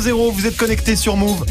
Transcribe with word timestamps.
00. 0.00 0.30
Vous 0.30 0.46
êtes 0.46 0.56
connecté 0.56 0.96
sur 0.96 1.16
Move. 1.16 1.44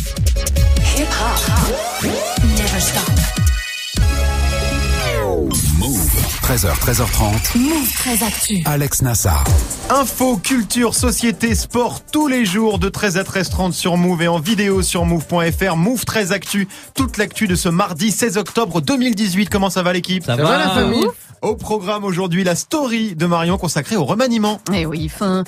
13h, 6.48 6.80
13h30. 6.80 7.58
Move 7.58 7.92
très 7.94 8.24
Actu. 8.24 8.62
Alex 8.66 9.02
Nassar. 9.02 9.44
Info, 9.90 10.38
culture, 10.38 10.96
société, 10.96 11.56
sport, 11.56 12.02
tous 12.10 12.28
les 12.28 12.46
jours 12.46 12.80
de 12.80 12.88
13 12.88 13.18
à 13.18 13.24
13h30 13.24 13.74
sur 13.74 13.98
Move 13.98 14.22
et 14.22 14.28
en 14.30 14.40
vidéo 14.40 14.82
sur 14.82 15.04
Move.fr. 15.06 15.76
Move 15.76 16.06
13 16.06 16.32
Actu, 16.32 16.70
toute 16.94 17.18
l'actu 17.18 17.48
de 17.48 17.56
ce 17.56 17.68
mardi 17.68 18.12
16 18.12 18.38
octobre 18.38 18.80
2018. 18.82 19.50
Comment 19.50 19.70
ça 19.70 19.84
va 19.84 19.92
l'équipe? 19.92 20.24
Ça, 20.26 20.38
va, 20.38 20.58
la 20.58 20.70
famille? 20.70 21.06
Au 21.44 21.56
programme 21.56 22.04
aujourd'hui, 22.04 22.44
la 22.44 22.56
story 22.56 23.16
de 23.16 23.26
Marion 23.28 23.58
consacrée 23.60 23.96
au 23.96 24.06
remaniement. 24.06 24.60
Eh 24.74 24.88
oui, 24.88 25.08
fin 25.08 25.44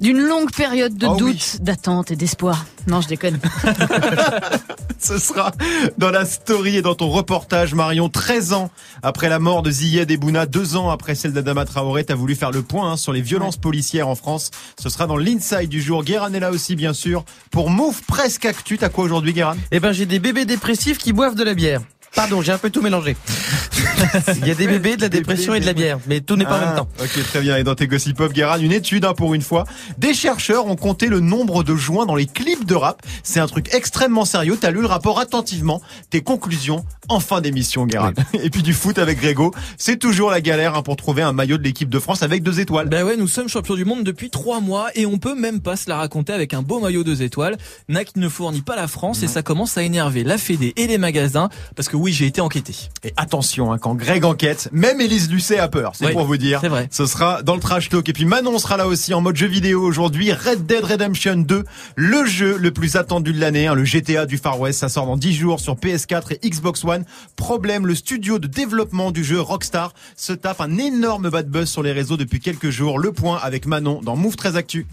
d'une 0.00 0.18
longue 0.18 0.50
période 0.50 0.96
de 0.96 1.06
Oh 1.06 1.16
doute, 1.16 1.34
oui. 1.54 1.58
d'attente 1.60 2.10
et 2.10 2.16
d'espoir. 2.16 2.64
Non, 2.86 3.02
je 3.02 3.08
déconne. 3.08 3.38
Ce 4.98 5.18
sera 5.18 5.52
dans 5.98 6.10
la 6.10 6.24
story 6.24 6.76
et 6.76 6.82
dans 6.82 6.94
ton 6.94 7.10
reportage, 7.10 7.74
Marion. 7.74 8.08
13 8.08 8.54
ans 8.54 8.70
après 9.02 9.28
la 9.28 9.38
mort 9.38 9.62
de 9.62 9.70
Ziyed 9.70 10.10
et 10.10 10.16
Bouna, 10.16 10.46
deux 10.46 10.76
ans 10.76 10.88
après 10.88 11.14
celle 11.14 11.34
d'Adama 11.34 11.66
Traoré, 11.66 12.04
t'as 12.04 12.14
voulu 12.14 12.34
faire 12.34 12.50
le 12.50 12.62
point 12.62 12.92
hein, 12.92 12.96
sur 12.96 13.12
les 13.12 13.20
violences 13.20 13.58
policières 13.58 14.08
en 14.08 14.14
France. 14.14 14.50
Ce 14.80 14.88
sera 14.88 15.06
dans 15.06 15.18
l'inside 15.18 15.68
du 15.68 15.82
jour. 15.82 16.04
Guéran 16.04 16.32
est 16.32 16.40
là 16.40 16.50
aussi, 16.52 16.74
bien 16.74 16.94
sûr. 16.94 17.22
Pour 17.50 17.68
Move 17.68 18.00
Presque 18.06 18.46
Actu, 18.46 18.78
t'as 18.78 18.88
quoi 18.88 19.04
aujourd'hui, 19.04 19.34
Guéran 19.34 19.54
Eh 19.72 19.80
ben, 19.80 19.92
j'ai 19.92 20.06
des 20.06 20.18
bébés 20.20 20.46
dépressifs 20.46 20.96
qui 20.98 21.12
boivent 21.12 21.34
de 21.34 21.44
la 21.44 21.52
bière. 21.54 21.82
Pardon, 22.14 22.42
j'ai 22.42 22.52
un 22.52 22.58
peu 22.58 22.70
tout 22.70 22.80
mélangé. 22.82 23.16
Il 24.40 24.46
y 24.46 24.50
a 24.50 24.54
des 24.54 24.66
bébés, 24.66 24.96
de 24.96 25.02
la 25.02 25.08
dépression 25.08 25.54
et 25.54 25.60
de 25.60 25.66
la 25.66 25.72
bière, 25.72 25.98
mais 26.06 26.20
tout 26.20 26.36
n'est 26.36 26.44
pas 26.44 26.56
en 26.56 26.60
même 26.60 26.68
Ah, 26.72 26.76
temps. 26.78 26.88
Ok, 27.00 27.22
très 27.24 27.40
bien. 27.40 27.56
Et 27.56 27.64
dans 27.64 27.74
tes 27.74 27.86
gossip 27.88 28.16
pop, 28.16 28.32
Guérin, 28.32 28.58
une 28.58 28.72
étude 28.72 29.04
hein, 29.04 29.14
pour 29.14 29.34
une 29.34 29.42
fois. 29.42 29.64
Des 29.98 30.14
chercheurs 30.14 30.66
ont 30.66 30.76
compté 30.76 31.06
le 31.06 31.20
nombre 31.20 31.64
de 31.64 31.74
joints 31.74 32.06
dans 32.06 32.14
les 32.14 32.26
clips 32.26 32.64
de 32.66 32.74
rap. 32.74 33.02
C'est 33.22 33.40
un 33.40 33.46
truc 33.46 33.74
extrêmement 33.74 34.24
sérieux. 34.24 34.56
T'as 34.60 34.70
lu 34.70 34.80
le 34.80 34.86
rapport 34.86 35.18
attentivement. 35.18 35.82
Tes 36.10 36.22
conclusions 36.22 36.84
en 37.08 37.20
fin 37.20 37.40
d'émission, 37.40 37.86
Guérin. 37.86 38.12
Et 38.34 38.50
puis 38.50 38.62
du 38.62 38.72
foot 38.74 38.98
avec 38.98 39.20
Grégo. 39.20 39.52
C'est 39.76 39.98
toujours 39.98 40.30
la 40.30 40.40
galère 40.40 40.76
hein, 40.76 40.82
pour 40.82 40.96
trouver 40.96 41.22
un 41.22 41.32
maillot 41.32 41.58
de 41.58 41.62
l'équipe 41.62 41.88
de 41.90 41.98
France 41.98 42.22
avec 42.22 42.42
deux 42.42 42.60
étoiles. 42.60 42.88
Ben 42.88 43.04
ouais, 43.04 43.16
nous 43.16 43.28
sommes 43.28 43.48
champions 43.48 43.74
du 43.74 43.84
monde 43.84 44.04
depuis 44.04 44.30
trois 44.30 44.60
mois 44.60 44.88
et 44.94 45.04
on 45.06 45.18
peut 45.18 45.34
même 45.34 45.60
pas 45.60 45.76
se 45.76 45.88
la 45.88 45.96
raconter 45.96 46.32
avec 46.32 46.54
un 46.54 46.62
beau 46.62 46.78
maillot 46.80 47.02
deux 47.04 47.22
étoiles. 47.22 47.56
NAC 47.88 48.16
ne 48.16 48.28
fournit 48.28 48.62
pas 48.62 48.76
la 48.76 48.86
France 48.88 49.22
et 49.22 49.28
ça 49.28 49.42
commence 49.42 49.76
à 49.76 49.82
énerver 49.82 50.22
la 50.24 50.38
Fédé 50.38 50.72
et 50.76 50.86
les 50.86 50.98
magasins 50.98 51.48
parce 51.76 51.88
que 51.88 51.96
oui, 52.04 52.12
j'ai 52.12 52.26
été 52.26 52.42
enquêté. 52.42 52.74
Et 53.02 53.14
attention, 53.16 53.72
hein, 53.72 53.78
quand 53.78 53.94
Greg 53.94 54.26
enquête, 54.26 54.68
même 54.72 55.00
Élise 55.00 55.30
Lucet 55.30 55.58
a 55.58 55.68
peur. 55.68 55.92
C'est 55.94 56.04
Oui, 56.04 56.12
pour 56.12 56.26
vous 56.26 56.36
dire. 56.36 56.60
c'est 56.60 56.68
vrai. 56.68 56.86
Ce 56.90 57.06
sera 57.06 57.42
dans 57.42 57.54
le 57.54 57.60
trash 57.62 57.88
talk. 57.88 58.06
Et 58.06 58.12
puis 58.12 58.26
Manon 58.26 58.58
sera 58.58 58.76
là 58.76 58.86
aussi 58.86 59.14
en 59.14 59.22
mode 59.22 59.36
jeu 59.36 59.46
vidéo 59.46 59.80
aujourd'hui. 59.82 60.30
Red 60.30 60.66
Dead 60.66 60.84
Redemption 60.84 61.36
2, 61.36 61.64
le 61.96 62.26
jeu 62.26 62.58
le 62.58 62.70
plus 62.72 62.96
attendu 62.96 63.32
de 63.32 63.40
l'année, 63.40 63.68
hein, 63.68 63.74
le 63.74 63.86
GTA 63.86 64.26
du 64.26 64.36
Far 64.36 64.60
West. 64.60 64.80
Ça 64.80 64.90
sort 64.90 65.06
dans 65.06 65.16
10 65.16 65.32
jours 65.32 65.60
sur 65.60 65.76
PS4 65.76 66.36
et 66.42 66.50
Xbox 66.50 66.84
One. 66.84 67.06
Problème, 67.36 67.86
le 67.86 67.94
studio 67.94 68.38
de 68.38 68.48
développement 68.48 69.10
du 69.10 69.24
jeu 69.24 69.40
Rockstar 69.40 69.94
se 70.14 70.34
tape 70.34 70.60
un 70.60 70.76
énorme 70.76 71.30
bad 71.30 71.48
buzz 71.48 71.70
sur 71.70 71.82
les 71.82 71.92
réseaux 71.92 72.18
depuis 72.18 72.38
quelques 72.38 72.68
jours. 72.68 72.98
Le 72.98 73.12
point 73.12 73.38
avec 73.42 73.64
Manon 73.64 74.02
dans 74.02 74.14
Move 74.14 74.36
13 74.36 74.56
Actu. 74.56 74.86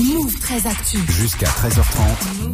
Move 0.00 0.38
très 0.40 0.66
Actu. 0.66 0.98
Jusqu'à 1.08 1.46
13h30. 1.46 2.52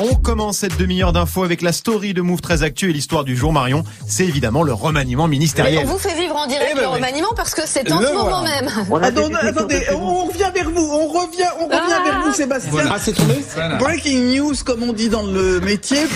On 0.00 0.14
commence 0.14 0.58
cette 0.58 0.76
demi-heure 0.76 1.12
d'infos 1.12 1.42
avec 1.42 1.60
la 1.60 1.72
story 1.72 2.14
de 2.14 2.22
Move 2.22 2.40
13 2.40 2.62
Actu 2.62 2.90
et 2.90 2.92
l'histoire 2.92 3.24
du 3.24 3.36
jour 3.36 3.52
Marion. 3.52 3.82
C'est 4.06 4.24
évidemment 4.26 4.62
le 4.62 4.72
remaniement 4.72 5.24
Mais 5.26 5.32
ministériel. 5.32 5.86
on 5.88 5.92
vous 5.92 5.98
fait 5.98 6.14
vivre 6.14 6.36
en 6.36 6.46
direct 6.46 6.68
Eh 6.72 6.74
ben 6.76 6.82
le 6.82 6.88
oui. 6.88 6.94
remaniement 6.94 7.32
parce 7.34 7.54
que 7.54 7.62
c'est 7.66 7.90
en 7.90 8.00
ce 8.00 8.12
moment 8.12 8.42
même. 8.42 8.68
Attendez, 9.02 9.34
attendez, 9.42 9.82
on 9.92 10.26
revient 10.26 10.50
vers 10.54 10.70
vous, 10.70 10.80
on 10.82 11.08
revient, 11.08 11.48
on 11.60 11.64
revient 11.66 11.78
Ah. 11.82 12.02
vers 12.04 12.20
vous, 12.22 12.32
Sébastien. 12.32 12.84
Ah, 12.90 12.96
c'est 13.00 13.12
tombé 13.12 13.34
Breaking 13.78 14.34
news, 14.36 14.54
comme 14.64 14.82
on 14.84 14.92
dit 14.92 15.08
dans 15.08 15.24
le 15.24 15.60
métier. 15.60 16.06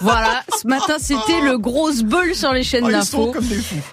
Voilà, 0.00 0.42
ce 0.60 0.66
matin 0.66 0.96
c'était 0.98 1.40
le 1.40 1.58
gros 1.58 1.90
bol 2.04 2.34
sur 2.34 2.52
les 2.52 2.62
chaînes 2.62 2.84
Oh, 2.86 2.90
d'infos. 2.90 3.34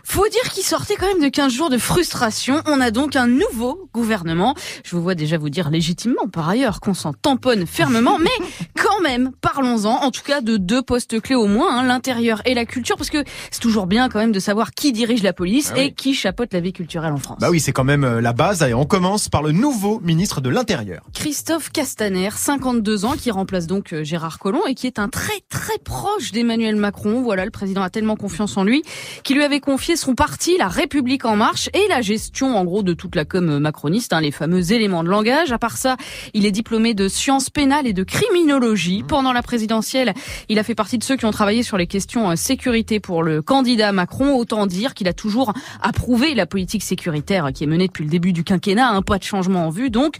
Faut 0.03 0.27
dire 0.27 0.49
qu'il 0.51 0.63
sortait 0.63 0.95
quand 0.95 1.07
même 1.07 1.21
de 1.21 1.27
15 1.29 1.51
jours 1.53 1.69
de 1.69 1.77
frustration. 1.77 2.61
On 2.65 2.81
a 2.81 2.91
donc 2.91 3.15
un 3.15 3.27
nouveau 3.27 3.89
gouvernement. 3.93 4.55
Je 4.83 4.95
vous 4.95 5.01
vois 5.03 5.15
déjà 5.15 5.37
vous 5.37 5.49
dire 5.49 5.69
légitimement 5.69 6.27
par 6.31 6.49
ailleurs 6.49 6.79
qu'on 6.79 6.93
s'en 6.93 7.13
tamponne 7.13 7.65
fermement, 7.67 8.17
mais 8.19 8.29
quand 8.77 9.01
même, 9.01 9.31
parlons-en, 9.41 10.03
en 10.03 10.11
tout 10.11 10.23
cas 10.23 10.41
de 10.41 10.57
deux 10.57 10.81
postes 10.81 11.19
clés 11.21 11.35
au 11.35 11.47
moins, 11.47 11.79
hein, 11.79 11.83
l'intérieur 11.83 12.41
et 12.45 12.53
la 12.53 12.65
culture, 12.65 12.95
parce 12.97 13.09
que 13.09 13.23
c'est 13.51 13.61
toujours 13.61 13.87
bien 13.87 14.09
quand 14.09 14.19
même 14.19 14.31
de 14.31 14.39
savoir 14.39 14.71
qui 14.71 14.91
dirige 14.91 15.23
la 15.23 15.33
police 15.33 15.69
Ah 15.71 15.75
oui. 15.77 15.83
et 15.85 15.91
qui 15.93 16.13
chapeaute 16.13 16.53
la 16.53 16.59
vie 16.59 16.73
culturelle 16.73 17.13
en 17.13 17.17
France. 17.17 17.37
Bah 17.39 17.49
oui, 17.49 17.59
c'est 17.59 17.71
quand 17.71 17.83
même 17.83 18.03
euh, 18.03 18.21
la 18.21 18.33
base. 18.33 18.63
Allez, 18.63 18.73
on 18.73 18.85
commence 18.85 19.29
par 19.29 19.41
le 19.43 19.51
nouveau 19.51 19.99
ministre 20.01 20.41
de 20.41 20.49
l'Intérieur. 20.49 21.03
Christophe 21.13 21.71
Castaner, 21.71 22.29
52 22.35 23.05
ans, 23.05 23.13
qui 23.17 23.31
remplace 23.31 23.67
donc 23.67 23.93
euh, 23.93 24.03
Gérard 24.03 24.39
Collomb 24.39 24.65
et 24.67 24.75
qui 24.75 24.87
est 24.87 24.99
un 24.99 25.09
très 25.09 25.39
très 25.49 25.77
proche 25.79 26.31
d'Emmanuel 26.31 26.75
Macron. 26.75 27.21
Voilà, 27.21 27.45
le 27.45 27.51
président 27.51 27.81
a 27.81 27.89
tellement 27.89 28.15
confiance 28.15 28.57
en 28.57 28.63
lui 28.63 28.83
qu'il 29.23 29.37
lui 29.37 29.43
avait 29.43 29.59
confié 29.59 29.95
son 29.95 30.15
parti, 30.15 30.57
La 30.57 30.67
République 30.67 31.25
en 31.25 31.35
marche, 31.35 31.69
et 31.73 31.87
la 31.89 32.01
gestion 32.01 32.57
en 32.57 32.63
gros 32.63 32.83
de 32.83 32.93
toute 32.93 33.15
la 33.15 33.25
com 33.25 33.59
macroniste, 33.59 34.13
hein, 34.13 34.21
les 34.21 34.31
fameux 34.31 34.71
éléments 34.71 35.03
de 35.03 35.09
langage. 35.09 35.51
À 35.51 35.57
part 35.57 35.77
ça, 35.77 35.97
il 36.33 36.45
est 36.45 36.51
diplômé 36.51 36.93
de 36.93 37.07
sciences 37.07 37.49
pénales 37.49 37.87
et 37.87 37.93
de 37.93 38.03
criminologie. 38.03 39.03
Pendant 39.07 39.33
la 39.33 39.41
présidentielle, 39.41 40.13
il 40.49 40.59
a 40.59 40.63
fait 40.63 40.75
partie 40.75 40.97
de 40.97 41.03
ceux 41.03 41.17
qui 41.17 41.25
ont 41.25 41.31
travaillé 41.31 41.63
sur 41.63 41.77
les 41.77 41.87
questions 41.87 42.31
euh, 42.31 42.35
sécurité 42.35 42.99
pour 42.99 43.23
le 43.23 43.41
candidat 43.41 43.91
Macron. 43.91 44.35
Autant 44.35 44.67
dire 44.67 44.93
qu'il 44.93 45.07
a 45.07 45.13
toujours 45.13 45.53
approuvé 45.81 46.35
la 46.35 46.45
politique 46.45 46.83
sécuritaire 46.83 47.51
qui 47.53 47.63
est 47.63 47.67
menée 47.67 47.87
depuis 47.87 48.03
le 48.03 48.09
début 48.09 48.33
du 48.33 48.43
quinquennat. 48.43 48.89
Un 48.89 49.01
pas 49.01 49.17
de 49.17 49.23
changement 49.23 49.67
en 49.67 49.69
vue. 49.69 49.89
Donc, 49.89 50.17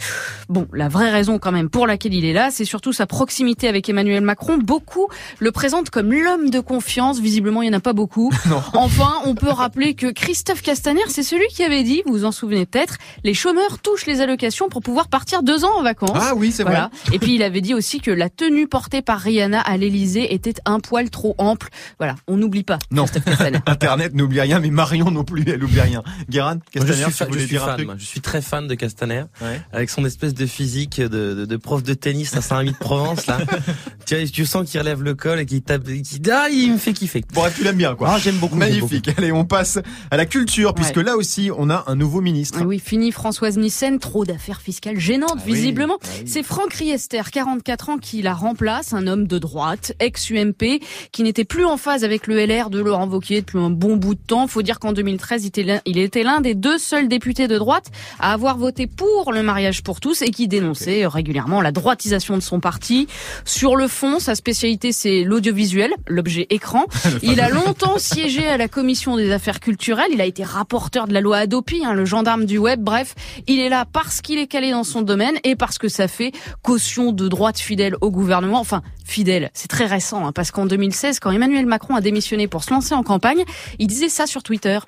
Bon, 0.50 0.68
la 0.74 0.88
vraie 0.88 1.12
raison 1.12 1.38
quand 1.38 1.52
même 1.52 1.70
pour 1.70 1.86
laquelle 1.86 2.14
il 2.14 2.26
est 2.26 2.34
là, 2.34 2.50
c'est 2.52 2.66
surtout 2.66 2.94
sa 2.94 3.06
proximité 3.06 3.68
avec 3.68 3.88
Emmanuel 3.90 4.22
Macron. 4.22 4.58
Beaucoup 4.58 5.08
le 5.40 5.52
présentent 5.52 5.90
comme 5.90 6.12
l'homme 6.12 6.50
de 6.50 6.60
confiance. 6.60 7.20
Visiblement, 7.20 7.62
il 7.62 7.70
n'y 7.70 7.76
en 7.76 7.78
a 7.78 7.82
pas 7.82 7.94
beaucoup. 7.94 8.32
Enfin, 8.74 9.14
on 9.26 9.36
peut 9.36 9.50
rappeler 9.50 9.94
que 9.94 10.12
Christophe 10.12 10.62
Castaner, 10.62 11.02
c'est 11.08 11.24
celui 11.24 11.48
qui 11.48 11.64
avait 11.64 11.84
dit, 11.84 12.02
vous 12.06 12.14
vous 12.14 12.26
en 12.26 12.32
souvenez 12.32 12.66
peut-être, 12.66 12.98
les 13.24 13.34
chômeurs 13.34 13.80
touchent 13.80 14.06
les 14.06 14.22
allocations 14.22 14.70
pour 14.70 14.82
pouvoir 14.82 15.08
partir 15.08 15.44
deux 15.44 15.66
ans 15.66 15.78
en 15.78 15.84
vacances. 15.84 16.12
Ah 16.14 16.34
oui, 16.36 16.52
c'est 16.52 16.64
Voilà. 16.64 16.90
Et 17.14 17.20
puis 17.20 17.36
il 17.36 17.44
avait 17.44 17.62
dit 17.62 17.74
aussi 17.74 18.00
que 18.00 18.12
la 18.12 18.30
tenue 18.30 18.68
portée 18.68 19.02
par 19.02 19.20
Rihanna 19.20 19.60
à 19.62 19.78
l'Elysée 19.78 20.34
était 20.34 20.54
un 20.66 20.80
poil 20.80 21.10
trop 21.10 21.36
ample. 21.38 21.70
Voilà, 22.00 22.16
on 22.28 22.38
n'oublie 22.38 22.64
pas. 22.64 22.80
Non. 22.92 23.04
Christophe 23.06 23.26
Castaner. 23.26 23.60
Internet 23.66 24.14
n'oublie 24.14 24.42
rien, 24.42 24.60
mais 24.60 24.70
Marion 24.72 25.12
non 25.12 25.24
plus, 25.24 25.44
elle 25.48 25.64
oublie 25.64 25.82
rien. 25.82 26.04
Guérin, 26.30 26.56
Moi, 26.56 26.62
je 26.74 26.80
Castaner, 26.80 27.04
suis, 27.04 27.12
tu 27.12 27.18
fan, 27.18 27.28
je 27.34 27.40
suis 27.40 27.48
dire 27.48 27.64
un 27.64 27.68
fan, 27.68 27.76
truc 27.76 27.86
moi. 27.88 27.96
je 27.98 28.06
suis 28.06 28.22
très 28.22 28.42
fan 28.42 28.68
de 28.68 28.76
Castaner, 28.76 29.24
Ouais. 29.42 29.62
avec 29.72 29.90
son 29.90 30.06
espèce 30.06 30.34
de 30.34 30.46
physique 30.46 31.00
de, 31.02 31.08
de, 31.08 31.46
de 31.46 31.58
prof 31.58 31.84
de 31.84 31.94
tennis 31.94 32.36
à 32.36 32.42
Saint-Rémy 32.42 32.72
de 32.72 32.78
Provence 32.78 33.28
là. 33.28 33.38
tu, 34.06 34.16
vois, 34.16 34.26
tu 34.28 34.46
sens 34.46 34.70
qu'il 34.70 34.80
relève 34.80 35.02
le 35.04 35.14
et 35.38 35.46
qu'il 35.46 35.62
tape, 35.62 35.84
qu'il 35.84 36.32
ah, 36.32 36.48
il 36.50 36.74
me 36.74 36.78
fait 36.78 36.94
kiffer. 36.94 37.22
Bon, 37.34 37.42
bref, 37.42 37.54
tu 37.58 37.64
l'aimes 37.64 37.76
bien, 37.76 37.96
quoi. 37.96 38.10
Ah, 38.14 38.18
j'aime 38.18 38.38
beaucoup. 38.38 38.56
Magnifique. 38.56 39.10
Allez, 39.18 39.32
on 39.32 39.46
passe 39.46 39.80
à 40.10 40.18
la 40.18 40.26
culture, 40.26 40.74
puisque 40.74 40.96
là 40.98 41.16
aussi, 41.18 41.50
on 41.56 41.70
a 41.70 41.84
un 41.88 41.96
nouveau 41.96 42.22
ministre. 42.22 42.60
Ah 42.62 42.66
oui, 42.66 42.80
fini 42.80 43.12
Françoise 43.12 43.58
Nissen, 43.58 44.00
trop 44.00 44.26
d'affaires 44.26 44.62
fiscales 44.62 45.00
gênantes 45.00 45.34
Ah 45.38 45.42
oui, 45.46 45.54
visiblement. 45.54 45.98
ah 46.02 46.08
oui. 46.20 46.24
C'est 46.26 46.44
Franck 46.44 46.74
Riester, 46.74 47.22
44 47.32 47.90
ans, 47.90 47.98
qui 47.98 48.22
la 48.22 48.34
remplace, 48.34 48.94
un 48.94 49.06
homme 49.08 49.28
de 49.28 49.38
droite, 49.38 49.94
ex-UMP, 50.00 50.80
qui 51.12 51.24
n'était 51.24 51.46
plus 51.46 51.66
en 51.66 51.78
phase 51.78 52.04
avec 52.04 52.28
le 52.28 52.38
LR 52.46 52.70
de 52.70 52.80
Laurent 52.80 53.08
Wauquiez 53.08 53.42
depuis 53.42 53.60
un 53.60 53.70
bon 53.70 53.96
bout 53.98 54.16
de 54.16 54.22
temps. 54.26 54.48
Faut 54.48 54.62
dire 54.62 54.80
qu'en 54.80 54.94
2013, 54.94 55.44
il 55.44 55.48
était 55.48 55.64
l'un- 55.64 55.82
il 55.86 55.98
était 55.98 56.24
l'un 56.24 56.42
des 56.42 56.56
deux 56.56 56.78
seuls 56.78 57.08
députés 57.08 57.48
de 57.48 57.58
droite 57.58 57.88
à 58.20 58.34
avoir 58.34 58.58
voté 58.58 58.88
pour 58.88 59.32
le 59.34 59.44
mariage 59.44 59.84
pour 59.84 60.00
tous 60.00 60.22
et 60.22 60.30
qui 60.32 60.48
dénonçait 60.48 61.06
régulièrement 61.08 61.62
la 61.62 61.72
droitisation 61.72 62.36
de 62.36 62.42
son 62.42 62.60
parti. 62.60 63.08
Sur 63.46 63.76
le 63.76 63.88
fond, 63.88 64.20
sa 64.20 64.36
spécialité, 64.36 64.92
c'est 64.92 65.19
l'audiovisuel, 65.24 65.94
l'objet 66.08 66.48
écran. 66.50 66.86
Il 67.24 67.40
a 67.42 67.50
longtemps 67.50 67.98
siégé 67.98 68.48
à 68.48 68.58
la 68.58 68.68
commission 68.68 69.18
des 69.18 69.32
affaires 69.32 69.60
culturelles. 69.60 70.10
Il 70.14 70.22
a 70.22 70.26
été 70.26 70.44
rapporteur 70.44 71.08
de 71.08 71.14
la 71.14 71.22
loi 71.22 71.38
Adopi, 71.38 71.84
hein, 71.86 71.94
le 71.94 72.06
gendarme 72.06 72.46
du 72.46 72.58
web. 72.58 72.82
Bref, 72.82 73.16
il 73.48 73.60
est 73.60 73.70
là 73.70 73.86
parce 73.92 74.22
qu'il 74.22 74.40
est 74.40 74.48
calé 74.48 74.72
dans 74.72 74.84
son 74.84 75.02
domaine 75.02 75.36
et 75.44 75.56
parce 75.56 75.78
que 75.78 75.88
ça 75.88 76.08
fait 76.08 76.32
caution 76.64 77.12
de 77.12 77.28
droite 77.28 77.60
fidèle 77.60 77.96
au 78.02 78.12
gouvernement. 78.12 78.60
Enfin, 78.60 78.82
fidèle, 79.06 79.50
c'est 79.54 79.68
très 79.68 79.86
récent, 79.86 80.26
hein, 80.28 80.32
parce 80.32 80.52
qu'en 80.52 80.66
2016, 80.66 81.20
quand 81.20 81.32
Emmanuel 81.32 81.66
Macron 81.66 81.96
a 81.96 82.02
démissionné 82.02 82.48
pour 82.48 82.64
se 82.64 82.72
lancer 82.72 82.94
en 82.94 83.04
campagne, 83.04 83.44
il 83.80 83.88
disait 83.88 84.10
ça 84.10 84.28
sur 84.28 84.44
Twitter. 84.44 84.80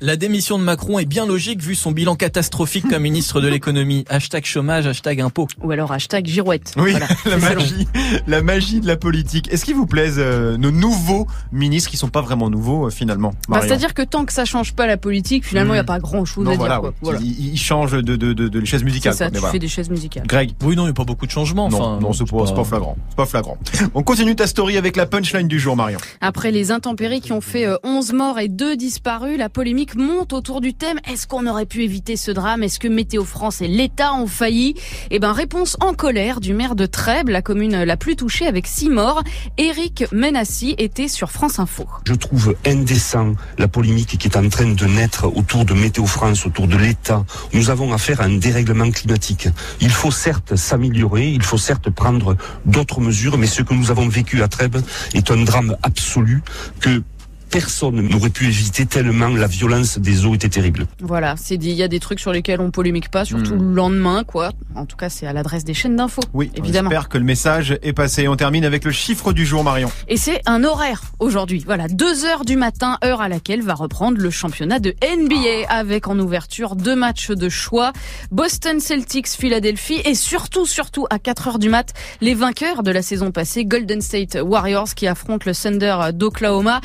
La 0.00 0.16
démission 0.16 0.58
de 0.58 0.64
Macron 0.64 0.98
est 0.98 1.06
bien 1.06 1.26
logique 1.26 1.60
vu 1.62 1.74
son 1.74 1.92
bilan 1.92 2.16
catastrophique 2.16 2.88
comme 2.88 3.02
ministre 3.02 3.40
de 3.40 3.48
l'économie. 3.48 4.04
Hashtag 4.10 4.44
chômage, 4.44 4.86
hashtag 4.86 5.20
impôt. 5.20 5.48
Ou 5.62 5.70
alors 5.70 5.92
hashtag 5.92 6.26
girouette. 6.26 6.74
Oui, 6.76 6.90
Voilà, 6.92 7.06
la 7.24 7.40
c'est 7.40 7.54
magie, 7.54 7.88
la 8.26 8.42
magie 8.42 8.80
de 8.80 8.86
la 8.86 8.96
politique. 8.96 9.50
Est-ce 9.52 9.64
qu'ils 9.64 9.76
vous 9.80 9.86
plaisent 9.86 10.16
euh, 10.18 10.56
nos 10.56 10.70
nouveaux 10.70 11.26
ministres 11.52 11.90
qui 11.90 11.96
sont 11.96 12.08
pas 12.08 12.20
vraiment 12.20 12.50
nouveaux 12.50 12.86
euh, 12.86 12.90
finalement 12.90 13.32
Bah, 13.48 13.60
C'est-à-dire 13.62 13.94
que 13.94 14.02
tant 14.02 14.24
que 14.24 14.32
ça 14.32 14.44
change 14.44 14.74
pas 14.74 14.86
la 14.86 14.96
politique, 14.96 15.44
finalement, 15.44 15.74
il 15.74 15.76
Hmm. 15.78 15.80
n'y 15.80 15.80
a 15.80 15.84
pas 15.84 15.98
grand-chose 15.98 16.44
Non, 16.44 16.52
à 16.52 16.56
voilà, 16.56 16.74
dire. 16.74 16.80
quoi. 16.82 16.94
Voilà. 17.02 17.18
Ils, 17.22 17.54
ils 17.54 17.58
changent 17.58 17.92
de, 17.92 18.00
de, 18.16 18.32
de, 18.32 18.48
de 18.48 18.64
chaise 18.64 18.80
C'est 18.80 18.84
musicale. 18.84 19.14
ça, 19.14 19.24
quoi, 19.26 19.30
tu 19.32 19.38
voilà. 19.38 19.52
fais 19.52 19.58
des 19.58 19.68
chaises 19.68 19.90
musicales. 19.90 20.26
Greg 20.26 20.52
Oui, 20.62 20.76
non, 20.76 20.82
il 20.82 20.86
n'y 20.86 20.90
a 20.90 20.94
pas 20.94 21.04
beaucoup 21.04 21.26
de 21.26 21.30
changements. 21.30 21.68
non, 21.68 21.76
enfin, 21.80 22.00
non, 22.00 22.12
c'est 22.12 22.28
pas, 22.28 22.46
c'est 22.46 22.54
pas 22.54 22.64
flagrant. 22.64 22.96
C'est 23.08 23.16
pas 23.16 23.26
flagrant. 23.26 23.58
On 23.94 24.02
continue 24.02 24.36
ta 24.36 24.46
story 24.46 24.76
avec 24.76 24.96
la 24.96 25.06
punchline 25.06 25.48
du 25.48 25.58
jour, 25.58 25.76
Marion. 25.76 25.98
Après 26.20 26.50
les 26.50 26.70
intempéries 26.72 27.20
qui 27.20 27.32
ont 27.32 27.40
fait 27.40 27.66
euh, 27.66 27.76
11 27.84 28.12
morts 28.12 28.38
et 28.38 28.48
2 28.48 28.76
disparus, 28.76 29.38
la 29.38 29.48
polémique 29.48 29.94
monte 29.96 30.32
autour 30.32 30.60
du 30.60 30.74
thème 30.74 30.98
est-ce 31.10 31.26
qu'on 31.26 31.46
aurait 31.46 31.66
pu 31.66 31.82
éviter 31.84 32.16
ce 32.16 32.30
drame? 32.30 32.62
Est-ce 32.62 32.78
que 32.78 32.88
Météo 32.88 33.24
France 33.24 33.60
et 33.62 33.68
l'État 33.68 34.12
ont 34.14 34.26
failli? 34.26 34.74
Eh 35.10 35.18
ben 35.18 35.32
réponse 35.32 35.76
en 35.80 35.94
colère 35.94 36.40
du 36.40 36.52
maire 36.54 36.74
de 36.74 36.86
Trèbes, 36.86 37.28
la 37.28 37.42
commune 37.42 37.82
la 37.84 37.96
plus 37.96 38.16
touchée 38.16 38.46
avec 38.46 38.66
six 38.66 38.88
morts. 38.90 39.22
Éric 39.70 40.06
Menassi 40.10 40.74
était 40.78 41.06
sur 41.06 41.30
France 41.30 41.60
Info. 41.60 41.86
Je 42.04 42.14
trouve 42.14 42.56
indécent 42.66 43.34
la 43.56 43.68
polémique 43.68 44.18
qui 44.18 44.26
est 44.26 44.36
en 44.36 44.48
train 44.48 44.66
de 44.66 44.84
naître 44.86 45.26
autour 45.26 45.64
de 45.64 45.74
Météo 45.74 46.06
France, 46.06 46.44
autour 46.44 46.66
de 46.66 46.76
l'État. 46.76 47.24
Nous 47.52 47.70
avons 47.70 47.92
affaire 47.92 48.20
à 48.20 48.24
un 48.24 48.36
dérèglement 48.36 48.90
climatique. 48.90 49.46
Il 49.80 49.90
faut 49.90 50.10
certes 50.10 50.56
s'améliorer, 50.56 51.28
il 51.28 51.44
faut 51.44 51.56
certes 51.56 51.88
prendre 51.88 52.36
d'autres 52.66 53.00
mesures, 53.00 53.38
mais 53.38 53.46
ce 53.46 53.62
que 53.62 53.72
nous 53.72 53.92
avons 53.92 54.08
vécu 54.08 54.42
à 54.42 54.48
Trèbes 54.48 54.82
est 55.14 55.30
un 55.30 55.44
drame 55.44 55.76
absolu 55.84 56.42
que 56.80 57.04
personne 57.50 58.00
n'aurait 58.08 58.30
pu 58.30 58.46
éviter 58.46 58.86
tellement 58.86 59.28
la 59.28 59.46
violence 59.46 59.98
des 59.98 60.24
eaux 60.24 60.34
était 60.34 60.48
terrible. 60.48 60.86
Voilà, 61.00 61.34
c'est 61.36 61.56
dit. 61.56 61.70
Il 61.70 61.76
y 61.76 61.82
a 61.82 61.88
des 61.88 62.00
trucs 62.00 62.20
sur 62.20 62.32
lesquels 62.32 62.60
on 62.60 62.70
polémique 62.70 63.10
pas, 63.10 63.24
surtout 63.24 63.54
Hmm. 63.54 63.68
le 63.70 63.74
lendemain, 63.74 64.24
quoi. 64.24 64.52
En 64.74 64.86
tout 64.86 64.96
cas, 64.96 65.08
c'est 65.08 65.26
à 65.26 65.32
l'adresse 65.32 65.64
des 65.64 65.74
chaînes 65.74 65.96
d'infos. 65.96 66.22
Oui, 66.32 66.50
évidemment. 66.54 66.90
J'espère 66.90 67.08
que 67.08 67.18
le 67.18 67.24
message 67.24 67.78
est 67.82 67.92
passé. 67.92 68.28
On 68.28 68.36
termine 68.36 68.64
avec 68.64 68.84
le 68.84 68.92
chiffre 68.92 69.32
du 69.32 69.44
jour, 69.44 69.64
Marion. 69.64 69.90
Et 70.08 70.16
c'est 70.16 70.40
un 70.46 70.62
horaire 70.64 71.02
aujourd'hui. 71.18 71.62
Voilà, 71.66 71.88
2 71.88 72.24
heures 72.24 72.44
du 72.44 72.56
matin, 72.56 72.98
heure 73.04 73.20
à 73.20 73.28
laquelle 73.28 73.62
va 73.62 73.74
reprendre 73.74 74.18
le 74.18 74.30
championnat 74.30 74.78
de 74.78 74.94
NBA 75.02 75.68
avec 75.68 76.06
en 76.08 76.18
ouverture 76.18 76.76
deux 76.76 76.94
matchs 76.96 77.30
de 77.30 77.48
choix. 77.48 77.92
Boston 78.30 78.78
Celtics, 78.80 79.28
Philadelphie 79.28 80.00
et 80.04 80.14
surtout, 80.14 80.66
surtout 80.66 81.06
à 81.10 81.18
4 81.18 81.48
heures 81.48 81.58
du 81.58 81.68
mat, 81.68 81.92
les 82.20 82.34
vainqueurs 82.34 82.82
de 82.82 82.90
la 82.90 83.02
saison 83.02 83.30
passée, 83.32 83.64
Golden 83.64 84.00
State 84.00 84.38
Warriors 84.42 84.94
qui 84.94 85.06
affrontent 85.06 85.44
le 85.46 85.54
Thunder 85.54 85.96
d'Oklahoma. 86.14 86.80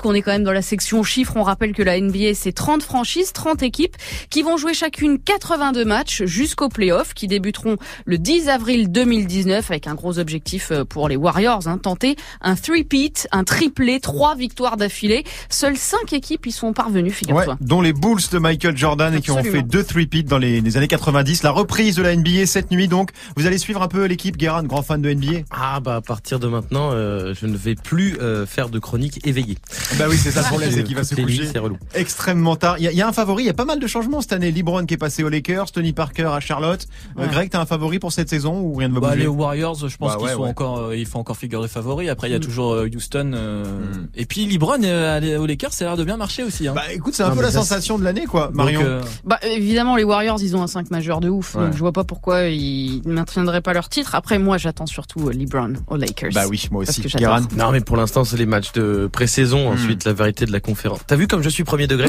Puisqu'on 0.00 0.14
est 0.14 0.22
quand 0.22 0.32
même 0.32 0.44
dans 0.44 0.52
la 0.52 0.62
section 0.62 1.02
chiffres, 1.02 1.34
on 1.36 1.42
rappelle 1.42 1.74
que 1.74 1.82
la 1.82 2.00
NBA 2.00 2.32
c'est 2.32 2.52
30 2.52 2.82
franchises, 2.82 3.34
30 3.34 3.62
équipes 3.62 3.96
qui 4.30 4.40
vont 4.40 4.56
jouer 4.56 4.72
chacune 4.72 5.18
82 5.18 5.84
matchs 5.84 6.22
jusqu'aux 6.24 6.70
playoffs 6.70 7.12
qui 7.12 7.26
débuteront 7.26 7.76
le 8.06 8.16
10 8.16 8.48
avril 8.48 8.90
2019 8.90 9.70
avec 9.70 9.86
un 9.86 9.94
gros 9.94 10.18
objectif 10.18 10.70
euh, 10.70 10.86
pour 10.86 11.06
les 11.10 11.16
Warriors, 11.16 11.68
hein, 11.68 11.76
tenter 11.76 12.16
un 12.40 12.54
three-peat, 12.54 13.28
un 13.30 13.44
triplé, 13.44 14.00
trois 14.00 14.36
victoires 14.36 14.78
d'affilée. 14.78 15.22
Seules 15.50 15.76
cinq 15.76 16.14
équipes 16.14 16.46
y 16.46 16.52
sont 16.52 16.72
parvenues, 16.72 17.10
Ouais, 17.10 17.14
figure-toi. 17.14 17.58
dont 17.60 17.82
les 17.82 17.92
Bulls 17.92 18.22
de 18.32 18.38
Michael 18.38 18.78
Jordan 18.78 19.12
et 19.14 19.20
qui 19.20 19.30
ont 19.32 19.36
Absolument. 19.36 19.60
fait 19.62 19.68
deux 19.68 19.84
three-peats 19.84 20.22
dans 20.22 20.38
les, 20.38 20.62
les 20.62 20.76
années 20.78 20.88
90. 20.88 21.42
La 21.42 21.50
reprise 21.50 21.96
de 21.96 22.02
la 22.02 22.16
NBA 22.16 22.46
cette 22.46 22.70
nuit, 22.70 22.88
donc. 22.88 23.10
Vous 23.36 23.46
allez 23.46 23.58
suivre 23.58 23.82
un 23.82 23.88
peu 23.88 24.06
l'équipe, 24.06 24.38
Guérin, 24.38 24.62
grand 24.62 24.80
fan 24.80 25.02
de 25.02 25.12
NBA. 25.12 25.40
Ah 25.50 25.80
bah 25.80 25.96
à 25.96 26.00
partir 26.00 26.38
de 26.40 26.48
maintenant, 26.48 26.90
euh, 26.92 27.34
je 27.38 27.44
ne 27.44 27.56
vais 27.58 27.74
plus 27.74 28.16
euh, 28.22 28.46
faire 28.46 28.70
de 28.70 28.78
chronique 28.78 29.20
éveillée. 29.26 29.58
Bah 29.98 30.06
oui, 30.08 30.16
c'est 30.16 30.30
ça 30.30 30.40
le 30.40 30.46
problème, 30.46 30.70
c'est 30.72 30.82
qu'il 30.84 30.96
va 30.96 31.04
se 31.04 31.14
coucher 31.14 31.58
relou. 31.58 31.76
extrêmement 31.94 32.56
tard. 32.56 32.76
Il 32.78 32.84
y, 32.84 32.88
a- 32.88 32.92
il 32.92 32.96
y 32.96 33.02
a 33.02 33.08
un 33.08 33.12
favori, 33.12 33.42
il 33.44 33.46
y 33.46 33.50
a 33.50 33.54
pas 33.54 33.64
mal 33.64 33.78
de 33.80 33.86
changements 33.86 34.20
cette 34.20 34.32
année. 34.32 34.50
LeBron 34.52 34.86
qui 34.86 34.94
est 34.94 34.98
passé 34.98 35.22
aux 35.24 35.28
Lakers, 35.28 35.70
Tony 35.72 35.92
Parker 35.92 36.30
à 36.32 36.40
Charlotte. 36.40 36.86
Euh. 37.18 37.26
Greg, 37.28 37.50
t'as 37.50 37.60
un 37.60 37.66
favori 37.66 37.98
pour 37.98 38.12
cette 38.12 38.28
saison 38.28 38.60
ou 38.60 38.74
rien 38.74 38.88
ne 38.88 38.94
va 38.94 39.00
Bah, 39.00 39.08
bouger 39.08 39.20
les 39.22 39.26
Warriors, 39.26 39.74
je 39.88 39.96
pense 39.96 40.12
Bah 40.12 40.16
qu'ils 40.18 40.26
ouais, 40.26 40.32
sont 40.34 40.42
ouais. 40.42 40.48
encore, 40.48 40.78
euh, 40.78 40.96
ils 40.96 41.06
font 41.06 41.18
encore 41.20 41.36
figure 41.36 41.62
de 41.62 41.66
favoris. 41.66 42.08
Après, 42.08 42.28
il 42.28 42.32
y 42.32 42.34
a 42.34 42.38
Mm. 42.38 42.42
toujours 42.42 42.72
euh, 42.74 42.88
Houston. 42.94 43.32
euh, 43.34 43.64
Mm. 43.64 44.08
Et 44.16 44.26
puis 44.26 44.46
LeBron 44.46 44.82
euh, 44.84 45.38
aux 45.38 45.46
Lakers, 45.46 45.72
ça 45.72 45.84
a 45.84 45.88
l'air 45.88 45.96
de 45.96 46.04
bien 46.04 46.16
marcher 46.16 46.42
aussi. 46.44 46.68
Hein. 46.68 46.72
Bah 46.74 46.82
écoute, 46.92 47.14
c'est 47.14 47.22
un 47.22 47.30
Non, 47.30 47.36
peu 47.36 47.42
la 47.42 47.50
sensation 47.50 47.98
de 47.98 48.04
l'année, 48.04 48.26
quoi, 48.26 48.46
Donc, 48.48 48.56
Marion. 48.56 48.80
euh, 48.82 49.00
Bah, 49.24 49.38
évidemment, 49.42 49.96
les 49.96 50.04
Warriors, 50.04 50.38
ils 50.40 50.56
ont 50.56 50.62
un 50.62 50.66
5 50.66 50.90
majeur 50.90 51.20
de 51.20 51.28
ouf. 51.28 51.54
Ouais. 51.54 51.64
Donc, 51.64 51.74
je 51.74 51.78
vois 51.78 51.92
pas 51.92 52.04
pourquoi 52.04 52.44
ils 52.44 53.02
ne 53.04 53.12
maintiendraient 53.14 53.60
pas 53.60 53.72
leur 53.72 53.88
titre. 53.88 54.14
Après, 54.14 54.38
moi, 54.38 54.56
j'attends 54.58 54.86
surtout 54.86 55.28
euh, 55.28 55.32
LeBron 55.32 55.74
aux 55.88 55.96
Lakers. 55.96 56.30
Bah 56.34 56.44
oui, 56.48 56.66
moi 56.70 56.84
Parce 56.84 56.98
aussi. 56.98 57.16
Non 57.56 57.70
mais 57.72 57.80
pour 57.80 57.96
l'instant 57.96 58.24
c'est 58.24 58.36
les 58.36 58.46
matchs 58.46 58.72
de 58.72 59.08
pré-saison, 59.10 59.72
Hmm. 59.72 59.76
Ensuite 59.80 60.04
la 60.04 60.12
vérité 60.12 60.46
de 60.46 60.52
la 60.52 60.60
conférence. 60.60 61.00
T'as 61.06 61.16
vu 61.16 61.26
comme 61.26 61.42
je 61.42 61.48
suis 61.48 61.64
premier 61.64 61.86
degré 61.86 62.08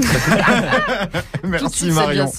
Merci 1.44 1.92
Marion. 1.92 2.32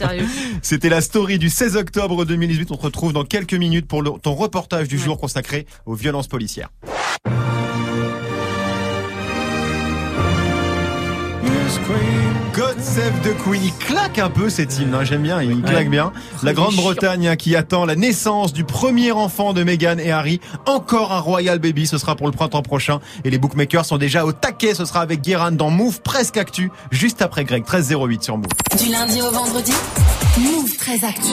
C'était 0.62 0.88
la 0.88 1.00
story 1.00 1.38
du 1.38 1.48
16 1.48 1.76
octobre 1.76 2.24
2018. 2.24 2.70
On 2.70 2.76
te 2.76 2.82
retrouve 2.82 3.12
dans 3.12 3.24
quelques 3.24 3.54
minutes 3.54 3.86
pour 3.86 4.02
le- 4.02 4.12
ton 4.22 4.34
reportage 4.34 4.88
du 4.88 4.96
Ouais. 4.96 5.02
jour 5.04 5.18
consacré 5.18 5.66
aux 5.86 5.94
violences 5.94 6.28
policières. 6.28 6.68
God 12.62 12.80
Save 12.80 13.22
the 13.22 13.36
Queen, 13.42 13.60
il 13.64 13.74
claque 13.74 14.20
un 14.20 14.30
peu 14.30 14.48
cet 14.48 14.78
hymne, 14.78 14.94
hein, 14.94 15.02
j'aime 15.02 15.22
bien, 15.22 15.42
il 15.42 15.62
claque 15.62 15.90
bien. 15.90 16.12
La 16.44 16.52
Grande-Bretagne 16.52 17.26
hein, 17.26 17.34
qui 17.34 17.56
attend 17.56 17.84
la 17.84 17.96
naissance 17.96 18.52
du 18.52 18.62
premier 18.62 19.10
enfant 19.10 19.52
de 19.52 19.64
Meghan 19.64 19.98
et 19.98 20.12
Harry, 20.12 20.40
encore 20.66 21.12
un 21.12 21.18
Royal 21.18 21.58
Baby, 21.58 21.88
ce 21.88 21.98
sera 21.98 22.14
pour 22.14 22.26
le 22.28 22.32
printemps 22.32 22.62
prochain. 22.62 23.00
Et 23.24 23.30
les 23.30 23.38
bookmakers 23.38 23.84
sont 23.84 23.98
déjà 23.98 24.24
au 24.24 24.30
taquet, 24.30 24.74
ce 24.74 24.84
sera 24.84 25.00
avec 25.00 25.22
Guérin 25.22 25.50
dans 25.50 25.70
Move 25.70 26.02
Presque 26.02 26.36
Actu, 26.36 26.70
juste 26.92 27.20
après 27.20 27.42
Greg, 27.42 27.64
13.08 27.64 28.22
sur 28.22 28.36
Move. 28.36 28.46
Du 28.78 28.92
lundi 28.92 29.20
au 29.22 29.32
vendredi, 29.32 29.72
Move 30.38 30.76
très 30.78 31.04
actu. 31.04 31.32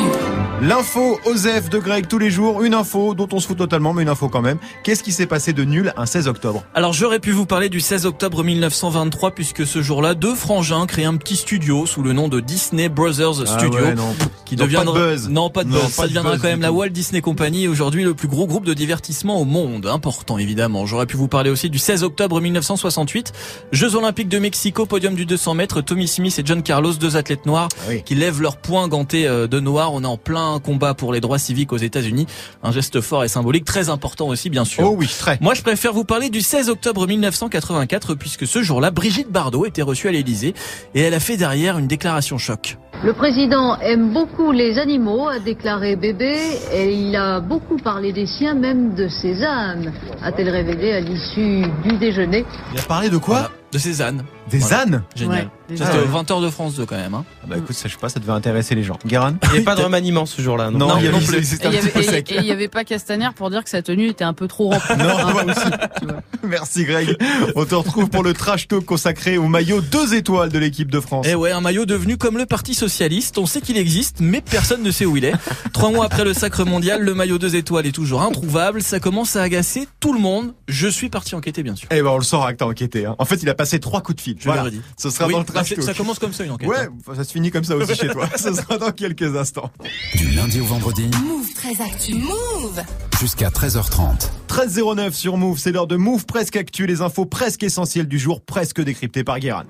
L'info 0.62 1.18
Osef 1.25 1.69
de 1.69 1.80
Greg 1.80 2.07
tous 2.10 2.18
les 2.18 2.30
jours, 2.30 2.63
une 2.63 2.74
info 2.74 3.13
dont 3.13 3.30
on 3.31 3.40
se 3.40 3.48
fout 3.48 3.57
totalement, 3.57 3.94
mais 3.94 4.01
une 4.04 4.10
info 4.10 4.28
quand 4.28 4.42
même. 4.42 4.57
Qu'est-ce 4.84 5.04
qui 5.04 5.13
s'est 5.13 5.25
passé 5.25 5.54
de 5.54 5.63
nul 5.63 5.94
un 5.96 6.06
16 6.06 6.28
octobre 6.28 6.63
Alors 6.74 6.92
j'aurais 6.92 7.19
pu 7.19 7.31
vous 7.31 7.46
parler 7.46 7.69
du 7.69 7.80
16 7.80 8.06
octobre 8.06 8.44
1923 8.44 9.31
puisque 9.31 9.66
ce 9.66 9.81
jour-là, 9.81 10.16
deux 10.16 10.36
frangins 10.36 10.86
créent 10.86 11.06
un 11.06 11.16
petit 11.16 11.38
studio 11.38 11.86
sous 11.86 12.04
le 12.04 12.12
nom 12.12 12.28
de 12.28 12.42
Disney 12.42 12.90
Brothers 12.90 13.48
Studio. 13.48 13.80
Ah 13.80 13.84
ouais, 13.84 13.96
non. 13.96 14.13
qui 14.44 14.57
Non, 14.57 14.66
deviendra 14.66 14.94
pas 14.94 15.00
de 15.00 15.06
buzz. 15.13 15.30
non 15.30 15.50
pas 15.50 15.63
de 15.63 15.69
Non, 15.69 15.75
buzz 15.75 15.84
pas 15.84 15.90
ça 15.90 16.01
de 16.04 16.07
deviendra 16.10 16.31
buzz 16.34 16.42
quand 16.42 16.48
même 16.50 16.62
la. 16.62 16.74
Walt 16.74 16.90
Disney 16.90 17.22
Company 17.22 17.69
aujourd'hui 17.69 18.04
le 18.04 18.13
plus 18.13 18.28
gros 18.28 18.48
groupe 18.48 18.66
de 18.66 18.74
divertissement 18.74 19.40
au 19.40 19.46
monde 19.46 19.86
important 19.86 20.38
évidemment 20.38 20.86
j'aurais 20.86 21.06
pu 21.06 21.16
vous 21.16 21.28
parler 21.30 21.50
aussi 21.50 21.69
du 21.69 21.80
16 21.80 22.04
octobre 22.04 22.42
1968 22.42 23.31
Jeux 23.72 23.96
Olympiques 23.96 24.30
de 24.30 24.40
Mexico 24.40 24.86
podium 24.86 25.16
du 25.16 25.25
200 25.25 25.54
mètres 25.54 25.80
Tommy 25.81 26.07
Smith 26.10 26.38
et 26.38 26.42
John 26.46 26.63
Carlos 26.63 26.94
deux 26.94 27.16
athlètes 27.16 27.46
noirs 27.46 27.69
Ah 27.80 27.86
oui. 27.90 28.04
qui 28.04 28.16
lèvent 28.16 28.42
leurs 28.42 28.57
poings 28.57 28.88
euh, 29.13 29.47
de 29.47 29.59
noir 29.59 29.94
on 29.94 30.03
est 30.03 30.07
en 30.07 30.18
plein 30.18 30.59
combat 30.59 30.94
pour 30.94 31.13
les 31.13 31.21
droits 31.21 31.39
civiques 31.39 31.71
aux 31.74 31.77
États-Unis 31.77 32.27
un 32.63 32.71
geste 32.71 33.01
fort 33.01 33.24
et 33.24 33.27
symbolique 33.27 33.65
très 33.65 33.89
important 33.89 34.27
aussi 34.27 34.50
bien 34.50 34.65
sûr 34.65 34.83
Oh 34.86 34.95
oui, 34.97 35.07
très. 35.07 35.38
moi, 35.41 35.53
je 35.53 35.62
préfère 35.62 35.94
vous 35.94 36.03
parler 36.03 36.30
du 36.30 36.41
16 36.41 36.69
octobre 36.69 37.06
1984 37.06 38.15
puisque 38.15 38.47
ce 38.47 38.62
jour-là, 38.63 38.91
Brigitte 38.91 39.31
Bardot 39.31 39.65
était 39.65 39.81
reçue 39.81 40.07
à 40.07 40.12
l'Élysée 40.12 40.53
et 40.95 41.01
elle 41.01 41.13
a 41.13 41.19
fait 41.19 41.38
derrière 41.38 41.77
une 41.77 41.88
déclaration 41.88 42.38
choc. 42.38 42.77
Le 43.03 43.13
président 43.13 43.77
aime 43.80 44.13
beaucoup 44.13 44.51
les 44.51 44.77
animaux, 44.77 45.27
a 45.30 45.39
déclaré 45.39 45.95
Bébé, 45.95 46.38
et 46.74 46.91
il 46.94 47.15
a 47.15 47.39
beaucoup 47.39 47.77
parlé 47.77 48.12
des 48.12 48.25
siens, 48.25 48.56
même 48.56 48.94
de 48.94 49.07
ses 49.07 49.41
ânes, 49.44 49.94
a-t-elle 50.21 50.50
révélé 50.50 50.91
à 50.91 51.00
l'issue 51.00 51.62
du 51.83 51.97
déjeuner. 51.97 52.45
Il 52.74 52.80
a 52.80 52.83
parlé 52.83 53.09
de 53.09 53.18
quoi? 53.18 53.39
Voilà. 53.39 53.51
De 53.71 53.77
Cézanne. 53.77 54.24
Des 54.50 54.57
Voilà. 54.57 54.81
ânes 54.81 55.04
Génial. 55.16 55.38
Ouais, 55.44 55.48
des 55.69 55.77
C'était 55.77 55.89
ânes. 55.92 56.00
au 56.12 56.18
20h 56.24 56.42
de 56.42 56.50
France 56.50 56.74
2 56.75 56.86
quand 56.88 56.96
même. 56.96 57.13
Hein. 57.13 57.24
Ah 57.43 57.48
Bah 57.50 57.55
écoute, 57.60 57.75
ça, 57.75 57.88
je 57.88 57.93
sais 57.93 58.00
pas, 58.00 58.10
ça 58.10 58.20
devait 58.20 58.32
intéresser 58.32 58.74
les 58.74 58.82
gens. 58.84 58.98
Guérin 59.05 59.36
Il 59.43 59.50
n'y 59.50 59.55
avait 59.58 59.63
pas 59.63 59.75
de 59.75 59.82
remaniement 59.84 60.25
ce 60.25 60.41
jour-là. 60.41 60.72
Non, 60.72 60.88
Non, 60.88 60.98
il 60.98 61.03
y 61.05 61.08
avait 61.08 61.20
non 61.20 61.24
plus. 61.24 61.43
c'était 61.43 61.67
Et 61.67 61.70
il 61.70 61.75
y 61.75 61.77
un 61.77 61.82
petit 61.82 61.89
peu 61.91 62.00
avait- 62.00 62.08
sec. 62.08 62.32
et- 62.32 62.36
et 62.36 62.38
il 62.39 62.46
y 62.46 62.51
avait 62.51 62.67
pas 62.67 62.84
Castaner 62.84 63.29
pour 63.36 63.51
dire 63.51 63.63
que 63.63 63.70
sa 63.70 63.84
tenue 63.84 64.08
était 64.08 64.24
un 64.24 64.34
peu 64.34 64.48
trop 64.48 64.72
remplie. 64.72 64.96
Non, 64.98 65.05
Hein, 65.20 65.32
voilà. 65.32 65.51
aussi, 65.53 65.70
tu 66.00 66.05
vois. 66.08 66.22
Merci 66.43 66.86
Greg. 66.86 67.15
On 67.55 67.63
te 67.65 67.75
retrouve 67.75 68.10
pour 68.10 68.24
le 68.24 68.34
trash 68.34 68.67
talk 68.67 68.84
consacré 68.86 69.38
au 69.38 69.48
maillot 69.48 69.82
deux 69.82 70.15
étoiles 70.15 70.50
de 70.50 70.58
l'équipe 70.58 70.89
de 70.89 71.00
France. 71.00 71.27
Et 71.27 71.36
ouais, 71.36 71.51
un 71.51 71.62
maillot 71.62 71.86
devenu 71.86 72.17
comme 72.17 72.39
le 72.39 72.48
Parti 72.48 72.74
Socialiste. 72.74 73.38
On 73.38 73.46
sait 73.46 73.62
qu'il 73.62 73.77
existe, 73.77 74.17
mais 74.20 74.41
personne 74.41 74.82
ne 74.82 74.89
sait 74.89 75.05
où 75.05 75.15
il 75.17 75.25
est. 75.25 75.34
Trois 75.74 75.91
mois 75.91 76.05
après 76.05 76.24
le 76.25 76.34
sacre 76.34 76.65
mondial, 76.65 77.03
le 77.03 77.13
maillot 77.13 77.38
deux 77.38 77.55
étoiles 77.55 77.86
est 77.86 77.91
toujours 77.91 78.24
introuvable. 78.24 78.82
Ça 78.82 79.00
commence 79.00 79.36
à 79.36 79.43
agacer 79.43 79.88
tout 80.00 80.13
le 80.13 80.20
monde. 80.20 80.53
Je 80.67 80.88
suis 80.88 81.10
parti 81.10 81.36
enquêter, 81.36 81.62
bien 81.62 81.75
sûr. 81.75 81.88
Eh 81.91 82.01
ben 82.01 82.10
on 82.10 82.17
le 82.17 82.24
saura 82.24 82.51
que 82.53 82.58
t'as 82.58 82.65
enquêté. 82.65 83.05
Hein. 83.05 83.15
En 83.20 83.25
fait, 83.25 83.43
il 83.43 83.50
a 83.50 83.53
passé 83.60 83.82
trois 83.82 84.00
coups 84.00 84.16
de 84.16 84.22
fil. 84.22 84.36
Je 84.39 84.46
Voilà. 84.46 84.62
l'aurais 84.62 84.72
dit. 84.72 84.82
Ce 84.98 85.10
sera 85.10 85.25
Oui, 85.28 85.34
dans 85.34 85.39
le 85.39 85.44
bah, 85.44 85.51
trash 85.56 85.68
c'est- 85.68 85.75
talk. 85.75 85.86
ça 85.86 85.94
commence 85.94 86.18
comme 86.18 86.32
ça 86.32 86.46
une 86.46 86.51
enquête. 86.51 86.70
Ouais, 86.70 86.78
hein. 86.88 87.13
ça 87.13 87.25
se 87.25 87.32
finit 87.34 87.51
comme 87.51 87.66
ça 87.66 87.75
aussi 87.75 87.94
chez 87.94 88.08
toi. 88.08 88.25
Ce 88.38 88.54
sera 88.54 88.78
dans 88.78 88.92
quelques 88.92 89.36
instants. 89.36 89.70
Du 90.16 90.30
lundi 90.32 90.62
au 90.62 90.66
vendredi 90.66 91.10
Move 91.25 91.54
très 91.54 91.82
actu. 91.84 92.13
Move. 92.16 92.82
jusqu'à 93.20 93.50
13h30. 93.50 94.30
13.09 94.48 95.12
sur 95.12 95.36
Move, 95.36 95.58
c'est 95.60 95.74
l'heure 95.74 95.88
de 95.88 95.98
Move 95.98 96.25
Presque 96.25 96.56
Actu, 96.56 96.88
les 96.88 97.01
infos 97.01 97.25
presque 97.25 97.63
essentielles 97.63 98.08
du 98.08 98.18
jour, 98.18 98.39
presque 98.42 98.82
décryptées 98.82 99.25
par 99.25 99.39
Guérin. 99.39 99.66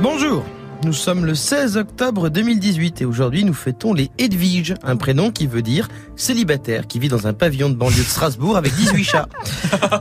Bonjour. 0.00 0.44
Nous 0.84 0.92
sommes 0.92 1.24
le 1.24 1.34
16 1.34 1.76
octobre 1.76 2.28
2018 2.28 3.02
et 3.02 3.04
aujourd'hui 3.04 3.44
nous 3.44 3.52
fêtons 3.52 3.92
les 3.92 4.10
Edwige, 4.16 4.74
un 4.84 4.96
prénom 4.96 5.32
qui 5.32 5.48
veut 5.48 5.60
dire 5.60 5.88
célibataire 6.14 6.86
qui 6.86 6.98
vit 6.98 7.08
dans 7.08 7.26
un 7.26 7.32
pavillon 7.32 7.68
de 7.68 7.74
banlieue 7.74 7.96
de 7.96 8.02
Strasbourg 8.02 8.56
avec 8.56 8.74
18 8.74 9.04
chats. 9.04 9.28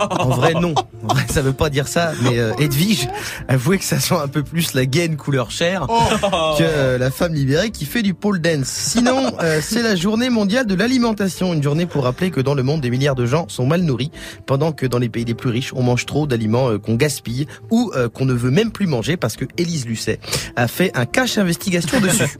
En 0.10 0.30
vrai 0.30 0.54
non, 0.54 0.74
en 1.08 1.14
vrai 1.14 1.26
ça 1.30 1.42
veut 1.42 1.54
pas 1.54 1.70
dire 1.70 1.88
ça, 1.88 2.12
mais 2.24 2.40
euh, 2.40 2.54
Edwige, 2.60 3.08
avouez 3.48 3.78
que 3.78 3.84
ça 3.84 4.00
sent 4.00 4.16
un 4.16 4.28
peu 4.28 4.44
plus 4.44 4.74
la 4.74 4.86
gaine 4.86 5.18
couleur 5.18 5.52
chair 5.52 5.88
que 5.88 6.64
euh, 6.64 6.98
la 6.98 7.12
femme 7.12 7.34
libérée 7.34 7.72
qui 7.72 7.86
fait 7.86 8.02
du 8.02 8.14
pole 8.14 8.40
dance. 8.40 8.68
Sinon, 8.68 9.34
euh, 9.42 9.60
c'est 9.62 9.84
la 9.84 9.96
journée 9.96 10.30
mondiale 10.30 10.66
de 10.66 10.76
l'alimentation, 10.76 11.54
une 11.54 11.64
journée 11.64 11.86
pour 11.86 12.04
rappeler 12.04 12.32
que 12.32 12.42
dans 12.42 12.54
le 12.54 12.64
monde 12.64 12.82
des 12.82 12.90
milliards 12.90 13.16
de 13.16 13.26
gens 13.26 13.48
sont 13.48 13.66
mal 13.66 13.82
nourris, 13.82 14.12
pendant 14.46 14.72
que 14.72 14.86
dans 14.86 15.00
les 15.00 15.10
pays 15.10 15.26
les 15.26 15.36
plus 15.36 15.50
riches 15.50 15.74
on 15.74 15.84
mange 15.84 16.06
trop 16.06 16.28
d'aliments 16.28 16.70
euh, 16.70 16.78
qu'on 16.78 16.96
gaspille 16.96 17.48
ou 17.72 17.92
qu'on 18.14 18.26
ne 18.26 18.34
veut 18.34 18.52
même 18.52 18.72
plus 18.72 18.88
manger 18.88 19.18
parce 19.18 19.36
que 19.36 19.46
Élise 19.58 19.86
Lucet 19.86 20.20
a 20.56 20.67
fait 20.68 20.92
un 20.96 21.06
cache 21.06 21.38
investigation 21.38 22.00
dessus. 22.00 22.24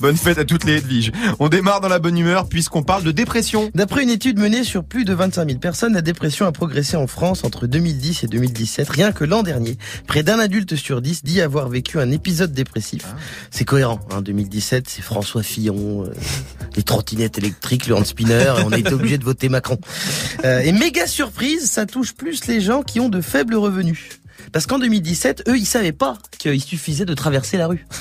Bonne 0.00 0.16
fête 0.16 0.38
à 0.38 0.44
toutes 0.44 0.64
les 0.64 0.76
Edwige. 0.76 1.10
On 1.40 1.48
démarre 1.48 1.80
dans 1.80 1.88
la 1.88 1.98
bonne 1.98 2.16
humeur 2.16 2.48
puisqu'on 2.48 2.84
parle 2.84 3.02
de 3.02 3.10
dépression. 3.10 3.70
D'après 3.74 4.04
une 4.04 4.10
étude 4.10 4.38
menée 4.38 4.62
sur 4.62 4.84
plus 4.84 5.04
de 5.04 5.12
25 5.12 5.48
000 5.48 5.58
personnes, 5.58 5.94
la 5.94 6.02
dépression 6.02 6.46
a 6.46 6.52
progressé 6.52 6.96
en 6.96 7.08
France 7.08 7.42
entre 7.42 7.66
2010 7.66 8.22
et 8.22 8.26
2017. 8.28 8.88
Rien 8.88 9.10
que 9.10 9.24
l'an 9.24 9.42
dernier, 9.42 9.76
près 10.06 10.22
d'un 10.22 10.38
adulte 10.38 10.76
sur 10.76 11.02
10 11.02 11.24
dit 11.24 11.40
avoir 11.40 11.68
vécu 11.68 11.98
un 11.98 12.12
épisode 12.12 12.52
dépressif. 12.52 13.06
C'est 13.50 13.64
cohérent. 13.64 13.98
Hein, 14.12 14.22
2017, 14.22 14.88
c'est 14.88 15.02
François 15.02 15.42
Fillon, 15.42 16.04
euh, 16.04 16.14
les 16.76 16.84
trottinettes 16.84 17.38
électriques, 17.38 17.88
le 17.88 17.96
hand 17.96 18.06
spinner, 18.06 18.54
on 18.64 18.70
a 18.70 18.78
été 18.78 18.92
obligé 18.92 19.18
de 19.18 19.24
voter 19.24 19.48
Macron. 19.48 19.78
Euh, 20.44 20.60
et 20.60 20.70
méga 20.70 21.08
surprise, 21.08 21.68
ça 21.68 21.86
touche 21.86 22.14
plus 22.14 22.46
les 22.46 22.60
gens 22.60 22.82
qui 22.82 23.00
ont 23.00 23.08
de 23.08 23.20
faibles 23.20 23.56
revenus. 23.56 24.20
Parce 24.52 24.66
qu'en 24.66 24.78
2017, 24.78 25.44
eux, 25.48 25.56
ils 25.56 25.66
savaient 25.66 25.92
pas 25.92 26.18
qu'il 26.38 26.60
suffisait 26.62 27.04
de 27.04 27.14
traverser 27.14 27.56
la 27.56 27.66
rue. 27.66 27.86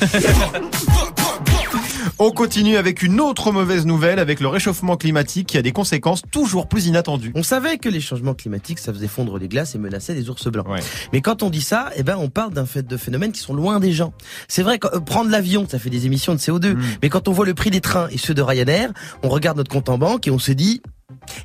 On 2.20 2.32
continue 2.32 2.77
avec 2.77 3.04
une 3.04 3.20
autre 3.20 3.51
mauvaise 3.51 3.86
nouvelle 3.86 4.18
avec 4.18 4.39
le 4.39 4.48
réchauffement 4.48 4.98
climatique 4.98 5.50
qui 5.50 5.58
a 5.60 5.62
des 5.62 5.72
conséquences 5.72 6.24
toujours 6.32 6.68
plus 6.68 6.88
inattendues. 6.88 7.32
On 7.36 7.44
savait 7.44 7.77
que 7.77 7.89
les 7.89 8.01
changements 8.01 8.34
climatiques, 8.34 8.80
ça 8.80 8.92
faisait 8.92 9.08
fondre 9.08 9.38
les 9.38 9.48
glaces 9.48 9.75
et 9.75 9.77
menaçait 9.77 10.16
les 10.16 10.27
ours 10.30 10.48
blancs. 10.48 10.68
Ouais. 10.68 10.80
Mais 11.13 11.22
quand 11.22 11.44
on 11.44 11.51
dit 11.51 11.62
ça, 11.62 11.92
eh 11.96 12.01
ben, 12.01 12.18
on 12.18 12.30
parle 12.30 12.54
d'un 12.54 12.66
fait 12.66 12.82
de 12.82 12.98
phénomènes 12.98 13.32
qui 13.32 13.39
sont 13.39 13.54
loin 13.54 13.80
des 13.80 13.92
gens. 13.92 14.13
C'est 14.48 14.63
vrai 14.63 14.80
que 14.80 14.88
euh, 14.96 15.00
prendre 15.00 15.30
l'avion, 15.30 15.68
ça 15.70 15.77
fait 15.77 15.92
des 15.92 16.08
émissions 16.08 16.34
de 16.34 16.39
CO2. 16.39 16.74
Mm. 16.74 16.82
Mais 17.04 17.10
quand 17.10 17.27
on 17.27 17.34
voit 17.34 17.46
le 17.46 17.54
prix 17.54 17.70
des 17.70 17.82
trains 17.82 18.08
et 18.10 18.18
ceux 18.18 18.34
de 18.34 18.42
Ryanair, 18.42 18.92
on 19.22 19.30
regarde 19.30 19.58
notre 19.58 19.72
compte 19.72 19.89
en 19.89 20.00
banque 20.00 20.27
et 20.27 20.32
on 20.32 20.39
se 20.39 20.51
dit, 20.54 20.82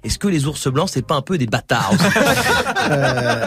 est-ce 0.04 0.18
que 0.18 0.28
les 0.28 0.46
ours 0.46 0.68
blancs, 0.68 0.88
c'est 0.92 1.06
pas 1.06 1.14
un 1.14 1.22
peu 1.22 1.38
des 1.38 1.46
bâtards 1.46 1.92
Euh, 2.90 3.46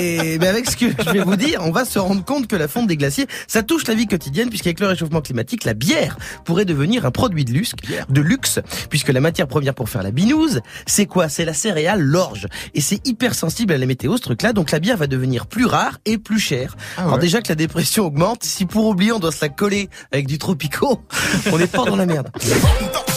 Et, 0.00 0.34
et 0.34 0.38
ben 0.38 0.48
avec 0.48 0.68
ce 0.70 0.76
que 0.76 0.86
je 0.90 1.10
vais 1.10 1.20
vous 1.22 1.36
dire, 1.36 1.60
on 1.62 1.70
va 1.70 1.84
se 1.84 1.98
rendre 1.98 2.24
compte 2.24 2.46
que 2.46 2.56
la 2.56 2.66
fonte 2.68 2.86
des 2.86 2.96
glaciers, 2.96 3.26
ça 3.46 3.62
touche 3.62 3.86
la 3.86 3.94
vie 3.94 4.06
quotidienne, 4.06 4.48
puisqu'avec 4.48 4.80
le 4.80 4.86
réchauffement 4.86 5.20
climatique, 5.20 5.64
la 5.64 5.74
bière 5.74 6.16
pourrait 6.44 6.64
devenir 6.64 7.04
un 7.04 7.10
produit 7.10 7.44
de 7.44 7.52
luxe, 7.52 7.72
de 8.08 8.20
luxe, 8.20 8.60
puisque 8.88 9.08
la 9.08 9.20
matière 9.20 9.46
première 9.46 9.74
pour 9.74 9.88
faire 9.88 10.02
la 10.02 10.10
binouse, 10.12 10.60
c'est 10.86 11.06
quoi? 11.06 11.28
C'est 11.28 11.44
la 11.44 11.52
céréale, 11.54 12.00
l'orge, 12.00 12.46
et 12.74 12.80
c'est 12.80 13.06
hyper 13.06 13.34
sensible 13.34 13.72
à 13.74 13.78
la 13.78 13.86
météo 13.86 14.16
ce 14.16 14.22
truc-là, 14.22 14.52
donc 14.52 14.70
la 14.70 14.78
bière 14.78 14.96
va 14.96 15.06
devenir 15.06 15.46
plus 15.46 15.66
rare 15.66 15.98
et 16.06 16.16
plus 16.18 16.38
chère. 16.40 16.76
Alors 16.96 17.14
ouais. 17.14 17.18
déjà 17.20 17.42
que 17.42 17.48
la 17.48 17.54
dépression 17.54 18.06
augmente, 18.06 18.44
si 18.44 18.64
pour 18.66 18.86
oublier 18.86 19.12
on 19.12 19.18
doit 19.18 19.32
se 19.32 19.42
la 19.42 19.48
coller 19.50 19.88
avec 20.12 20.26
du 20.26 20.38
tropico, 20.38 21.02
on 21.52 21.58
est 21.58 21.66
pas 21.70 21.84
dans 21.84 21.96
la 21.96 22.06
merde. 22.06 22.30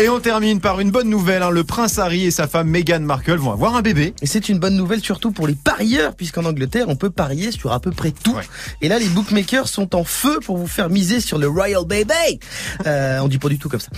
Et 0.00 0.08
on 0.08 0.20
termine 0.20 0.60
par 0.60 0.78
une 0.78 0.92
bonne 0.92 1.10
nouvelle. 1.10 1.42
hein. 1.42 1.50
Le 1.50 1.64
prince 1.64 1.98
Harry 1.98 2.24
et 2.26 2.30
sa 2.30 2.46
femme 2.46 2.68
Meghan 2.68 3.00
Markle 3.00 3.34
vont 3.34 3.50
avoir 3.50 3.74
un 3.74 3.82
bébé. 3.82 4.14
Et 4.22 4.26
c'est 4.26 4.48
une 4.48 4.60
bonne 4.60 4.76
nouvelle 4.76 5.00
surtout 5.00 5.32
pour 5.32 5.48
les 5.48 5.56
parieurs, 5.56 6.14
puisqu'en 6.14 6.44
Angleterre, 6.44 6.84
on 6.88 6.94
peut 6.94 7.10
parier 7.10 7.50
sur 7.50 7.72
à 7.72 7.80
peu 7.80 7.90
près 7.90 8.12
tout. 8.12 8.34
Ouais. 8.36 8.42
Et 8.80 8.86
là, 8.88 9.00
les 9.00 9.08
bookmakers 9.08 9.66
sont 9.66 9.96
en 9.96 10.04
feu 10.04 10.38
pour 10.44 10.56
vous 10.56 10.68
faire 10.68 10.88
miser 10.88 11.18
sur 11.20 11.36
le 11.38 11.48
Royal 11.48 11.84
Baby. 11.84 12.38
Euh, 12.86 13.18
on 13.18 13.26
dit 13.26 13.38
pas 13.38 13.48
du 13.48 13.58
tout 13.58 13.68
comme 13.68 13.80
ça. 13.80 13.88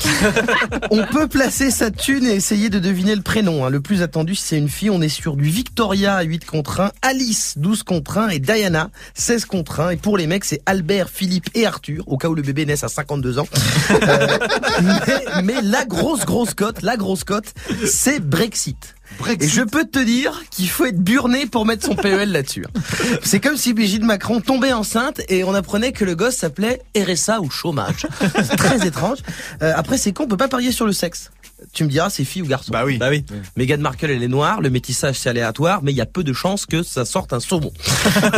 on 0.91 1.05
peut 1.07 1.29
placer 1.29 1.71
sa 1.71 1.91
thune 1.91 2.25
et 2.25 2.33
essayer 2.35 2.71
de 2.71 2.79
deviner 2.79 3.15
le 3.15 3.21
prénom. 3.23 3.67
hein. 3.67 3.69
Le 3.69 3.83
plus 3.83 4.01
attendu, 4.01 4.35
si 4.35 4.45
c'est 4.47 4.59
une 4.59 4.71
fille, 4.71 4.89
on 4.91 5.03
est 5.03 5.11
sur 5.11 5.37
du 5.37 5.51
Victoria 5.51 6.15
à 6.17 6.23
8 6.23 6.47
contre 6.47 6.81
1, 6.81 6.93
Alice 7.03 7.55
12 7.59 7.83
contre 7.83 8.17
1 8.17 8.29
et 8.31 8.39
Diana 8.39 8.89
16 9.15 9.45
contre 9.45 9.81
1. 9.81 9.91
Et 9.91 9.97
pour 9.97 10.17
les 10.17 10.27
mecs, 10.27 10.47
c'est 10.47 10.63
Albert, 10.65 11.11
Philippe 11.11 11.51
et 11.55 11.67
Arthur, 11.67 12.05
au 12.07 12.17
cas 12.17 12.29
où 12.29 12.35
le 12.35 12.41
bébé 12.43 12.65
naisse 12.65 12.85
à 12.85 12.89
52 12.89 13.39
ans. 13.39 13.47
Euh, 14.03 14.39
mais, 14.83 15.43
mais 15.43 15.63
la 15.63 15.85
grosse, 15.91 16.25
grosse 16.25 16.55
cote, 16.55 16.83
la 16.83 16.97
grosse 16.97 17.25
cote, 17.25 17.53
c'est 17.85 18.21
Brexit. 18.21 18.95
Et 19.29 19.49
je 19.49 19.63
peux 19.63 19.85
te 19.85 19.99
dire 19.99 20.41
qu'il 20.51 20.69
faut 20.71 20.87
être 20.87 21.01
burné 21.01 21.47
pour 21.47 21.67
mettre 21.67 21.85
son 21.85 21.97
PEL 21.97 22.31
là-dessus. 22.31 22.65
hein. 22.65 22.81
C'est 23.25 23.41
comme 23.41 23.57
si 23.57 23.75
Brigitte 23.75 24.05
Macron 24.05 24.41
tombait 24.41 24.73
enceinte 24.73 25.21
et 25.29 25.43
on 25.43 25.53
apprenait 25.53 25.91
que 25.93 26.05
le 26.05 26.15
gosse 26.15 26.37
s'appelait 26.37 26.81
RSA 26.97 27.41
ou 27.41 27.51
chômage. 27.51 28.07
C'est 28.37 28.57
très 28.57 28.87
étrange. 28.87 29.19
Euh, 29.63 29.73
après, 29.77 29.99
c'est 29.99 30.13
con, 30.13 30.25
on 30.25 30.29
peut 30.29 30.37
pas 30.37 30.49
parier 30.49 30.71
sur 30.71 30.87
le 30.87 30.93
sexe. 30.93 31.31
Tu 31.73 31.85
me 31.85 31.89
diras, 31.89 32.11
c'est 32.11 32.25
fille 32.25 32.43
ou 32.43 32.47
garçon. 32.47 32.73
Bah 32.73 32.85
oui. 32.85 32.99
Bah 32.99 33.09
oui. 33.11 33.25
Meghan 33.57 33.79
Markle, 33.79 34.11
elle 34.11 34.23
est 34.23 34.29
noire, 34.29 34.61
le 34.61 34.71
métissage 34.71 35.17
c'est 35.17 35.29
aléatoire, 35.31 35.81
mais 35.83 35.93
il 35.93 35.97
y 35.97 36.01
a 36.01 36.07
peu 36.07 36.25
de 36.25 36.33
chances 36.33 36.67
que 36.67 36.83
ça 36.83 37.05
sorte 37.05 37.33
un 37.33 37.41
saumon. 37.41 37.73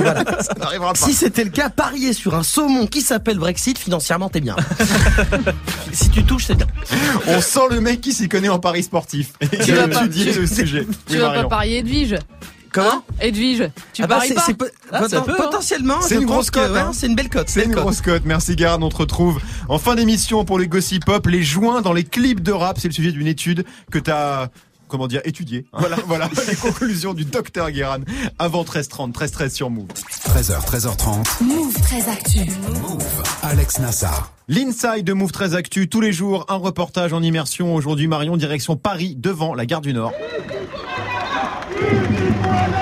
Voilà. 0.02 0.24
Ça 0.42 0.54
n'arrivera 0.58 0.92
pas. 0.92 0.98
Si 0.98 1.12
c'était 1.14 1.44
le 1.44 1.50
cas, 1.50 1.70
parier 1.70 2.12
sur 2.12 2.34
un 2.34 2.42
saumon 2.42 2.86
qui 2.86 3.00
s'appelle 3.00 3.38
Brexit, 3.38 3.78
financièrement, 3.78 4.28
t'es 4.28 4.40
bien. 4.40 4.56
si 5.92 6.10
tu 6.10 6.24
touches, 6.24 6.46
c'est 6.46 6.54
bien. 6.56 6.66
On 7.26 7.40
sent 7.40 7.60
le 7.70 7.80
mec 7.80 8.00
qui 8.00 8.12
s'y 8.12 8.28
connaît 8.28 8.48
en 8.48 8.58
paris 8.58 8.82
sportif. 8.82 9.32
Vas 9.40 9.88
pas- 9.88 10.04
le 10.06 10.46
sujet. 10.46 10.86
Tu 11.06 11.14
Oui, 11.14 11.18
vas 11.18 11.26
Marion. 11.28 11.42
pas 11.42 11.48
parier 11.48 11.78
Edwige 11.78 12.16
Comment 12.72 12.88
Hein 12.88 13.02
Edwige, 13.20 13.70
tu 13.92 14.02
Ah 14.02 14.06
bah, 14.06 14.16
paries 14.16 14.32
pas 14.32 14.66
Ah, 14.90 15.08
ça 15.08 15.20
peut, 15.20 15.32
hein. 15.32 15.36
potentiellement, 15.36 16.00
C'est 16.00 16.16
une 16.16 16.24
grosse 16.26 16.50
cote, 16.50 16.74
hein. 16.76 16.92
c'est 16.94 17.06
une 17.06 17.14
belle 17.14 17.28
cote. 17.28 17.48
C'est 17.48 17.64
une 17.64 17.72
cote. 17.74 17.82
grosse 17.82 18.00
cote. 18.00 18.22
Merci 18.24 18.56
Garde. 18.56 18.82
On 18.82 18.88
te 18.88 18.96
retrouve 18.96 19.40
en 19.68 19.78
fin 19.78 19.94
d'émission 19.94 20.44
pour 20.44 20.58
les 20.58 20.68
Gossip 20.68 21.04
Pop. 21.04 21.26
Les 21.26 21.42
joints 21.42 21.82
dans 21.82 21.92
les 21.92 22.04
clips 22.04 22.42
de 22.42 22.52
rap, 22.52 22.78
c'est 22.80 22.88
le 22.88 22.94
sujet 22.94 23.12
d'une 23.12 23.26
étude 23.26 23.64
que 23.90 23.98
t'as 23.98 24.48
comment 24.88 25.06
dire, 25.06 25.22
étudié. 25.24 25.64
Voilà, 25.72 25.96
voilà 26.06 26.28
les 26.48 26.54
conclusions 26.54 27.14
du 27.14 27.24
docteur 27.24 27.70
Guéran 27.70 28.00
avant 28.38 28.62
13h30, 28.62 29.12
13h13 29.12 29.50
sur 29.50 29.70
Move. 29.70 29.86
13h, 30.28 30.66
13h30. 30.66 31.42
Move 31.42 31.72
très 31.80 32.06
actu. 32.10 32.40
Alex 33.42 33.78
Nassar. 33.78 34.32
L'inside 34.48 35.04
de 35.04 35.14
Move 35.14 35.32
13 35.32 35.54
Actu, 35.54 35.88
tous 35.88 36.02
les 36.02 36.12
jours, 36.12 36.44
un 36.50 36.56
reportage 36.56 37.14
en 37.14 37.22
immersion. 37.22 37.74
Aujourd'hui, 37.74 38.06
Marion, 38.06 38.36
direction 38.36 38.76
Paris, 38.76 39.14
devant 39.18 39.54
la 39.54 39.64
gare 39.64 39.80
du 39.80 39.94
Nord. 39.94 40.12
Lord. 42.52 42.81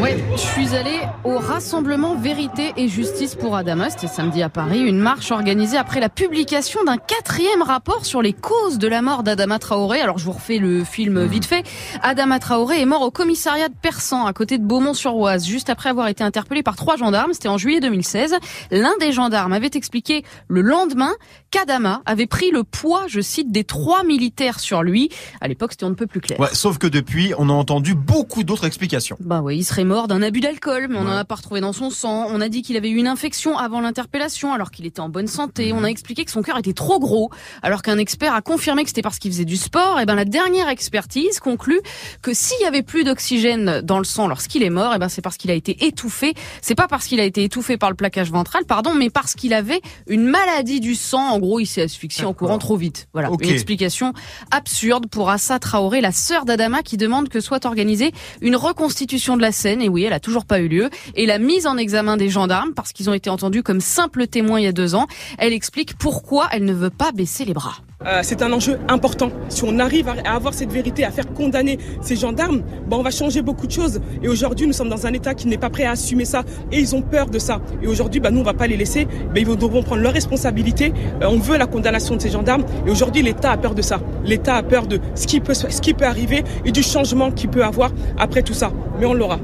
Ouais, 0.00 0.16
je 0.32 0.40
suis 0.40 0.76
allée 0.76 1.00
au 1.24 1.38
rassemblement 1.38 2.14
Vérité 2.14 2.72
et 2.76 2.86
Justice 2.86 3.34
pour 3.34 3.56
Adama, 3.56 3.90
c'était 3.90 4.06
samedi 4.06 4.42
à 4.42 4.48
Paris, 4.48 4.80
une 4.80 4.98
marche 4.98 5.32
organisée 5.32 5.76
après 5.76 5.98
la 5.98 6.08
publication 6.08 6.84
d'un 6.84 6.98
quatrième 6.98 7.62
rapport 7.62 8.06
sur 8.06 8.22
les 8.22 8.32
causes 8.32 8.78
de 8.78 8.86
la 8.86 9.02
mort 9.02 9.24
d'Adama 9.24 9.58
Traoré. 9.58 10.00
Alors 10.00 10.18
je 10.18 10.24
vous 10.24 10.32
refais 10.32 10.58
le 10.58 10.84
film 10.84 11.24
vite 11.24 11.46
fait. 11.46 11.64
Adama 12.02 12.38
Traoré 12.38 12.80
est 12.80 12.86
mort 12.86 13.02
au 13.02 13.10
commissariat 13.10 13.68
de 13.68 13.74
Persan, 13.74 14.24
à 14.26 14.32
côté 14.32 14.58
de 14.58 14.64
Beaumont-sur-Oise, 14.64 15.46
juste 15.46 15.68
après 15.68 15.90
avoir 15.90 16.06
été 16.06 16.22
interpellé 16.22 16.62
par 16.62 16.76
trois 16.76 16.96
gendarmes. 16.96 17.32
C'était 17.32 17.48
en 17.48 17.58
juillet 17.58 17.80
2016. 17.80 18.36
L'un 18.70 18.96
des 19.00 19.10
gendarmes 19.10 19.52
avait 19.52 19.70
expliqué 19.74 20.24
le 20.46 20.60
lendemain 20.60 21.12
qu'Adama 21.50 22.02
avait 22.06 22.26
pris 22.26 22.50
le 22.50 22.62
poids, 22.62 23.06
je 23.08 23.20
cite, 23.20 23.50
des 23.50 23.64
trois 23.64 24.04
militaires 24.04 24.60
sur 24.60 24.82
lui. 24.82 25.10
À 25.40 25.48
l'époque, 25.48 25.72
c'était 25.72 25.84
on 25.84 25.90
ne 25.90 25.94
peut 25.94 26.06
plus 26.06 26.20
clair. 26.20 26.38
Ouais, 26.38 26.48
sauf 26.52 26.78
que 26.78 26.86
depuis, 26.86 27.32
on 27.36 27.48
a 27.48 27.52
entendu 27.52 27.94
beaucoup 27.94 28.44
d'autres 28.44 28.66
explications. 28.66 29.16
Bah 29.20 29.42
il 29.50 29.64
serait 29.72 29.84
mort 29.84 30.06
d'un 30.06 30.20
abus 30.20 30.40
d'alcool, 30.40 30.88
mais 30.90 30.98
on 30.98 31.04
n'en 31.04 31.16
a 31.16 31.24
pas 31.24 31.36
retrouvé 31.36 31.62
dans 31.62 31.72
son 31.72 31.88
sang. 31.88 32.26
On 32.28 32.42
a 32.42 32.50
dit 32.50 32.60
qu'il 32.60 32.76
avait 32.76 32.90
eu 32.90 32.96
une 32.96 33.06
infection 33.06 33.56
avant 33.56 33.80
l'interpellation, 33.80 34.52
alors 34.52 34.70
qu'il 34.70 34.84
était 34.84 35.00
en 35.00 35.08
bonne 35.08 35.28
santé. 35.28 35.72
On 35.72 35.82
a 35.82 35.86
expliqué 35.86 36.26
que 36.26 36.30
son 36.30 36.42
cœur 36.42 36.58
était 36.58 36.74
trop 36.74 37.00
gros, 37.00 37.30
alors 37.62 37.80
qu'un 37.80 37.96
expert 37.96 38.34
a 38.34 38.42
confirmé 38.42 38.82
que 38.82 38.90
c'était 38.90 39.00
parce 39.00 39.18
qu'il 39.18 39.32
faisait 39.32 39.46
du 39.46 39.56
sport. 39.56 39.98
Et 39.98 40.04
ben 40.04 40.14
la 40.14 40.26
dernière 40.26 40.68
expertise 40.68 41.40
conclut 41.40 41.80
que 42.20 42.34
s'il 42.34 42.60
y 42.60 42.66
avait 42.66 42.82
plus 42.82 43.02
d'oxygène 43.02 43.80
dans 43.80 43.96
le 43.96 44.04
sang 44.04 44.28
lorsqu'il 44.28 44.62
est 44.62 44.68
mort, 44.68 44.94
et 44.94 44.98
ben 44.98 45.08
c'est 45.08 45.22
parce 45.22 45.38
qu'il 45.38 45.50
a 45.50 45.54
été 45.54 45.86
étouffé. 45.86 46.34
C'est 46.60 46.74
pas 46.74 46.86
parce 46.86 47.06
qu'il 47.06 47.18
a 47.18 47.24
été 47.24 47.42
étouffé 47.42 47.78
par 47.78 47.88
le 47.88 47.96
plaquage 47.96 48.30
ventral, 48.30 48.66
pardon, 48.66 48.92
mais 48.92 49.08
parce 49.08 49.34
qu'il 49.34 49.54
avait 49.54 49.80
une 50.06 50.24
maladie 50.24 50.80
du 50.80 50.94
sang. 50.94 51.30
En 51.30 51.38
gros, 51.38 51.60
il 51.60 51.66
s'est 51.66 51.82
asphyxié 51.82 52.26
en 52.26 52.34
courant 52.34 52.58
trop 52.58 52.76
vite. 52.76 53.08
Voilà, 53.14 53.30
Ok. 53.32 53.42
une 53.42 53.48
explication 53.50 54.12
absurde 54.50 55.06
pour 55.06 55.30
Assa 55.30 55.58
Traoré, 55.58 56.02
la 56.02 56.12
sœur 56.12 56.44
d'Adama, 56.44 56.82
qui 56.82 56.98
demande 56.98 57.30
que 57.30 57.40
soit 57.40 57.64
organisée 57.64 58.12
une 58.42 58.56
reconstitution 58.56 59.38
de 59.38 59.40
la 59.42 59.52
Et 59.64 59.88
oui, 59.88 60.04
elle 60.04 60.12
a 60.12 60.20
toujours 60.20 60.44
pas 60.44 60.60
eu 60.60 60.68
lieu. 60.68 60.90
Et 61.14 61.26
la 61.26 61.38
mise 61.38 61.66
en 61.66 61.76
examen 61.76 62.16
des 62.16 62.28
gendarmes, 62.28 62.72
parce 62.74 62.92
qu'ils 62.92 63.08
ont 63.10 63.14
été 63.14 63.30
entendus 63.30 63.62
comme 63.62 63.80
simples 63.80 64.26
témoins 64.26 64.60
il 64.60 64.64
y 64.64 64.68
a 64.68 64.72
deux 64.72 64.94
ans. 64.94 65.06
Elle 65.38 65.52
explique 65.52 65.96
pourquoi 65.96 66.48
elle 66.52 66.64
ne 66.64 66.72
veut 66.72 66.90
pas 66.90 67.12
baisser 67.12 67.44
les 67.44 67.54
bras. 67.54 67.74
Euh, 68.06 68.20
c'est 68.22 68.42
un 68.42 68.52
enjeu 68.52 68.78
important. 68.88 69.30
Si 69.48 69.62
on 69.64 69.78
arrive 69.78 70.08
à 70.08 70.12
à 70.24 70.34
avoir 70.34 70.54
cette 70.54 70.72
vérité, 70.72 71.04
à 71.04 71.10
faire 71.10 71.32
condamner 71.32 71.78
ces 72.00 72.16
gendarmes, 72.16 72.62
ben 72.88 72.96
on 72.96 73.02
va 73.02 73.10
changer 73.10 73.42
beaucoup 73.42 73.66
de 73.66 73.72
choses. 73.72 74.00
Et 74.22 74.28
aujourd'hui, 74.28 74.66
nous 74.66 74.72
sommes 74.72 74.88
dans 74.88 75.06
un 75.06 75.12
État 75.12 75.34
qui 75.34 75.46
n'est 75.48 75.58
pas 75.58 75.70
prêt 75.70 75.84
à 75.84 75.92
assumer 75.92 76.24
ça. 76.24 76.42
Et 76.70 76.78
ils 76.78 76.94
ont 76.94 77.02
peur 77.02 77.28
de 77.28 77.38
ça. 77.38 77.60
Et 77.82 77.86
aujourd'hui, 77.86 78.20
ben 78.20 78.30
nous, 78.30 78.40
on 78.40 78.44
va 78.44 78.54
pas 78.54 78.66
les 78.66 78.76
laisser. 78.76 79.06
Ben 79.34 79.44
ils 79.46 79.56
devront 79.56 79.82
prendre 79.82 80.02
leurs 80.02 80.12
responsabilités. 80.12 80.92
Euh, 81.22 81.26
on 81.28 81.38
veut 81.38 81.58
la 81.58 81.66
condamnation 81.66 82.16
de 82.16 82.20
ces 82.20 82.30
gendarmes. 82.30 82.64
Et 82.86 82.90
aujourd'hui, 82.90 83.22
l'État 83.22 83.52
a 83.52 83.56
peur 83.56 83.74
de 83.74 83.82
ça. 83.82 84.00
L'État 84.24 84.56
a 84.56 84.62
peur 84.62 84.86
de 84.86 85.00
ce 85.14 85.26
qui 85.26 85.40
peut, 85.40 85.54
ce 85.54 85.80
qui 85.80 85.94
peut 85.94 86.06
arriver 86.06 86.44
et 86.64 86.72
du 86.72 86.82
changement 86.82 87.30
qu'il 87.30 87.50
peut 87.50 87.64
avoir 87.64 87.90
après 88.18 88.42
tout 88.42 88.54
ça. 88.54 88.72
Mais 88.98 89.06
on 89.06 89.14
l'aura. 89.14 89.38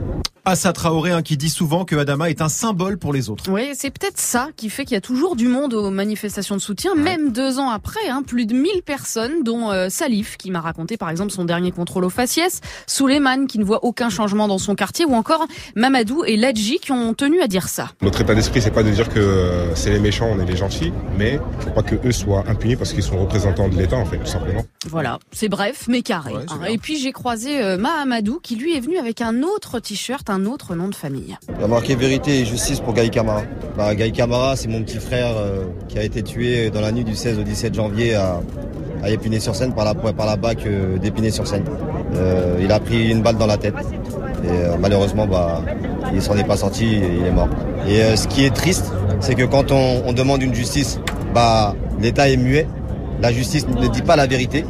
Assa 0.49 0.73
Traoré, 0.73 1.12
hein, 1.12 1.23
qui 1.23 1.37
dit 1.37 1.50
souvent 1.50 1.85
que 1.85 1.97
Adama 1.97 2.31
est 2.31 2.40
un 2.40 2.49
symbole 2.49 2.99
pour 2.99 3.12
les 3.12 3.31
autres. 3.31 3.50
Oui, 3.50 3.71
c'est 3.75 3.90
peut-être 3.90 4.19
ça 4.19 4.49
qui 4.57 4.71
fait 4.71 4.85
qu'il 4.85 4.95
y 4.95 4.99
a 4.99 5.00
toujours 5.00 5.37
du 5.37 5.49
monde 5.49 5.75
aux 5.75 5.90
manifestations 5.90 6.57
de 6.57 6.61
soutien, 6.61 6.95
même 6.95 7.33
deux 7.33 7.59
ans 7.59 7.71
après, 7.71 8.09
hein, 8.09 8.23
plus 8.26 8.47
de 8.47 8.55
1000 8.55 8.83
personnes, 8.83 9.43
dont 9.43 9.71
euh, 9.71 9.88
Salif, 9.90 10.37
qui 10.37 10.50
m'a 10.50 10.61
raconté 10.61 10.97
par 10.97 11.11
exemple 11.11 11.33
son 11.33 11.45
dernier 11.45 11.71
contrôle 11.71 12.05
au 12.05 12.11
faciès, 12.11 12.61
Souleymane, 12.87 13.47
qui 13.47 13.59
ne 13.59 13.64
voit 13.64 13.85
aucun 13.85 14.09
changement 14.09 14.49
dans 14.49 14.59
son 14.59 14.75
quartier, 14.75 15.05
ou 15.05 15.14
encore 15.14 15.47
Mamadou 15.75 16.25
et 16.25 16.37
Ladji, 16.37 16.78
qui 16.78 16.93
ont 16.93 17.14
tenu 17.14 17.40
à 17.40 17.47
dire 17.47 17.69
ça. 17.69 17.90
Notre 18.00 18.21
état 18.21 18.35
d'esprit, 18.35 18.62
c'est 18.62 18.71
pas 18.71 18.83
de 18.83 18.90
dire 18.90 19.09
que 19.09 19.21
euh, 19.21 19.75
c'est 19.75 19.90
les 19.90 20.00
méchants, 20.00 20.31
on 20.33 20.40
est 20.40 20.47
les 20.47 20.57
gentils, 20.57 20.93
mais 21.17 21.38
faut 21.61 21.71
pas 21.71 21.83
que 21.83 21.97
eux 22.07 22.12
soient 22.12 22.45
impunis 22.49 22.76
parce 22.76 22.93
qu'ils 22.93 23.02
sont 23.02 23.19
représentants 23.19 23.69
de 23.69 23.76
l'État, 23.76 23.97
en 23.97 24.07
fait, 24.07 24.19
tout 24.19 24.26
simplement. 24.26 24.64
Voilà, 24.87 25.19
c'est 25.33 25.49
bref 25.49 25.87
mais 25.88 26.02
carré. 26.02 26.35
Ouais, 26.35 26.45
hein. 26.49 26.64
Et 26.69 26.78
puis 26.78 26.99
j'ai 26.99 27.12
croisé 27.12 27.62
euh, 27.62 27.76
Mahamadou, 27.78 28.40
qui 28.40 28.57
lui 28.57 28.76
est 28.76 28.81
venu 28.81 28.99
avec 28.99 29.21
un 29.21 29.43
autre 29.43 29.81
t-shirt, 29.81 30.28
un 30.31 30.38
un 30.38 30.47
autre 30.47 30.75
nom 30.75 30.88
de 30.88 30.95
famille. 30.95 31.37
Il 31.59 31.64
a 31.64 31.66
marqué 31.66 31.97
vérité 31.97 32.40
et 32.40 32.45
justice 32.45 32.80
pour 32.80 32.95
Gaï 32.95 33.11
Camara. 33.11 33.42
Bah, 33.76 33.95
Gaï 33.95 34.12
Camara, 34.12 34.54
c'est 34.57 34.68
mon 34.68 34.83
petit 34.83 34.99
frère 34.99 35.37
euh, 35.37 35.64
qui 35.88 35.99
a 35.99 36.04
été 36.04 36.23
tué 36.23 36.71
dans 36.71 36.80
la 36.80 36.92
nuit 36.92 37.04
du 37.04 37.16
16 37.16 37.38
au 37.38 37.42
17 37.42 37.75
janvier 37.75 38.14
à, 38.14 38.40
à 39.02 39.11
Épinay-sur-Seine 39.11 39.75
par 39.75 39.85
la, 39.85 39.95
par 39.95 40.26
la 40.26 40.37
BAC 40.37 40.66
euh, 40.66 40.99
d'Épinay-sur-Seine. 40.99 41.64
Euh, 42.14 42.59
il 42.62 42.71
a 42.71 42.78
pris 42.78 43.11
une 43.11 43.23
balle 43.23 43.37
dans 43.37 43.47
la 43.47 43.57
tête. 43.57 43.75
Et 44.45 44.49
euh, 44.49 44.76
malheureusement, 44.80 45.26
bah, 45.26 45.62
il 46.14 46.23
s'en 46.23 46.37
est 46.37 46.47
pas 46.47 46.57
sorti 46.57 46.85
et 46.85 47.11
il 47.21 47.26
est 47.26 47.33
mort. 47.33 47.49
Et 47.88 48.16
ce 48.16 48.28
qui 48.28 48.45
est 48.45 48.54
triste, 48.54 48.92
c'est 49.21 49.35
que 49.35 49.45
quand 49.45 49.73
on, 49.73 50.02
on 50.07 50.12
demande 50.12 50.42
une 50.42 50.54
justice, 50.54 51.00
bah, 51.35 51.75
l'État 52.00 52.28
est 52.28 52.37
muet. 52.37 52.66
La 53.21 53.33
justice 53.33 53.66
ne 53.66 53.88
dit 53.88 54.02
pas 54.02 54.14
la 54.14 54.28
vérité. 54.28 54.64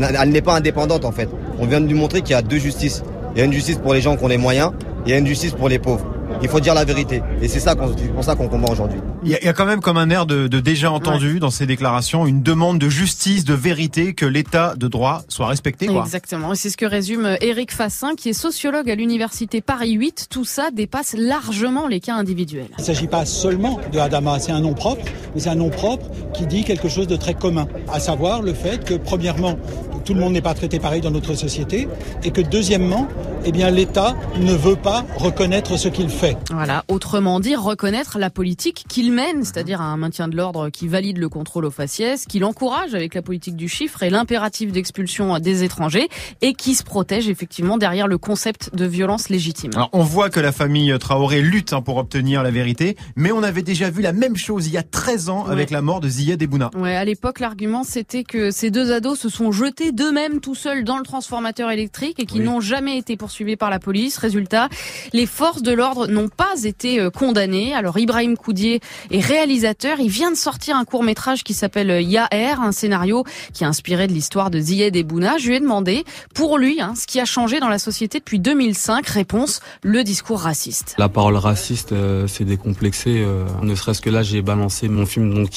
Elle 0.00 0.30
n'est 0.30 0.40
pas 0.40 0.56
indépendante 0.56 1.04
en 1.04 1.12
fait. 1.12 1.28
On 1.58 1.66
vient 1.66 1.80
de 1.82 1.86
lui 1.86 1.94
montrer 1.94 2.22
qu'il 2.22 2.30
y 2.30 2.38
a 2.38 2.40
deux 2.40 2.56
justices. 2.56 3.02
Il 3.34 3.38
y 3.38 3.42
a 3.42 3.44
une 3.44 3.52
justice 3.52 3.76
pour 3.76 3.92
les 3.92 4.00
gens 4.00 4.16
qui 4.16 4.24
ont 4.24 4.28
les 4.28 4.38
moyens 4.38 4.72
et 5.04 5.08
il 5.08 5.10
y 5.10 5.14
a 5.14 5.18
une 5.18 5.26
justice 5.26 5.52
pour 5.52 5.68
les 5.68 5.78
pauvres. 5.78 6.11
Il 6.42 6.48
faut 6.48 6.60
dire 6.60 6.74
la 6.74 6.84
vérité. 6.84 7.22
Et 7.40 7.48
c'est 7.48 7.60
ça 7.60 7.74
qu'on, 7.74 7.92
pour 7.92 8.24
ça 8.24 8.34
qu'on 8.34 8.48
combat 8.48 8.72
aujourd'hui. 8.72 8.98
Il 9.22 9.30
y, 9.30 9.34
a, 9.34 9.40
il 9.40 9.46
y 9.46 9.48
a 9.48 9.52
quand 9.52 9.64
même 9.64 9.80
comme 9.80 9.96
un 9.96 10.10
air 10.10 10.26
de, 10.26 10.48
de 10.48 10.60
déjà 10.60 10.90
entendu 10.90 11.38
dans 11.38 11.50
ces 11.50 11.66
déclarations 11.66 12.26
une 12.26 12.42
demande 12.42 12.78
de 12.78 12.88
justice, 12.88 13.44
de 13.44 13.54
vérité, 13.54 14.14
que 14.14 14.26
l'état 14.26 14.74
de 14.76 14.88
droit 14.88 15.22
soit 15.28 15.46
respecté. 15.46 15.86
Quoi. 15.86 16.02
Exactement. 16.02 16.52
Et 16.52 16.56
c'est 16.56 16.70
ce 16.70 16.76
que 16.76 16.86
résume 16.86 17.36
Éric 17.40 17.72
Fassin, 17.72 18.14
qui 18.16 18.30
est 18.30 18.32
sociologue 18.32 18.90
à 18.90 18.94
l'université 18.94 19.60
Paris 19.60 19.92
8. 19.92 20.26
Tout 20.30 20.44
ça 20.44 20.70
dépasse 20.70 21.14
largement 21.16 21.86
les 21.86 22.00
cas 22.00 22.14
individuels. 22.14 22.68
Il 22.78 22.80
ne 22.80 22.86
s'agit 22.86 23.06
pas 23.06 23.24
seulement 23.24 23.80
de 23.92 23.98
Adama, 23.98 24.38
c'est 24.38 24.52
un 24.52 24.60
nom 24.60 24.74
propre, 24.74 25.04
mais 25.34 25.40
c'est 25.40 25.50
un 25.50 25.54
nom 25.54 25.70
propre 25.70 26.06
qui 26.34 26.46
dit 26.46 26.64
quelque 26.64 26.88
chose 26.88 27.06
de 27.06 27.16
très 27.16 27.34
commun, 27.34 27.66
à 27.92 28.00
savoir 28.00 28.42
le 28.42 28.54
fait 28.54 28.84
que, 28.84 28.94
premièrement, 28.94 29.56
tout 30.04 30.14
le 30.14 30.20
monde 30.20 30.32
n'est 30.32 30.42
pas 30.42 30.54
traité 30.54 30.78
pareil 30.80 31.00
dans 31.00 31.10
notre 31.10 31.34
société, 31.34 31.88
et 32.24 32.30
que 32.30 32.40
deuxièmement, 32.40 33.06
eh 33.44 33.52
bien, 33.52 33.70
l'État 33.70 34.14
ne 34.40 34.52
veut 34.52 34.76
pas 34.76 35.04
reconnaître 35.16 35.76
ce 35.76 35.88
qu'il 35.88 36.08
fait. 36.08 36.31
Voilà. 36.50 36.84
Autrement 36.88 37.40
dit, 37.40 37.54
reconnaître 37.56 38.18
la 38.18 38.30
politique 38.30 38.84
qu'il 38.88 39.12
mène, 39.12 39.44
c'est-à-dire 39.44 39.80
un 39.80 39.96
maintien 39.96 40.28
de 40.28 40.36
l'ordre 40.36 40.68
qui 40.70 40.88
valide 40.88 41.18
le 41.18 41.28
contrôle 41.28 41.64
aux 41.64 41.70
faciès, 41.70 42.26
qui 42.26 42.38
l'encourage 42.38 42.94
avec 42.94 43.14
la 43.14 43.22
politique 43.22 43.56
du 43.56 43.68
chiffre 43.68 44.02
et 44.02 44.10
l'impératif 44.10 44.72
d'expulsion 44.72 45.38
des 45.38 45.64
étrangers, 45.64 46.08
et 46.40 46.54
qui 46.54 46.74
se 46.74 46.82
protège 46.84 47.28
effectivement 47.28 47.78
derrière 47.78 48.06
le 48.06 48.18
concept 48.18 48.74
de 48.74 48.84
violence 48.84 49.28
légitime. 49.28 49.70
Alors, 49.74 49.90
on 49.92 50.02
voit 50.02 50.30
que 50.30 50.40
la 50.40 50.52
famille 50.52 50.94
Traoré 50.98 51.40
lutte 51.42 51.72
hein, 51.72 51.82
pour 51.82 51.96
obtenir 51.96 52.42
la 52.42 52.50
vérité, 52.50 52.96
mais 53.16 53.32
on 53.32 53.42
avait 53.42 53.62
déjà 53.62 53.90
vu 53.90 54.02
la 54.02 54.12
même 54.12 54.36
chose 54.36 54.66
il 54.66 54.72
y 54.72 54.78
a 54.78 54.82
13 54.82 55.28
ans 55.28 55.44
avec 55.46 55.70
la 55.70 55.82
mort 55.82 56.00
de 56.00 56.08
Ziyad 56.08 56.40
Ebouna. 56.42 56.70
Ouais, 56.74 56.96
à 56.96 57.04
l'époque, 57.04 57.40
l'argument 57.40 57.82
c'était 57.84 58.24
que 58.24 58.50
ces 58.50 58.70
deux 58.70 58.92
ados 58.92 59.18
se 59.18 59.28
sont 59.28 59.52
jetés 59.52 59.92
d'eux-mêmes 59.92 60.40
tout 60.40 60.54
seuls 60.54 60.84
dans 60.84 60.98
le 60.98 61.04
transformateur 61.04 61.70
électrique 61.70 62.18
et 62.20 62.26
qui 62.26 62.38
Oui. 62.38 62.44
n'ont 62.44 62.60
jamais 62.60 62.96
été 62.98 63.16
poursuivis 63.16 63.56
par 63.56 63.70
la 63.70 63.78
police. 63.78 64.18
Résultat, 64.18 64.68
les 65.12 65.26
forces 65.26 65.62
de 65.62 65.72
l'ordre 65.72 66.06
n'ont 66.06 66.21
pas 66.28 66.62
été 66.64 67.00
euh, 67.00 67.10
condamnées. 67.10 67.74
Alors 67.74 67.98
Ibrahim 67.98 68.36
Koudier 68.36 68.80
est 69.10 69.20
réalisateur. 69.20 70.00
Il 70.00 70.08
vient 70.08 70.30
de 70.30 70.36
sortir 70.36 70.76
un 70.76 70.84
court 70.84 71.02
métrage 71.02 71.44
qui 71.44 71.54
s'appelle 71.54 71.90
euh, 71.90 72.00
Yaher, 72.00 72.54
un 72.60 72.72
scénario 72.72 73.24
qui 73.52 73.64
est 73.64 73.66
inspiré 73.66 74.06
de 74.06 74.12
l'histoire 74.12 74.50
de 74.50 74.58
Ziyad 74.58 74.94
Ebouna. 74.94 75.38
Je 75.38 75.48
lui 75.48 75.56
ai 75.56 75.60
demandé, 75.60 76.04
pour 76.34 76.58
lui, 76.58 76.80
hein, 76.80 76.94
ce 76.96 77.06
qui 77.06 77.20
a 77.20 77.24
changé 77.24 77.60
dans 77.60 77.68
la 77.68 77.78
société 77.78 78.18
depuis 78.18 78.38
2005. 78.38 79.06
Réponse, 79.06 79.60
le 79.82 80.04
discours 80.04 80.40
raciste. 80.40 80.94
La 80.98 81.08
parole 81.08 81.36
raciste, 81.36 81.92
euh, 81.92 82.26
c'est 82.26 82.44
décomplexé. 82.44 83.20
euh, 83.20 83.44
ne 83.62 83.74
serait-ce 83.74 84.00
que 84.00 84.10
là, 84.10 84.22
j'ai 84.22 84.42
balancé 84.42 84.88
mon 84.88 85.06
film 85.06 85.32
donc 85.34 85.50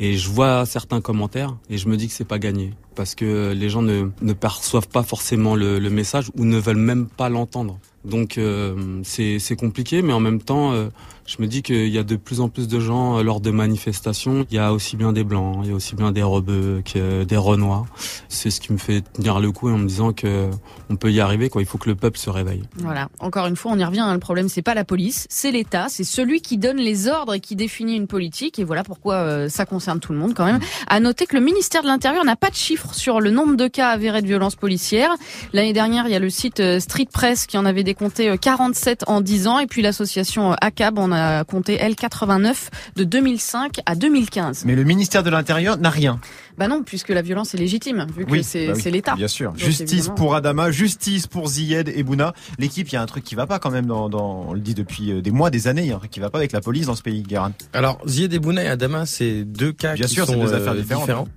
et 0.00 0.16
je 0.16 0.28
vois 0.28 0.66
certains 0.66 1.00
commentaires 1.00 1.56
et 1.70 1.78
je 1.78 1.88
me 1.88 1.96
dis 1.96 2.08
que 2.08 2.12
c'est 2.12 2.24
pas 2.24 2.40
gagné 2.40 2.74
parce 2.96 3.14
que 3.14 3.52
les 3.52 3.70
gens 3.70 3.80
ne, 3.80 4.32
perçoivent 4.32 4.88
pas 4.88 5.04
forcément 5.04 5.54
le 5.54 5.88
message 5.88 6.30
ou 6.36 6.44
ne 6.44 6.58
veulent 6.58 6.76
même 6.76 7.06
pas 7.06 7.28
l'entendre. 7.28 7.78
Donc 8.04 8.38
euh, 8.38 9.00
c'est 9.02 9.56
compliqué, 9.56 10.02
mais 10.02 10.12
en 10.12 10.20
même 10.20 10.40
temps, 10.40 10.72
euh, 10.72 10.88
je 11.26 11.36
me 11.40 11.46
dis 11.46 11.62
qu'il 11.62 11.88
y 11.88 11.98
a 11.98 12.02
de 12.02 12.16
plus 12.16 12.40
en 12.40 12.48
plus 12.48 12.68
de 12.68 12.80
gens 12.80 13.18
euh, 13.18 13.22
lors 13.22 13.40
de 13.40 13.50
manifestations. 13.50 14.46
Il 14.50 14.54
y 14.56 14.58
a 14.58 14.72
aussi 14.72 14.96
bien 14.96 15.12
des 15.12 15.24
blancs, 15.24 15.60
il 15.64 15.70
y 15.70 15.72
a 15.72 15.74
aussi 15.74 15.94
bien 15.94 16.12
des 16.12 16.22
rebeux 16.22 16.82
que 16.84 17.24
des 17.24 17.36
renois. 17.36 17.86
C'est 18.28 18.50
ce 18.50 18.60
qui 18.60 18.72
me 18.72 18.78
fait 18.78 19.02
tenir 19.12 19.40
le 19.40 19.50
coup 19.52 19.68
en 19.68 19.78
me 19.78 19.86
disant 19.86 20.12
que 20.12 20.50
on 20.90 20.96
peut 20.96 21.10
y 21.12 21.20
arriver. 21.20 21.48
Quoi, 21.48 21.62
il 21.62 21.66
faut 21.66 21.78
que 21.78 21.88
le 21.88 21.94
peuple 21.94 22.18
se 22.18 22.30
réveille. 22.30 22.62
Voilà. 22.76 23.08
Encore 23.20 23.46
une 23.46 23.56
fois, 23.56 23.72
on 23.72 23.78
y 23.78 23.84
revient. 23.84 24.00
hein. 24.00 24.12
Le 24.12 24.20
problème, 24.20 24.48
c'est 24.48 24.62
pas 24.62 24.74
la 24.74 24.84
police, 24.84 25.26
c'est 25.30 25.50
l'État. 25.50 25.86
C'est 25.88 26.04
celui 26.04 26.40
qui 26.40 26.58
donne 26.58 26.76
les 26.76 27.08
ordres 27.08 27.34
et 27.34 27.40
qui 27.40 27.56
définit 27.56 27.96
une 27.96 28.06
politique. 28.06 28.58
Et 28.58 28.64
voilà 28.64 28.84
pourquoi 28.84 29.14
euh, 29.16 29.48
ça 29.48 29.66
concerne 29.66 30.00
tout 30.00 30.12
le 30.12 30.18
monde 30.18 30.34
quand 30.34 30.44
même. 30.44 30.60
À 30.88 31.00
noter 31.00 31.26
que 31.26 31.36
le 31.36 31.42
ministère 31.42 31.82
de 31.82 31.88
l'Intérieur 31.88 32.24
n'a 32.24 32.36
pas 32.36 32.50
de 32.50 32.54
chiffres 32.54 32.94
sur 32.94 33.20
le 33.20 33.30
nombre 33.30 33.56
de 33.56 33.66
cas 33.68 33.88
avérés 33.88 34.22
de 34.22 34.26
violences 34.26 34.56
policières. 34.56 35.14
L'année 35.52 35.72
dernière, 35.72 36.06
il 36.06 36.12
y 36.12 36.16
a 36.16 36.18
le 36.18 36.30
site 36.30 36.60
euh, 36.60 36.80
Street 36.80 37.08
Press 37.12 37.46
qui 37.46 37.56
en 37.58 37.64
avait 37.64 37.84
décompté 37.84 38.28
euh, 38.28 38.36
47 38.36 39.04
en 39.06 39.20
10 39.20 39.46
ans. 39.48 39.58
Et 39.58 39.66
puis 39.66 39.82
l'association 39.82 40.52
euh, 40.52 40.56
ACAB 40.60 40.98
en 40.98 41.12
a 41.14 41.44
compté, 41.44 41.78
elle, 41.80 41.96
89 41.96 42.70
de 42.96 43.04
2005 43.04 43.80
à 43.86 43.94
2015. 43.94 44.64
Mais 44.66 44.74
le 44.74 44.84
ministère 44.84 45.22
de 45.22 45.30
l'Intérieur 45.30 45.78
n'a 45.78 45.88
rien. 45.90 46.20
Bah 46.58 46.68
non, 46.68 46.82
puisque 46.84 47.08
la 47.08 47.22
violence 47.22 47.54
est 47.54 47.58
légitime, 47.58 48.06
vu 48.16 48.24
que 48.26 48.30
Oui, 48.30 48.44
c'est 48.44 48.66
bah 48.68 48.72
oui, 48.76 48.90
l'État. 48.92 49.14
Bien 49.16 49.26
sûr. 49.28 49.50
Donc, 49.50 49.58
justice 49.58 50.10
pour 50.14 50.34
Adama, 50.36 50.70
justice 50.70 51.26
pour 51.26 51.48
Ziyed 51.48 51.88
et 51.88 52.02
Bouna. 52.02 52.32
L'équipe, 52.58 52.88
il 52.88 52.94
y 52.94 52.96
a 52.96 53.02
un 53.02 53.06
truc 53.06 53.24
qui 53.24 53.34
va 53.34 53.46
pas 53.46 53.58
quand 53.58 53.70
même 53.70 53.86
dans, 53.86 54.08
dans- 54.08 54.44
on 54.48 54.52
le 54.52 54.60
dit 54.60 54.74
depuis 54.74 55.10
euh, 55.10 55.20
des 55.22 55.30
mois, 55.32 55.50
des 55.50 55.66
années, 55.66 55.82
il 55.82 55.88
y 55.88 55.92
a 55.92 55.96
un 55.96 55.98
truc 55.98 56.10
qui 56.12 56.20
va 56.20 56.30
pas 56.30 56.38
avec 56.38 56.52
la 56.52 56.60
police 56.60 56.86
dans 56.86 56.94
ce 56.94 57.02
pays, 57.02 57.22
Guérin. 57.22 57.52
Alors, 57.72 57.98
Zied 58.06 58.32
Ebouna 58.32 58.62
et 58.62 58.68
Adama, 58.68 59.06
c'est 59.06 59.44
deux 59.44 59.72
cas 59.72 59.94
Bien 59.94 60.06
qui 60.06 60.14
sûr, 60.14 60.26
c'est 60.26 60.32
sont 60.34 60.40
deux 60.44 60.54
affaires 60.54 60.74
euh, 60.74 60.76
différentes. 60.80 61.02
différents. 61.04 61.28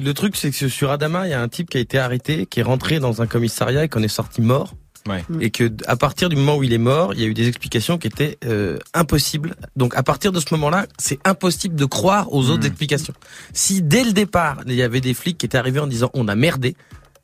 Le 0.00 0.12
truc, 0.14 0.36
c'est 0.36 0.52
que 0.52 0.68
sur 0.68 0.90
Adama, 0.92 1.26
il 1.26 1.30
y 1.30 1.34
a 1.34 1.40
un 1.42 1.48
type 1.48 1.68
qui 1.68 1.78
a 1.78 1.80
été 1.80 1.98
arrêté, 1.98 2.46
qui 2.46 2.60
est 2.60 2.64
rentré 2.64 3.00
dans 3.00 3.22
un 3.22 3.26
commissariat 3.26 3.82
et 3.84 3.88
qu'on 3.88 4.02
est 4.04 4.08
sorti 4.08 4.40
mort. 4.40 4.74
Ouais. 5.08 5.24
Et 5.40 5.50
que 5.50 5.70
à 5.86 5.96
partir 5.96 6.28
du 6.30 6.36
moment 6.36 6.56
où 6.56 6.62
il 6.62 6.72
est 6.72 6.78
mort, 6.78 7.12
il 7.12 7.20
y 7.20 7.24
a 7.24 7.26
eu 7.26 7.34
des 7.34 7.46
explications 7.46 7.98
qui 7.98 8.06
étaient 8.06 8.38
euh, 8.46 8.78
impossibles. 8.94 9.54
Donc 9.76 9.94
à 9.96 10.02
partir 10.02 10.32
de 10.32 10.40
ce 10.40 10.46
moment-là, 10.52 10.86
c'est 10.98 11.18
impossible 11.24 11.74
de 11.74 11.84
croire 11.84 12.32
aux 12.32 12.48
autres 12.48 12.66
explications. 12.66 13.12
Si 13.52 13.82
dès 13.82 14.04
le 14.04 14.12
départ, 14.12 14.62
il 14.66 14.74
y 14.74 14.82
avait 14.82 15.02
des 15.02 15.12
flics 15.12 15.36
qui 15.36 15.46
étaient 15.46 15.58
arrivés 15.58 15.80
en 15.80 15.86
disant 15.86 16.10
on 16.14 16.26
a 16.28 16.34
merdé 16.34 16.74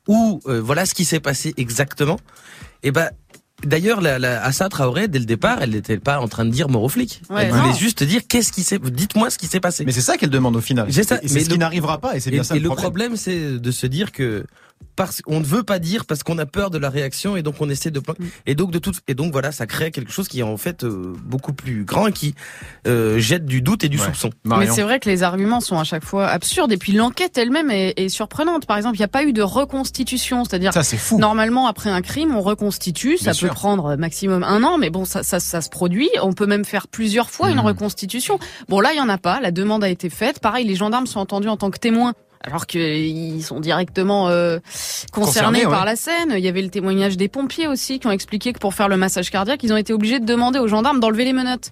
ou 0.07 0.41
euh, 0.47 0.61
voilà 0.61 0.85
ce 0.85 0.93
qui 0.93 1.05
s'est 1.05 1.19
passé 1.19 1.53
exactement, 1.57 2.19
et 2.83 2.91
ben 2.91 3.09
D'ailleurs, 3.63 4.01
la, 4.01 4.17
la 4.17 4.43
Assa 4.43 4.69
Traoré, 4.69 5.07
dès 5.07 5.19
le 5.19 5.25
départ, 5.25 5.61
elle 5.61 5.71
n'était 5.71 5.99
pas 5.99 6.19
en 6.19 6.27
train 6.27 6.45
de 6.45 6.49
dire 6.49 6.67
mort 6.67 6.83
aux 6.83 6.89
flics. 6.89 7.21
Ouais, 7.29 7.43
elle 7.43 7.53
non. 7.53 7.61
voulait 7.61 7.77
juste 7.77 8.03
dire 8.03 8.21
qu'est-ce 8.27 8.51
qui 8.51 8.63
s'est. 8.63 8.79
Dites-moi 8.79 9.29
ce 9.29 9.37
qui 9.37 9.45
s'est 9.45 9.59
passé. 9.59 9.85
Mais 9.85 9.91
c'est 9.91 10.01
ça 10.01 10.17
qu'elle 10.17 10.29
demande 10.29 10.55
au 10.55 10.61
final. 10.61 10.91
C'est 10.91 11.03
ça, 11.03 11.19
mais 11.21 11.27
ce 11.27 11.49
qui 11.49 11.57
n'arrivera 11.57 11.99
pas, 11.99 12.15
et 12.15 12.19
c'est 12.19 12.31
bien 12.31 12.41
et, 12.41 12.45
ça 12.45 12.55
et 12.55 12.59
le 12.59 12.63
le 12.63 12.69
problème. 12.69 13.13
problème, 13.13 13.17
c'est 13.17 13.59
de 13.59 13.71
se 13.71 13.85
dire 13.85 14.11
que 14.11 14.45
parce 14.95 15.21
qu'on 15.21 15.39
ne 15.39 15.45
veut 15.45 15.63
pas 15.63 15.79
dire 15.79 16.05
parce 16.05 16.21
qu'on 16.23 16.37
a 16.37 16.45
peur 16.45 16.69
de 16.69 16.77
la 16.77 16.89
réaction 16.89 17.35
et 17.37 17.41
donc 17.41 17.55
on 17.61 17.69
essaie 17.69 17.89
de 17.89 17.99
Mm. 18.01 18.25
et 18.45 18.55
donc 18.55 18.71
de 18.71 18.79
tout 18.79 18.91
et 19.07 19.13
donc 19.13 19.31
voilà 19.31 19.51
ça 19.51 19.65
crée 19.67 19.91
quelque 19.91 20.11
chose 20.11 20.27
qui 20.27 20.39
est 20.39 20.43
en 20.43 20.57
fait 20.57 20.83
euh, 20.83 21.13
beaucoup 21.23 21.53
plus 21.53 21.85
grand 21.85 22.07
et 22.07 22.11
qui 22.11 22.35
euh, 22.87 23.19
jette 23.19 23.45
du 23.45 23.61
doute 23.61 23.83
et 23.83 23.89
du 23.89 23.97
soupçon. 23.97 24.31
Mais 24.43 24.67
c'est 24.67 24.81
vrai 24.81 24.99
que 24.99 25.07
les 25.09 25.23
arguments 25.23 25.61
sont 25.61 25.77
à 25.79 25.83
chaque 25.83 26.03
fois 26.03 26.27
absurdes 26.27 26.71
et 26.71 26.77
puis 26.77 26.91
l'enquête 26.93 27.37
elle-même 27.37 27.69
est, 27.71 27.93
est 27.97 28.09
surprenante. 28.09 28.65
Par 28.65 28.77
exemple, 28.77 28.95
il 28.97 28.99
n'y 28.99 29.05
a 29.05 29.09
pas 29.09 29.23
eu 29.23 29.33
de 29.33 29.41
reconstitution, 29.41 30.43
c'est-à-dire 30.45 30.73
Ça, 30.73 30.83
c'est 30.83 30.97
fou. 30.97 31.19
normalement 31.19 31.67
après 31.67 31.89
un 31.89 32.01
crime 32.01 32.35
on 32.35 32.41
reconstitue, 32.41 33.17
ça 33.17 33.25
Bien 33.25 33.31
peut 33.33 33.37
sûr. 33.47 33.53
prendre 33.53 33.95
maximum 33.95 34.43
un 34.43 34.63
an, 34.63 34.77
mais 34.77 34.89
bon 34.89 35.05
ça, 35.05 35.23
ça, 35.23 35.39
ça 35.39 35.61
se 35.61 35.69
produit. 35.69 36.09
On 36.21 36.33
peut 36.33 36.47
même 36.47 36.65
faire 36.65 36.87
plusieurs 36.87 37.29
fois 37.29 37.49
une 37.51 37.59
reconstitution. 37.59 38.39
Bon 38.67 38.79
là 38.79 38.91
il 38.93 38.97
y 38.97 39.01
en 39.01 39.09
a 39.09 39.17
pas, 39.17 39.39
la 39.39 39.51
demande 39.51 39.83
a 39.83 39.89
été 39.89 40.09
faite. 40.09 40.39
Pareil, 40.39 40.65
les 40.67 40.75
gendarmes 40.75 41.07
sont 41.07 41.19
entendus 41.19 41.47
en 41.49 41.57
tant 41.57 41.69
que 41.71 41.79
témoins. 41.79 42.13
Alors 42.43 42.65
qu'ils 42.65 43.43
sont 43.43 43.59
directement 43.59 44.29
euh, 44.29 44.59
concernés 45.11 45.61
Concernés, 45.61 45.63
par 45.63 45.81
ouais. 45.81 45.85
la 45.85 45.95
scène. 45.95 46.33
Il 46.37 46.43
y 46.43 46.47
avait 46.47 46.61
le 46.61 46.69
témoignage 46.69 47.17
des 47.17 47.27
pompiers 47.27 47.67
aussi 47.67 47.99
qui 47.99 48.07
ont 48.07 48.11
expliqué 48.11 48.51
que 48.53 48.59
pour 48.59 48.73
faire 48.73 48.89
le 48.89 48.97
massage 48.97 49.29
cardiaque, 49.29 49.63
ils 49.63 49.71
ont 49.71 49.77
été 49.77 49.93
obligés 49.93 50.19
de 50.19 50.25
demander 50.25 50.59
aux 50.59 50.67
gendarmes 50.67 50.99
d'enlever 50.99 51.25
les 51.25 51.33
menottes 51.33 51.71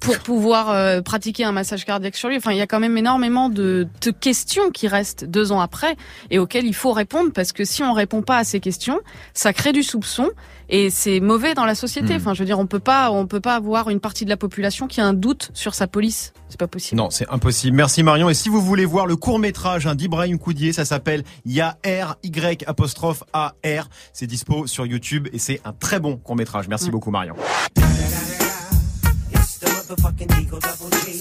pour 0.00 0.18
pouvoir 0.18 0.70
euh, 0.70 1.00
pratiquer 1.02 1.44
un 1.44 1.52
massage 1.52 1.84
cardiaque 1.84 2.16
sur 2.16 2.28
lui. 2.28 2.36
Enfin, 2.36 2.52
il 2.52 2.58
y 2.58 2.60
a 2.60 2.66
quand 2.66 2.80
même 2.80 2.96
énormément 2.96 3.48
de, 3.48 3.86
de 4.00 4.10
questions 4.10 4.70
qui 4.70 4.88
restent 4.88 5.24
deux 5.24 5.52
ans 5.52 5.60
après 5.60 5.96
et 6.30 6.38
auxquelles 6.38 6.66
il 6.66 6.74
faut 6.74 6.92
répondre 6.92 7.32
parce 7.32 7.52
que 7.52 7.64
si 7.64 7.82
on 7.82 7.92
répond 7.92 8.22
pas 8.22 8.38
à 8.38 8.44
ces 8.44 8.60
questions, 8.60 9.00
ça 9.34 9.52
crée 9.52 9.72
du 9.72 9.82
soupçon 9.82 10.30
et 10.68 10.90
c'est 10.90 11.20
mauvais 11.20 11.54
dans 11.54 11.64
la 11.64 11.74
société. 11.74 12.14
Hmm. 12.14 12.16
Enfin, 12.18 12.34
je 12.34 12.40
veux 12.40 12.46
dire, 12.46 12.58
on 12.58 12.66
peut 12.66 12.78
pas, 12.78 13.10
on 13.10 13.26
peut 13.26 13.40
pas 13.40 13.54
avoir 13.54 13.90
une 13.90 14.00
partie 14.00 14.24
de 14.24 14.30
la 14.30 14.36
population 14.36 14.86
qui 14.86 15.00
a 15.00 15.06
un 15.06 15.14
doute 15.14 15.50
sur 15.54 15.74
sa 15.74 15.86
police. 15.86 16.32
C'est 16.48 16.58
pas 16.58 16.66
possible. 16.66 16.98
Non, 16.98 17.10
c'est 17.10 17.28
impossible. 17.28 17.76
Merci 17.76 18.02
Marion. 18.02 18.30
Et 18.30 18.34
si 18.34 18.48
vous 18.48 18.60
voulez 18.60 18.84
voir 18.84 19.06
le 19.06 19.16
court 19.16 19.38
métrage 19.38 19.86
hein, 19.86 19.94
d'Ibrahim 19.94 20.38
Koudier, 20.38 20.72
ça 20.72 20.84
s'appelle 20.84 21.24
Ya 21.44 21.78
R 21.84 22.16
Y 22.22 22.64
apostrophe 22.66 23.22
A 23.32 23.54
R. 23.64 23.88
C'est 24.12 24.26
dispo 24.26 24.66
sur 24.66 24.86
YouTube 24.86 25.28
et 25.32 25.38
c'est 25.38 25.60
un 25.64 25.72
très 25.72 26.00
bon 26.00 26.16
court 26.16 26.36
métrage. 26.36 26.68
Merci 26.68 26.90
beaucoup 26.90 27.10
Marion. 27.10 27.34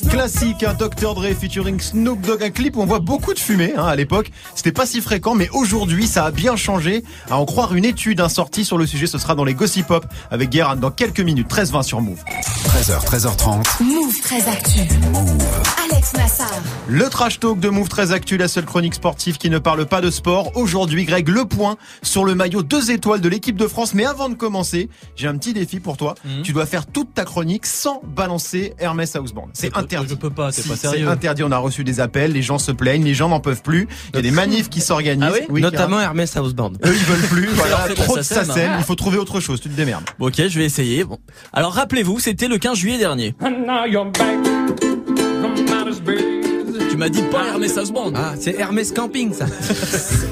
Classique, 0.10 0.64
un 0.64 0.74
Dr. 0.74 1.14
Dre 1.14 1.34
featuring 1.40 1.80
Snoop 1.80 2.20
Dogg, 2.22 2.44
un 2.44 2.50
clip 2.50 2.76
où 2.76 2.82
on 2.82 2.86
voit 2.86 3.00
beaucoup 3.00 3.34
de 3.34 3.40
fumée. 3.40 3.74
Hein, 3.78 3.86
à 3.86 3.96
l'époque, 3.96 4.30
c'était 4.56 4.74
pas 4.74 4.86
si 4.86 5.00
fréquent, 5.00 5.36
mais 5.36 5.50
aujourd'hui, 5.54 6.06
ça 6.06 6.26
a 6.26 6.32
bien 6.32 6.58
changé. 6.58 7.04
À 7.30 7.38
en 7.38 7.46
croire 7.46 7.74
une 7.76 7.86
étude 7.86 8.20
hein, 8.20 8.28
sortie 8.28 8.66
sur 8.66 8.78
le 8.78 8.86
sujet, 8.86 9.08
ce 9.08 9.18
sera 9.18 9.36
dans 9.36 9.46
les 9.46 9.54
Gossip 9.54 9.88
Pop 9.88 10.06
avec 10.32 10.50
Guérin 10.50 10.76
dans 10.76 10.92
quelques 10.92 11.22
minutes. 11.22 11.50
13-20 11.50 11.84
sur 11.84 12.02
Move. 12.02 12.22
13h, 12.66 13.06
13h30. 13.06 13.84
Move 13.84 14.20
très 14.22 14.48
actu. 14.50 14.80
Alex 15.90 16.14
Nassar. 16.14 16.52
Le 16.88 17.08
trash 17.08 17.40
talk 17.40 17.60
de 17.60 17.70
Move 17.70 17.88
très 17.88 18.12
actu, 18.12 18.38
la 18.38 18.50
seule 18.50 18.66
chronique 18.66 18.96
sportive 18.96 19.38
qui 19.38 19.50
ne 19.50 19.60
parle 19.60 19.86
pas 19.86 20.02
de 20.02 20.12
sport. 20.12 20.52
Aujourd'hui, 20.56 21.06
Greg, 21.06 21.30
le 21.30 21.46
point 21.46 21.78
sur 22.02 22.26
le 22.26 22.36
maillot 22.36 22.64
2 22.64 22.92
étoiles 22.92 23.22
de 23.22 23.30
l'équipe 23.30 23.56
de 23.56 23.68
France. 23.68 23.94
Mais 23.94 24.06
avant 24.06 24.28
de 24.28 24.36
commencer, 24.36 24.90
j'ai 25.16 25.28
un 25.28 25.38
petit 25.38 25.54
défi 25.54 25.80
pour 25.80 25.96
toi. 25.96 26.16
Mhm. 26.26 26.42
Tu 26.44 26.52
dois 26.52 26.66
faire 26.66 26.86
toute 26.86 27.14
ta 27.14 27.24
chronique 27.24 27.66
sans 27.66 28.02
balancer 28.04 28.57
Hermès 28.80 29.16
Houseband. 29.16 29.48
C'est 29.54 29.76
interdit. 29.78 30.10
Je 30.10 30.16
peux 30.16 30.30
pas, 30.30 30.52
c'est 30.52 30.62
Si, 30.62 30.70
pas 30.70 30.76
c'est 30.76 30.88
sérieux. 30.90 31.08
interdit. 31.10 31.44
On 31.44 31.52
a 31.52 31.58
reçu 31.58 31.84
des 31.84 32.00
appels, 32.00 32.32
les 32.32 32.42
gens 32.42 32.58
se 32.60 32.72
plaignent, 32.72 33.04
les 33.04 33.14
gens 33.14 33.30
n'en 33.30 33.40
peuvent 33.40 33.62
plus. 33.62 33.88
Il 34.14 34.16
y 34.16 34.20
a 34.20 34.22
des 34.22 34.32
manifs 34.32 34.70
qui 34.70 34.82
s'organisent. 34.82 35.24
Ah 35.42 35.46
oui 35.50 35.62
Notamment 35.62 36.00
Hermès 36.00 36.36
Houseband. 36.36 36.72
Eux, 36.86 36.94
ils 36.94 37.06
veulent 37.06 37.28
plus. 37.30 37.48
Voilà, 37.56 37.78
fait 37.80 37.96
trop 37.96 38.18
de 38.18 38.22
SACEM. 38.22 38.46
SACEM. 38.46 38.72
Il 38.80 38.84
faut 38.84 38.96
trouver 38.96 39.18
autre 39.18 39.40
chose. 39.40 39.60
Tu 39.62 39.70
te 39.70 39.76
démerdes. 39.76 40.04
Bon, 40.20 40.28
ok, 40.28 40.36
je 40.48 40.60
vais 40.60 40.66
essayer. 40.66 41.04
Bon. 41.04 41.18
Alors 41.54 41.74
rappelez-vous, 41.74 42.20
c'était 42.20 42.48
le 42.48 42.58
15 42.58 42.78
juillet 42.78 42.98
dernier. 42.98 43.36
M'as 46.98 47.10
dit 47.10 47.22
pas 47.32 47.46
Hermès 47.48 47.76
Houseband. 47.78 48.12
Ah, 48.16 48.34
c'est 48.40 48.56
Hermès 48.60 48.92
Camping, 48.92 49.34
ça. 49.34 49.46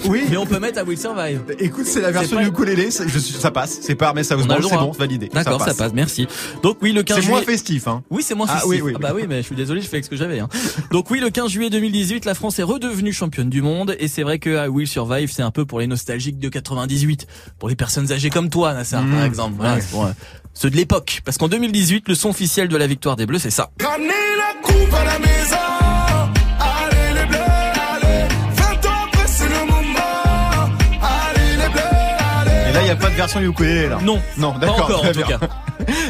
Oui. 0.08 0.23
Mais 0.30 0.38
on 0.38 0.45
peut 0.45 0.60
mettre 0.60 0.80
à 0.80 0.84
Will 0.84 0.97
Survive. 0.99 1.41
Écoute, 1.60 1.86
c'est 1.86 2.01
la 2.01 2.12
version 2.12 2.39
du 2.39 2.47
ukulélé. 2.47 2.89
je 2.91 3.19
suis- 3.19 3.34
Ça 3.34 3.49
passe. 3.51 3.80
C'est 3.82 3.95
pas 3.95 4.08
Hermès 4.08 4.30
Houseband. 4.30 4.56
C'est 4.62 4.75
bon, 4.75 4.91
validé. 4.91 5.30
D'accord, 5.34 5.60
ça 5.63 5.73
passe. 5.73 5.93
merci. 5.93 6.28
Donc 6.62 6.78
oui, 6.82 6.91
le 6.91 7.01
15 7.04 7.15
C'est 7.17 7.21
juillet. 7.23 7.36
moins 7.38 7.43
festif, 7.45 7.88
hein. 7.88 8.04
Oui, 8.12 8.21
c'est 8.23 8.36
moins 8.36 8.45
Ah, 8.49 8.56
festif. 8.58 8.69
oui, 8.71 8.82
oui, 8.82 8.93
Ah 8.95 8.99
bah 8.99 9.12
oui, 9.15 9.23
mais 9.28 9.38
je 9.41 9.47
suis 9.47 9.56
désolé, 9.56 9.82
je 9.82 9.88
fais 9.88 9.95
avec 9.95 10.06
ce 10.06 10.10
que 10.10 10.15
j'avais. 10.15 10.39
Hein. 10.39 10.49
Donc 10.91 11.10
oui, 11.10 11.19
le 11.19 11.30
15 11.30 11.49
juillet 11.49 11.69
2018, 11.69 12.25
la 12.25 12.34
France 12.36 12.60
est 12.60 12.63
redevenue 12.63 13.13
championne 13.13 13.49
du 13.49 13.62
monde 13.62 13.95
et 13.99 14.08
c'est 14.08 14.23
vrai 14.23 14.38
que 14.39 14.65
I 14.65 14.67
Will 14.67 14.88
Survive, 14.88 15.32
c'est 15.32 15.41
un 15.43 15.51
peu 15.51 15.65
pour 15.65 15.80
les 15.80 15.88
nostalgiques 15.88 16.38
de 16.39 16.49
98, 16.49 17.25
pour 17.60 17.69
les 17.69 17.75
personnes 17.75 18.12
âgées 18.12 18.30
comme 18.30 18.49
toi, 18.49 18.73
Nassar, 18.73 19.04
Mmh. 19.04 19.12
par 19.15 19.23
exemple. 19.25 19.54
Voilà, 19.58 19.75
Ouais. 19.75 19.84
pour, 19.91 20.06
euh, 20.06 20.12
ceux 20.54 20.69
de 20.69 20.75
l'époque. 20.75 21.21
Parce 21.25 21.38
qu'en 21.38 21.47
2018, 21.47 22.08
le 22.08 22.15
son 22.15 22.30
officiel 22.30 22.67
de 22.67 22.78
la 22.78 22.88
victoire 22.88 23.15
des 23.15 23.25
Bleus, 23.25 23.39
c'est 23.39 23.49
ça. 23.49 23.71
Ramenez 23.84 24.08
la 24.10 24.62
coupe 24.62 24.93
à 24.93 25.04
la 25.04 25.19
maison. 25.19 26.05
Là, 32.75 32.81
il 32.81 32.85
n'y 32.85 32.89
a 32.91 32.95
pas 32.95 33.09
de 33.09 33.15
version 33.15 33.41
ukulélé, 33.41 33.88
là. 33.89 33.99
Non. 34.03 34.19
Non, 34.38 34.53
Pas 34.53 34.59
d'accord. 34.59 34.83
encore, 34.85 35.01
très 35.01 35.09
en 35.09 35.21
tout 35.21 35.27
cas. 35.27 35.39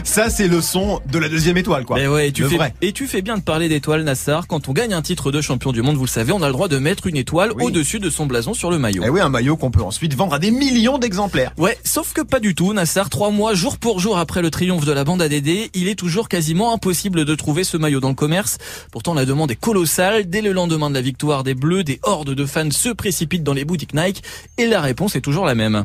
Ça, 0.04 0.30
c'est 0.30 0.47
le 0.47 0.62
son 0.62 0.99
de 1.12 1.17
la 1.19 1.28
deuxième 1.28 1.58
étoile, 1.58 1.86
quoi. 1.86 1.97
Mais 1.97 2.08
ouais, 2.08 2.28
et 2.30 2.32
tu 2.32 2.43
Le 2.43 2.49
fais, 2.49 2.58
vrai. 2.58 2.73
et 2.82 2.91
tu 2.91 3.08
fais 3.08 3.21
bien 3.21 3.38
de 3.38 3.41
parler 3.41 3.67
d'étoiles, 3.67 4.04
Nassar. 4.04 4.47
Quand 4.47 4.69
on 4.69 4.73
gagne 4.73 4.93
un 4.93 5.01
titre 5.01 5.32
de 5.32 5.41
champion 5.41 5.71
du 5.71 5.82
monde, 5.82 5.95
vous 5.95 6.06
le 6.06 6.10
savez, 6.10 6.32
on 6.34 6.41
a 6.41 6.47
le 6.47 6.54
droit 6.54 6.67
de 6.67 6.78
mettre 6.78 7.08
une 7.08 7.17
étoile 7.17 7.51
Oui. 7.56 7.63
au-dessus 7.65 7.99
de 7.99 8.10
son 8.10 8.25
blason 8.25 8.54
sur 8.54 8.69
le 8.71 8.78
maillot. 8.78 9.01
Eh 9.06 9.10
oui, 9.10 9.19
un 9.21 9.30
maillot 9.30 9.58
qu'on 9.58 9.71
peut 9.71 9.82
ensuite 9.82 10.13
vendre 10.15 10.36
à 10.36 10.39
des 10.39 10.51
millions 10.51 10.97
d'exemplaires. 10.97 11.51
Ouais, 11.58 11.78
sauf 11.84 12.13
que 12.13 12.21
pas 12.21 12.39
du 12.39 12.54
tout, 12.56 12.73
Nassar. 12.73 13.10
Trois 13.10 13.32
mois, 13.32 13.54
jour 13.56 13.78
pour 13.78 13.99
jour 13.99 14.17
après 14.17 14.41
le 14.41 14.51
triomphe 14.51 14.86
de 14.86 14.91
la 14.91 15.04
bande 15.04 15.21
ADD, 15.21 15.69
il 15.73 15.88
est 15.88 15.95
toujours 15.95 16.30
quasiment 16.30 16.73
impossible 16.73 17.25
de 17.25 17.36
trouver 17.36 17.63
ce 17.63 17.75
maillot 17.78 17.99
dans 17.99 18.10
le 18.10 18.15
commerce. 18.15 18.58
Pourtant, 18.91 19.13
la 19.13 19.25
demande 19.25 19.51
est 19.51 19.56
colossale. 19.60 20.30
Dès 20.30 20.41
le 20.41 20.51
lendemain 20.54 20.89
de 20.89 20.95
la 20.95 21.01
victoire 21.01 21.43
des 21.43 21.56
Bleus, 21.56 21.84
des 21.84 21.99
hordes 22.04 22.32
de 22.36 22.45
fans 22.45 22.69
se 22.71 22.89
précipitent 22.89 23.43
dans 23.43 23.54
les 23.54 23.65
boutiques 23.65 23.93
Nike 23.93 24.23
et 24.58 24.67
la 24.67 24.80
réponse 24.82 25.15
est 25.15 25.21
toujours 25.21 25.45
la 25.45 25.56
même. 25.56 25.84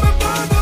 Bye-bye. 0.00 0.59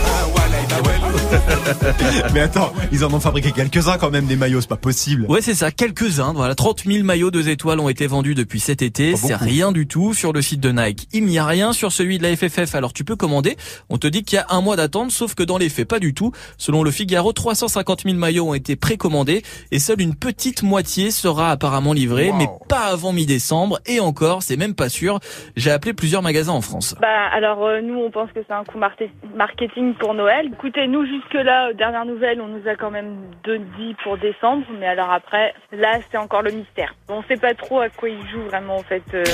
Mais 2.34 2.40
attends, 2.40 2.72
ils 2.92 3.04
en 3.04 3.12
ont 3.12 3.20
fabriqué 3.20 3.52
quelques-uns 3.52 3.98
quand 3.98 4.10
même, 4.10 4.26
des 4.26 4.36
maillots, 4.36 4.60
c'est 4.60 4.68
pas 4.68 4.76
possible. 4.76 5.26
Ouais, 5.28 5.40
c'est 5.40 5.54
ça, 5.54 5.70
quelques-uns. 5.70 6.32
Voilà, 6.32 6.54
30 6.54 6.84
000 6.84 7.04
maillots 7.04 7.30
deux 7.30 7.48
étoiles 7.48 7.80
ont 7.80 7.88
été 7.88 8.06
vendus 8.06 8.34
depuis 8.34 8.60
cet 8.60 8.82
été. 8.82 9.16
C'est 9.16 9.34
rien 9.34 9.72
du 9.72 9.86
tout 9.86 10.14
sur 10.14 10.32
le 10.32 10.42
site 10.42 10.60
de 10.60 10.70
Nike. 10.70 11.08
Il 11.12 11.24
n'y 11.26 11.38
a 11.38 11.46
rien 11.46 11.72
sur 11.72 11.92
celui 11.92 12.18
de 12.18 12.22
la 12.22 12.34
FFF. 12.36 12.74
Alors 12.74 12.92
tu 12.92 13.04
peux 13.04 13.16
commander. 13.16 13.56
On 13.90 13.98
te 13.98 14.06
dit 14.06 14.22
qu'il 14.22 14.36
y 14.36 14.40
a 14.40 14.46
un 14.50 14.60
mois 14.60 14.76
d'attente, 14.76 15.10
sauf 15.10 15.34
que 15.34 15.42
dans 15.42 15.58
les 15.58 15.68
faits, 15.68 15.88
pas 15.88 15.98
du 15.98 16.14
tout. 16.14 16.32
Selon 16.56 16.82
le 16.82 16.90
Figaro, 16.90 17.32
350 17.32 18.02
000 18.04 18.16
maillots 18.16 18.48
ont 18.48 18.54
été 18.54 18.76
précommandés 18.76 19.42
et 19.70 19.78
seule 19.78 20.00
une 20.00 20.14
petite 20.14 20.62
moitié 20.62 21.10
sera 21.10 21.50
apparemment 21.50 21.92
livrée, 21.92 22.30
Wow. 22.30 22.36
mais 22.36 22.46
pas 22.68 22.86
avant 22.92 23.12
mi-décembre. 23.12 23.78
Et 23.86 24.00
encore, 24.00 24.42
c'est 24.42 24.56
même 24.56 24.74
pas 24.74 24.88
sûr. 24.88 25.18
J'ai 25.56 25.70
appelé 25.70 25.92
plusieurs 25.92 26.22
magasins 26.22 26.52
en 26.52 26.60
France. 26.60 26.94
Bah 27.00 27.06
alors 27.32 27.64
euh, 27.64 27.80
nous 27.80 27.94
on 27.98 28.10
pense 28.10 28.30
que 28.32 28.40
c'est 28.46 28.54
un 28.54 28.64
coup 28.64 28.78
marketing 28.78 29.94
pour 29.98 30.14
Noël. 30.14 30.50
Écoutez 30.68 30.86
nous 30.86 31.06
jusque 31.06 31.32
là 31.32 31.72
dernière 31.72 32.04
nouvelle 32.04 32.42
on 32.42 32.48
nous 32.48 32.68
a 32.68 32.74
quand 32.74 32.90
même 32.90 33.16
deux 33.42 33.56
dit 33.78 33.96
pour 34.04 34.18
décembre 34.18 34.66
mais 34.78 34.86
alors 34.86 35.10
après 35.10 35.54
là 35.72 35.92
c'est 36.10 36.18
encore 36.18 36.42
le 36.42 36.50
mystère. 36.50 36.94
On 37.08 37.22
sait 37.22 37.38
pas 37.38 37.54
trop 37.54 37.80
à 37.80 37.88
quoi 37.88 38.10
ils 38.10 38.28
jouent 38.28 38.42
vraiment 38.42 38.76
en 38.76 38.82
fait. 38.82 39.02
euh. 39.14 39.24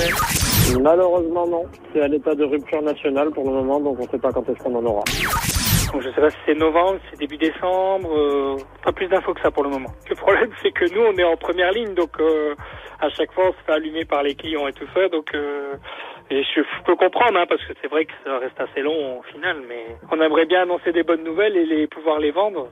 Malheureusement 0.79 1.45
non, 1.45 1.63
c'est 1.91 2.01
à 2.01 2.07
l'état 2.07 2.35
de 2.35 2.45
rupture 2.45 2.81
nationale 2.81 3.31
pour 3.31 3.43
le 3.43 3.51
moment 3.51 3.81
donc 3.81 3.99
on 3.99 4.03
ne 4.03 4.07
sait 4.07 4.17
pas 4.17 4.31
quand 4.31 4.47
est-ce 4.47 4.63
qu'on 4.63 4.75
en 4.75 4.85
aura. 4.85 5.03
Donc 5.91 6.03
je 6.03 6.09
sais 6.09 6.21
pas 6.21 6.29
si 6.29 6.37
c'est 6.45 6.55
novembre, 6.55 6.99
si 7.03 7.07
c'est 7.11 7.19
début 7.19 7.37
décembre, 7.37 8.09
euh, 8.17 8.55
pas 8.85 8.93
plus 8.93 9.07
d'infos 9.07 9.33
que 9.33 9.41
ça 9.41 9.51
pour 9.51 9.63
le 9.63 9.71
moment. 9.71 9.89
Le 10.09 10.15
problème 10.15 10.51
c'est 10.63 10.71
que 10.71 10.85
nous 10.93 11.01
on 11.01 11.17
est 11.17 11.25
en 11.25 11.35
première 11.35 11.73
ligne 11.73 11.95
donc 11.95 12.11
euh, 12.21 12.55
à 13.01 13.09
chaque 13.09 13.33
fois 13.33 13.49
on 13.49 13.51
se 13.51 13.57
fait 13.65 13.73
allumer 13.73 14.05
par 14.05 14.23
les 14.23 14.35
clients 14.35 14.69
et 14.69 14.73
tout 14.73 14.87
ça 14.93 15.09
donc 15.09 15.35
euh, 15.35 15.73
et 16.29 16.43
je 16.43 16.61
peux 16.85 16.95
comprendre 16.95 17.39
hein, 17.39 17.45
parce 17.47 17.63
que 17.65 17.73
c'est 17.81 17.87
vrai 17.87 18.05
que 18.05 18.13
ça 18.23 18.39
reste 18.39 18.59
assez 18.59 18.81
long 18.81 19.19
au 19.19 19.23
final 19.23 19.57
mais 19.67 19.95
on 20.11 20.21
aimerait 20.21 20.45
bien 20.45 20.63
annoncer 20.63 20.91
des 20.91 21.03
bonnes 21.03 21.23
nouvelles 21.23 21.55
et 21.55 21.65
les 21.65 21.87
pouvoir 21.87 22.19
les 22.19 22.31
vendre. 22.31 22.69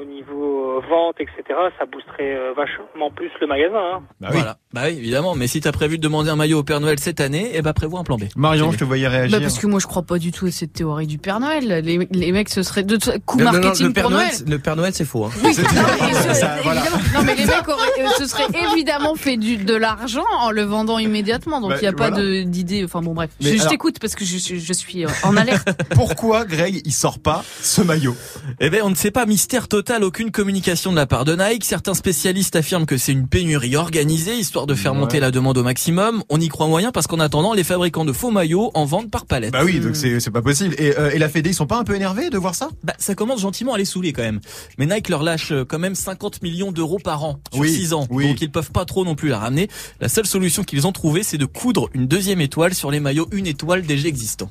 Au 0.00 0.04
niveau 0.04 0.78
euh, 0.78 0.80
vente, 0.88 1.16
etc., 1.20 1.42
ça 1.78 1.84
boosterait 1.84 2.34
euh, 2.34 2.54
vachement 2.56 3.10
plus 3.14 3.30
le 3.40 3.46
magasin. 3.46 3.76
Hein. 3.96 4.02
Bah 4.20 4.28
oui. 4.30 4.36
Voilà. 4.38 4.56
Bah 4.72 4.80
oui, 4.86 4.96
évidemment. 4.96 5.34
Mais 5.34 5.46
si 5.46 5.60
t'as 5.60 5.72
prévu 5.72 5.98
de 5.98 6.02
demander 6.02 6.30
un 6.30 6.36
maillot 6.36 6.60
au 6.60 6.62
Père 6.62 6.80
Noël 6.80 6.98
cette 6.98 7.20
année, 7.20 7.50
eh 7.52 7.60
ben 7.60 7.74
prévois 7.74 8.00
un 8.00 8.04
plan 8.04 8.16
B. 8.16 8.22
Marion, 8.36 8.72
je 8.72 8.78
te 8.78 8.84
voyais 8.84 9.06
réagir. 9.06 9.36
Bah 9.38 9.42
parce 9.42 9.58
que 9.58 9.66
moi 9.66 9.80
je 9.80 9.86
crois 9.86 10.02
pas 10.02 10.18
du 10.18 10.32
tout 10.32 10.46
à 10.46 10.50
cette 10.50 10.72
théorie 10.72 11.06
du 11.06 11.18
Père 11.18 11.40
Noël. 11.40 11.66
Les, 11.84 12.08
les 12.10 12.32
mecs 12.32 12.48
ce 12.48 12.62
serait 12.62 12.84
de 12.84 12.96
coup 13.26 13.38
Non, 13.38 13.44
non, 13.46 13.52
non, 13.52 13.58
marketing 13.60 13.86
le 13.88 13.92
Père 13.92 14.04
pour 14.04 14.12
Noël, 14.12 14.24
Noël. 14.26 14.34
c'est- 14.38 14.48
le 14.48 14.58
Père 14.58 14.76
Noël, 14.76 14.94
c'est 14.94 15.04
faux. 15.04 15.26
Hein. 15.26 15.30
Oui, 15.44 15.50
non, 15.58 15.64
mais 16.08 16.14
Ça, 16.14 16.34
ce- 16.34 16.40
ça, 16.40 16.56
voilà. 16.62 16.80
Non, 17.14 17.22
mais 17.26 17.34
les 17.34 17.44
mecs 17.44 17.68
auraient, 17.68 18.00
euh, 18.00 18.08
ce 18.18 18.26
serait 18.26 18.46
évidemment 18.72 19.14
fait 19.14 19.36
du, 19.36 19.58
de 19.58 19.74
l'argent 19.74 20.24
en 20.40 20.50
le 20.50 20.62
vendant 20.62 20.98
immédiatement. 20.98 21.60
Donc 21.60 21.70
Bah, 21.70 21.76
il 21.78 21.82
n'y 21.82 21.88
a 21.88 21.92
pas 21.92 22.08
voilà. 22.10 22.44
d'idée. 22.44 22.82
Enfin 22.84 23.02
bon 23.02 23.12
bref. 23.12 23.28
Mais 23.42 23.58
je 23.58 23.68
t'écoute 23.68 23.98
parce 24.00 24.14
que 24.14 24.24
je, 24.24 24.38
suis- 24.38 24.60
je 24.60 24.72
suis 24.72 25.04
euh, 25.04 25.08
en 25.24 25.36
alerte. 25.36 25.68
Pourquoi 25.94 26.46
Greg, 26.46 26.80
il 26.86 26.92
sort 26.92 27.18
pas 27.18 27.44
ce 27.60 27.82
maillot? 27.82 28.16
Eh 28.60 28.70
ben, 28.70 28.80
on 28.84 28.88
ne 28.90 28.94
sait 28.94 29.10
pas, 29.10 29.26
mystère 29.26 29.68
total, 29.68 29.81
aucune 30.02 30.30
communication 30.30 30.90
de 30.92 30.96
la 30.96 31.06
part 31.06 31.24
de 31.24 31.34
Nike. 31.36 31.64
Certains 31.64 31.94
spécialistes 31.94 32.56
affirment 32.56 32.86
que 32.86 32.96
c'est 32.96 33.12
une 33.12 33.26
pénurie 33.28 33.76
organisée, 33.76 34.36
histoire 34.36 34.66
de 34.66 34.74
faire 34.74 34.92
Ouais. 34.92 34.98
monter 34.98 35.20
la 35.20 35.30
demande 35.30 35.58
au 35.58 35.62
maximum. 35.62 36.22
On 36.28 36.40
y 36.40 36.48
croit 36.48 36.66
moyen 36.68 36.92
parce 36.92 37.06
qu'en 37.06 37.20
attendant, 37.20 37.52
les 37.54 37.64
fabricants 37.64 38.04
de 38.04 38.12
faux 38.12 38.30
maillots 38.30 38.70
en 38.74 38.84
vendent 38.84 39.10
par 39.10 39.26
palette. 39.26 39.52
Bah 39.52 39.62
oui, 39.64 39.80
donc 39.80 39.96
c'est 39.96 40.20
c'est 40.20 40.30
pas 40.30 40.42
possible. 40.42 40.74
Et, 40.78 40.96
euh, 40.98 41.10
et 41.10 41.18
la 41.18 41.28
Fédé, 41.28 41.50
ils 41.50 41.54
sont 41.54 41.66
pas 41.66 41.78
un 41.78 41.84
peu 41.84 41.94
énervés 41.94 42.30
de 42.30 42.38
voir 42.38 42.54
ça? 42.54 42.68
Bah, 42.84 42.94
ça 42.98 43.14
commence 43.14 43.40
gentiment 43.40 43.74
à 43.74 43.78
les 43.78 43.84
saouler 43.84 44.12
quand 44.12 44.22
même. 44.22 44.40
Mais 44.78 44.86
Nike 44.86 45.08
leur 45.08 45.22
lâche 45.22 45.52
euh, 45.52 45.64
quand 45.64 45.78
même 45.78 45.94
50 45.94 46.42
millions 46.42 46.72
d'euros 46.72 46.98
par 47.02 47.24
an 47.24 47.40
sur 47.52 47.60
Oui, 47.62 47.72
6 47.74 47.92
ans. 47.92 48.06
oui. 48.10 48.28
Donc 48.28 48.40
ils 48.40 48.50
peuvent 48.50 48.70
pas 48.72 48.84
trop 48.84 49.04
non 49.04 49.14
plus 49.14 49.28
la 49.28 49.38
ramener. 49.38 49.68
La 50.00 50.08
seule 50.08 50.26
solution 50.26 50.62
qu'ils 50.64 50.86
ont 50.86 50.92
trouvée, 50.92 51.22
c'est 51.22 51.38
de 51.38 51.46
coudre 51.46 51.88
une 51.94 52.06
deuxième 52.06 52.40
étoile 52.40 52.74
sur 52.74 52.90
les 52.90 53.00
maillots 53.00 53.28
une 53.32 53.46
étoile 53.46 53.82
déjà 53.82 54.08
existants. 54.08 54.50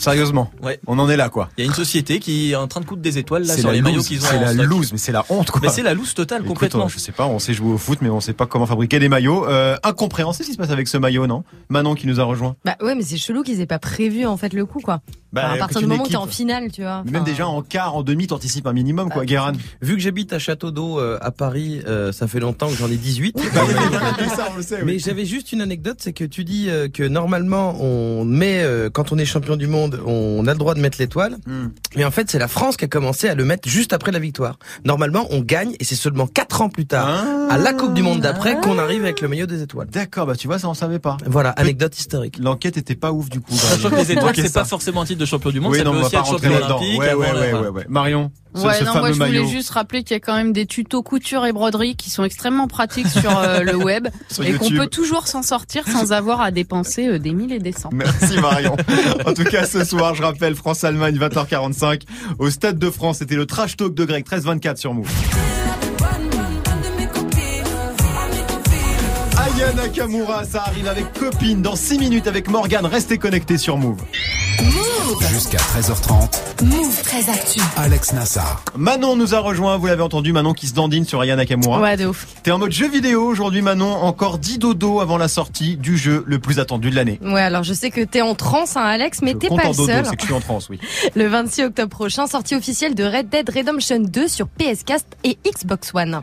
Sérieusement 0.00 0.50
Ouais. 0.62 0.80
On 0.86 0.98
en 0.98 1.08
est 1.08 1.16
là, 1.16 1.28
quoi. 1.28 1.48
Il 1.56 1.64
y 1.64 1.66
a 1.66 1.68
une 1.70 1.74
société 1.74 2.18
qui 2.20 2.52
est 2.52 2.54
en 2.56 2.66
train 2.68 2.80
de 2.80 2.86
coudre 2.86 3.02
des 3.02 3.18
étoiles 3.18 3.44
là 3.44 3.54
C'est 3.54 3.60
sur 3.60 3.68
la 3.68 3.74
les 3.74 3.82
maillots 3.82 4.02
qu'ils 4.02 4.20
ont 4.22 4.26
c'est 4.28 4.40
la 4.40 4.52
stock. 4.52 4.66
loose, 4.66 4.92
mais 4.92 4.98
c'est 4.98 5.12
la 5.12 5.24
honte, 5.28 5.50
quoi. 5.50 5.60
Mais 5.62 5.68
c'est 5.68 5.82
la 5.82 5.94
loose 5.94 6.14
totale 6.14 6.38
Écoute, 6.40 6.48
complètement. 6.54 6.86
euh, 6.86 6.88
je 6.88 6.98
sais 6.98 7.12
pas, 7.12 7.26
on 7.26 7.38
sait 7.38 7.54
jouer 7.54 7.72
au 7.72 7.78
foot, 7.78 7.98
mais 8.02 8.08
on 8.08 8.20
sait 8.20 8.32
pas 8.32 8.46
comment 8.46 8.66
fabriquer 8.66 8.98
des 8.98 9.08
maillots. 9.08 9.46
Euh, 9.46 9.76
incompréhensible 9.82 10.44
ce 10.44 10.48
qui 10.50 10.54
se 10.54 10.58
passe 10.58 10.70
avec 10.70 10.88
ce 10.88 10.96
maillot, 10.98 11.26
non? 11.26 11.44
Manon 11.68 11.94
qui 11.94 12.06
nous 12.06 12.18
a 12.20 12.24
rejoint. 12.24 12.56
Bah 12.64 12.76
ouais, 12.82 12.94
mais 12.94 13.02
c'est 13.02 13.16
chelou 13.18 13.42
qu'ils 13.42 13.60
aient 13.60 13.66
pas 13.66 13.78
prévu 13.78 14.26
en 14.26 14.36
fait 14.36 14.52
le 14.52 14.64
coup 14.66 14.80
quoi. 14.80 15.00
Bah, 15.32 15.42
Enfin, 15.44 15.54
à 15.54 15.58
partir 15.58 15.80
du 15.80 15.86
moment 15.86 16.02
où 16.04 16.08
t'es 16.08 16.16
en 16.16 16.26
finale, 16.26 16.72
tu 16.72 16.82
vois. 16.82 17.04
Même 17.04 17.22
déjà 17.22 17.46
en 17.46 17.62
quart, 17.62 17.94
en 17.94 18.02
demi, 18.02 18.26
t'anticipes 18.26 18.66
un 18.66 18.72
minimum, 18.72 19.10
quoi, 19.10 19.24
Guérin. 19.24 19.52
Vu 19.80 19.94
que 19.94 20.00
j'habite 20.02 20.32
à 20.32 20.40
Château 20.40 20.72
d'Eau 20.72 20.98
euh, 20.98 21.18
à 21.20 21.30
Paris, 21.30 21.82
euh, 21.86 22.10
ça 22.10 22.26
fait 22.26 22.40
longtemps 22.40 22.66
que 22.68 22.74
j'en 22.74 22.88
ai 22.90 22.96
18. 22.96 23.38
ça, 24.34 24.48
on 24.52 24.56
le 24.56 24.62
sait, 24.62 24.76
oui. 24.78 24.82
Mais 24.86 24.98
j'avais 24.98 25.24
juste 25.24 25.52
une 25.52 25.60
anecdote, 25.60 25.98
c'est 26.00 26.12
que 26.12 26.24
tu 26.24 26.42
dis 26.42 26.68
que 26.92 27.04
normalement 27.06 27.76
on 27.80 28.24
met, 28.24 28.64
quand 28.92 29.12
on 29.12 29.18
est 29.18 29.24
champion 29.24 29.56
du 29.56 29.68
monde, 29.68 29.89
on 30.06 30.46
a 30.46 30.52
le 30.52 30.58
droit 30.58 30.74
de 30.74 30.80
mettre 30.80 30.98
l'étoile. 30.98 31.36
Hmm. 31.46 31.68
Mais 31.96 32.04
en 32.04 32.10
fait, 32.10 32.30
c'est 32.30 32.38
la 32.38 32.48
France 32.48 32.76
qui 32.76 32.84
a 32.84 32.88
commencé 32.88 33.28
à 33.28 33.34
le 33.34 33.44
mettre 33.44 33.68
juste 33.68 33.92
après 33.92 34.12
la 34.12 34.18
victoire. 34.18 34.58
Normalement, 34.84 35.26
on 35.30 35.40
gagne 35.40 35.74
et 35.80 35.84
c'est 35.84 35.94
seulement 35.94 36.26
quatre 36.26 36.62
ans 36.62 36.68
plus 36.68 36.86
tard, 36.86 37.08
Ah. 37.08 37.54
à 37.54 37.58
la 37.58 37.72
Coupe 37.72 37.94
du 37.94 38.02
Monde 38.02 38.20
d'après, 38.20 38.60
qu'on 38.60 38.78
arrive 38.78 39.02
avec 39.04 39.20
le 39.20 39.28
maillot 39.28 39.46
des 39.46 39.62
étoiles. 39.62 39.88
D'accord, 39.88 40.26
bah 40.26 40.36
tu 40.36 40.46
vois, 40.46 40.58
ça 40.58 40.68
on 40.68 40.74
savait 40.74 40.98
pas. 40.98 41.16
Voilà, 41.26 41.50
anecdote 41.50 41.98
historique. 41.98 42.38
L'enquête 42.38 42.76
était 42.76 42.94
pas 42.94 43.12
ouf 43.12 43.28
du 43.28 43.40
coup. 43.40 43.54
Sachant 43.54 43.90
que 43.90 43.96
les 43.96 44.12
étoiles, 44.12 44.34
c'est 44.36 44.52
pas 44.52 44.64
forcément 44.64 45.02
un 45.02 45.04
titre 45.06 45.20
de 45.20 45.26
champion 45.26 45.50
du 45.50 45.60
monde, 45.60 45.72
Oui, 45.72 45.78
ça 45.78 45.84
non, 45.84 45.92
peut 45.92 45.98
aussi 46.00 46.10
pas 46.12 46.18
être 46.20 46.26
champion 46.30 46.54
olympique. 46.54 46.98
Ouais, 47.00 47.08
avant 47.08 47.20
ouais, 47.20 47.26
la- 47.32 47.40
ouais, 47.40 47.50
voilà. 47.50 47.70
ouais, 47.70 47.76
ouais. 47.78 47.86
Marion, 47.88 48.30
ce, 48.54 48.66
Ouais, 48.66 48.74
ce 48.74 48.84
non, 48.84 48.94
moi 48.98 49.08
je 49.12 49.18
voulais 49.18 49.30
maillot. 49.30 49.46
juste 49.48 49.70
rappeler 49.70 50.02
qu'il 50.02 50.14
y 50.14 50.16
a 50.16 50.20
quand 50.20 50.34
même 50.34 50.52
des 50.52 50.66
tutos 50.66 51.02
couture 51.02 51.46
et 51.46 51.52
broderie 51.52 51.96
qui 51.96 52.10
sont 52.10 52.24
extrêmement 52.24 52.66
pratiques 52.68 53.08
sur 53.08 53.38
euh, 53.38 53.60
le 53.60 53.76
web 53.84 54.08
Sur 54.30 54.44
et 54.44 54.52
qu'on 54.54 54.70
peut 54.70 54.86
toujours 54.88 55.26
s'en 55.28 55.42
sortir 55.42 55.86
sans 55.86 56.12
avoir 56.12 56.40
à 56.40 56.50
dépenser 56.50 57.06
euh, 57.08 57.18
des 57.18 57.32
mille 57.32 57.52
et 57.52 57.58
des 57.60 57.72
cents. 57.72 57.90
Merci 57.92 58.38
Marion. 58.40 58.76
En 59.26 59.34
tout 59.34 59.44
cas, 59.44 59.64
ce 59.66 59.84
soir, 59.84 60.14
je 60.14 60.22
rappelle, 60.22 60.54
France-Allemagne, 60.54 61.16
20h45. 61.18 62.02
Au 62.38 62.50
Stade 62.50 62.78
de 62.78 62.90
France, 62.90 63.18
c'était 63.18 63.36
le 63.36 63.46
trash 63.46 63.76
talk 63.76 63.94
de 63.94 64.04
Greg, 64.04 64.24
13-24 64.26 64.76
sur 64.76 64.94
Move. 64.94 65.08
Aya 69.70 69.82
Nakamura, 69.82 70.44
ça 70.44 70.64
arrive 70.66 70.88
avec 70.88 71.12
copine 71.12 71.62
dans 71.62 71.76
6 71.76 71.98
minutes 71.98 72.26
avec 72.26 72.48
Morgane. 72.48 72.86
Restez 72.86 73.18
connectés 73.18 73.58
sur 73.58 73.76
Move. 73.76 74.00
Jusqu'à 75.30 75.58
13h30, 75.58 76.64
Move 76.64 77.02
très 77.02 77.30
actu. 77.30 77.60
Alex 77.76 78.12
Nassar. 78.12 78.64
Manon 78.76 79.16
nous 79.16 79.34
a 79.34 79.38
rejoint, 79.38 79.76
vous 79.76 79.86
l'avez 79.86 80.02
entendu, 80.02 80.32
Manon 80.32 80.54
qui 80.54 80.66
se 80.66 80.74
dandine 80.74 81.04
sur 81.04 81.20
Aya 81.20 81.36
Nakamura. 81.36 81.80
Ouais, 81.80 81.96
de 81.96 82.06
ouf. 82.06 82.26
T'es 82.42 82.50
en 82.50 82.58
mode 82.58 82.72
jeu 82.72 82.88
vidéo 82.88 83.24
aujourd'hui 83.24 83.62
Manon, 83.62 83.92
encore 83.92 84.38
10 84.38 84.58
dodo 84.58 85.00
avant 85.00 85.18
la 85.18 85.28
sortie 85.28 85.76
du 85.76 85.96
jeu 85.96 86.24
le 86.26 86.38
plus 86.40 86.58
attendu 86.58 86.90
de 86.90 86.96
l'année. 86.96 87.20
Ouais, 87.22 87.40
alors 87.42 87.62
je 87.62 87.72
sais 87.74 87.90
que 87.90 88.00
t'es 88.00 88.22
en 88.22 88.34
transe, 88.34 88.76
hein, 88.76 88.82
Alex, 88.82 89.20
mais 89.22 89.34
t'es 89.34 89.48
pas 89.48 89.54
en 89.54 89.70
le 89.70 89.76
dodo, 89.76 89.86
seul. 89.86 90.04
c'est 90.06 90.16
que 90.16 90.22
je 90.22 90.26
suis 90.26 90.34
en 90.34 90.40
transe, 90.40 90.68
oui. 90.68 90.80
Le 91.14 91.28
26 91.28 91.64
octobre 91.64 91.90
prochain, 91.90 92.26
sortie 92.26 92.56
officielle 92.56 92.94
de 92.94 93.04
Red 93.04 93.28
Dead 93.28 93.48
Redemption 93.48 94.00
2 94.00 94.26
sur 94.28 94.48
PS4 94.58 95.00
et 95.24 95.38
Xbox 95.46 95.92
One. 95.94 96.22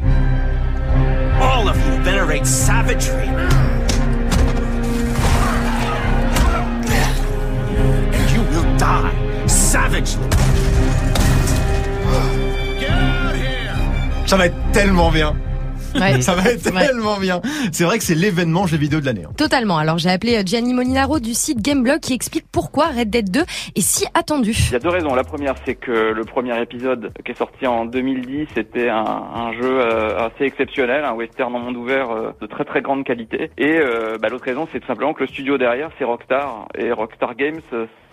All 1.40 1.68
of 1.70 1.78
you 1.78 2.04
venerate 2.04 2.46
savagery. 2.46 3.28
And 8.14 8.32
you 8.32 8.42
will 8.52 8.78
die 8.78 9.48
savagely. 9.48 10.24
Ça 14.26 14.36
va 14.36 14.48
être 14.48 14.72
tellement 14.74 15.10
bien. 15.12 15.36
Ouais. 15.96 16.22
Ça 16.22 16.36
va 16.36 16.50
être 16.52 16.72
Ouais. 16.74 16.86
tellement 16.88 17.18
bien. 17.18 17.42
C'est 17.72 17.84
vrai 17.84 17.98
que 17.98 18.04
c'est 18.04 18.16
l'événement 18.16 18.68
jeu 18.68 18.78
vidéo 18.78 19.00
de 19.00 19.06
l'année. 19.06 19.24
hein. 19.26 19.32
Totalement. 19.38 19.78
Alors 19.78 19.98
j'ai 19.98 20.10
appelé 20.10 20.38
euh, 20.38 20.44
Gianni 20.46 20.74
Molinaro 20.74 21.20
du 21.20 21.34
site 21.34 21.62
Gameblog 21.62 22.00
qui 22.00 22.14
explique 22.14 22.46
pourquoi 22.52 22.88
Red 22.88 23.10
Dead 23.10 23.30
2 23.30 23.42
est 23.42 23.82
si 23.82 24.06
attendu. 24.14 24.52
Il 24.68 24.74
y 24.74 24.76
a 24.76 24.80
deux 24.80 24.90
raisons. 24.90 25.14
La 25.16 25.24
première, 25.24 25.56
c'est 25.66 25.76
que 25.76 25.92
le 25.92 26.24
premier 26.24 26.60
épisode 26.62 27.12
qui 27.26 27.32
est 27.32 27.38
sorti 27.38 27.66
en 27.68 27.86
2010 27.86 28.48
était 28.58 28.90
un, 28.90 28.98
un 29.04 29.54
jeu 29.54 29.80
euh, 29.80 30.18
assez 30.28 30.46
exceptionnel, 30.46 31.04
un 31.06 31.14
western 31.14 31.54
en 31.56 31.60
monde 31.60 31.78
ouvert 31.78 32.12
euh, 32.12 32.32
de 32.42 32.48
très 32.48 32.64
très 32.66 32.82
grande 32.82 33.04
qualité. 33.04 33.50
Et 33.58 33.78
euh, 33.80 34.18
bah, 34.22 34.30
l'autre 34.30 34.46
raison, 34.46 34.68
c'est 34.72 34.80
tout 34.80 34.88
simplement 34.88 35.14
que 35.14 35.22
le 35.22 35.28
studio 35.28 35.58
derrière, 35.58 35.90
c'est 35.98 36.04
Rockstar. 36.06 36.68
Et 36.78 36.92
Rockstar 36.92 37.36
Games, 37.36 37.62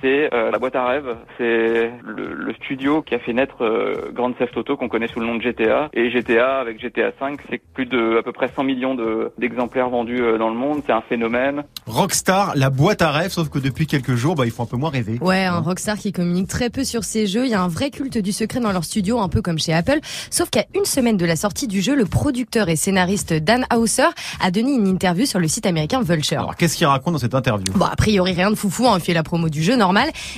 c'est 0.00 0.32
euh, 0.34 0.50
la 0.50 0.58
boîte 0.58 0.76
à 0.76 0.86
rêves. 0.86 1.16
C'est 1.38 1.90
le, 2.02 2.32
le 2.34 2.54
studio 2.54 3.02
qui 3.02 3.14
a 3.14 3.18
fait 3.18 3.32
naître 3.32 3.62
euh, 3.64 4.10
Grand 4.12 4.32
Theft 4.32 4.56
Auto 4.56 4.76
qu'on 4.76 4.88
connaît 4.88 5.08
sous 5.08 5.20
le 5.20 5.26
nom 5.26 5.36
de 5.36 5.42
GTA. 5.42 5.88
Et 5.92 6.10
GTA, 6.10 6.58
avec 6.60 6.80
GTA 6.80 7.10
5, 7.18 7.40
c'est 7.50 7.60
plus 7.74 7.86
de 7.86 8.18
à 8.18 8.22
peu 8.22 8.32
près 8.32 8.48
100 8.54 8.64
millions 8.64 8.94
de- 8.94 9.32
d'exemplaires 9.38 9.88
vendus 9.90 10.20
euh, 10.22 10.38
dans 10.38 10.48
le 10.50 10.56
monde. 10.56 10.82
C'est 10.86 10.92
un 10.92 11.02
phénomène. 11.02 11.64
Rockstar, 11.86 12.52
la 12.56 12.70
boîte 12.70 13.02
à 13.02 13.10
rêves, 13.10 13.30
sauf 13.30 13.48
que 13.48 13.58
depuis 13.58 13.86
quelques 13.86 14.14
jours, 14.14 14.34
bah, 14.34 14.44
ils 14.46 14.50
font 14.52 14.64
un 14.64 14.66
peu 14.66 14.76
moins 14.76 14.90
rêver. 14.90 15.18
Ouais, 15.20 15.44
un 15.44 15.60
Rockstar 15.60 15.96
qui 15.96 16.12
communique 16.12 16.48
très 16.48 16.70
peu 16.70 16.84
sur 16.84 17.04
ses 17.04 17.26
jeux. 17.26 17.44
Il 17.44 17.50
y 17.50 17.54
a 17.54 17.62
un 17.62 17.68
vrai 17.68 17.90
culte 17.90 18.18
du 18.18 18.32
secret 18.32 18.60
dans 18.60 18.72
leur 18.72 18.84
studio, 18.84 19.20
un 19.20 19.28
peu 19.28 19.42
comme 19.42 19.58
chez 19.58 19.72
Apple. 19.72 19.98
Sauf 20.30 20.50
qu'à 20.50 20.64
une 20.74 20.84
semaine 20.84 21.16
de 21.16 21.26
la 21.26 21.36
sortie 21.36 21.68
du 21.68 21.80
jeu, 21.80 21.94
le 21.94 22.04
producteur 22.06 22.68
et 22.68 22.76
scénariste 22.76 23.32
Dan 23.34 23.66
Hauser 23.74 24.08
a 24.40 24.50
donné 24.50 24.72
une 24.74 24.86
interview 24.86 25.26
sur 25.26 25.38
le 25.38 25.48
site 25.48 25.66
américain 25.66 26.00
Vulture. 26.02 26.40
Alors 26.40 26.56
qu'est-ce 26.56 26.76
qu'il 26.76 26.86
raconte 26.86 27.12
dans 27.14 27.18
cette 27.18 27.34
interview? 27.34 27.72
Bon, 27.74 27.86
a 27.86 27.96
priori, 27.96 28.32
rien 28.32 28.50
de 28.50 28.56
foufou, 28.56 28.86
hein, 28.86 28.96
il 28.98 29.00
fait 29.04 29.14
la 29.14 29.22
promo 29.22 29.48
du 29.48 29.62
jeu 29.62 29.76
normal. 29.76 29.93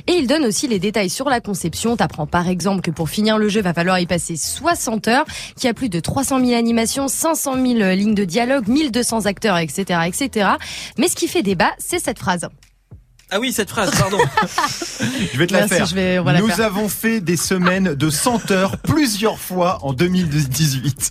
Et 0.06 0.12
il 0.12 0.26
donne 0.26 0.44
aussi 0.44 0.68
les 0.68 0.78
détails 0.78 1.10
sur 1.10 1.28
la 1.28 1.40
conception. 1.40 1.96
T'apprends 1.96 2.26
par 2.26 2.48
exemple 2.48 2.82
que 2.82 2.90
pour 2.90 3.08
finir 3.10 3.38
le 3.38 3.48
jeu, 3.48 3.60
va 3.62 3.72
falloir 3.74 3.98
y 3.98 4.06
passer 4.06 4.36
60 4.36 5.08
heures, 5.08 5.24
qu'il 5.56 5.64
y 5.66 5.70
a 5.70 5.74
plus 5.74 5.88
de 5.88 6.00
300 6.00 6.44
000 6.44 6.58
animations, 6.58 7.08
500 7.08 7.54
000 7.54 7.64
lignes 7.94 8.14
de 8.14 8.24
dialogue, 8.24 8.68
1200 8.68 9.26
acteurs, 9.26 9.58
etc., 9.58 10.00
etc. 10.06 10.48
Mais 10.98 11.08
ce 11.08 11.16
qui 11.16 11.28
fait 11.28 11.42
débat, 11.42 11.72
c'est 11.78 11.98
cette 11.98 12.18
phrase. 12.18 12.48
Ah 13.30 13.40
oui, 13.40 13.52
cette 13.52 13.70
phrase, 13.70 13.90
pardon. 13.98 14.18
Je 15.32 15.36
vais 15.38 15.48
te 15.48 15.52
la 15.52 15.60
Merci, 15.66 15.74
faire. 15.74 15.86
je 15.86 15.94
vais- 15.96 16.18
on 16.20 16.22
va 16.24 16.32
la 16.34 16.40
Nous 16.40 16.46
faire. 16.48 16.66
avons 16.66 16.88
fait 16.88 17.20
des 17.20 17.36
semaines 17.36 17.94
de 17.94 18.08
100 18.10 18.52
heures 18.52 18.76
plusieurs 18.78 19.38
fois 19.40 19.78
en 19.82 19.92
2018. 19.92 21.10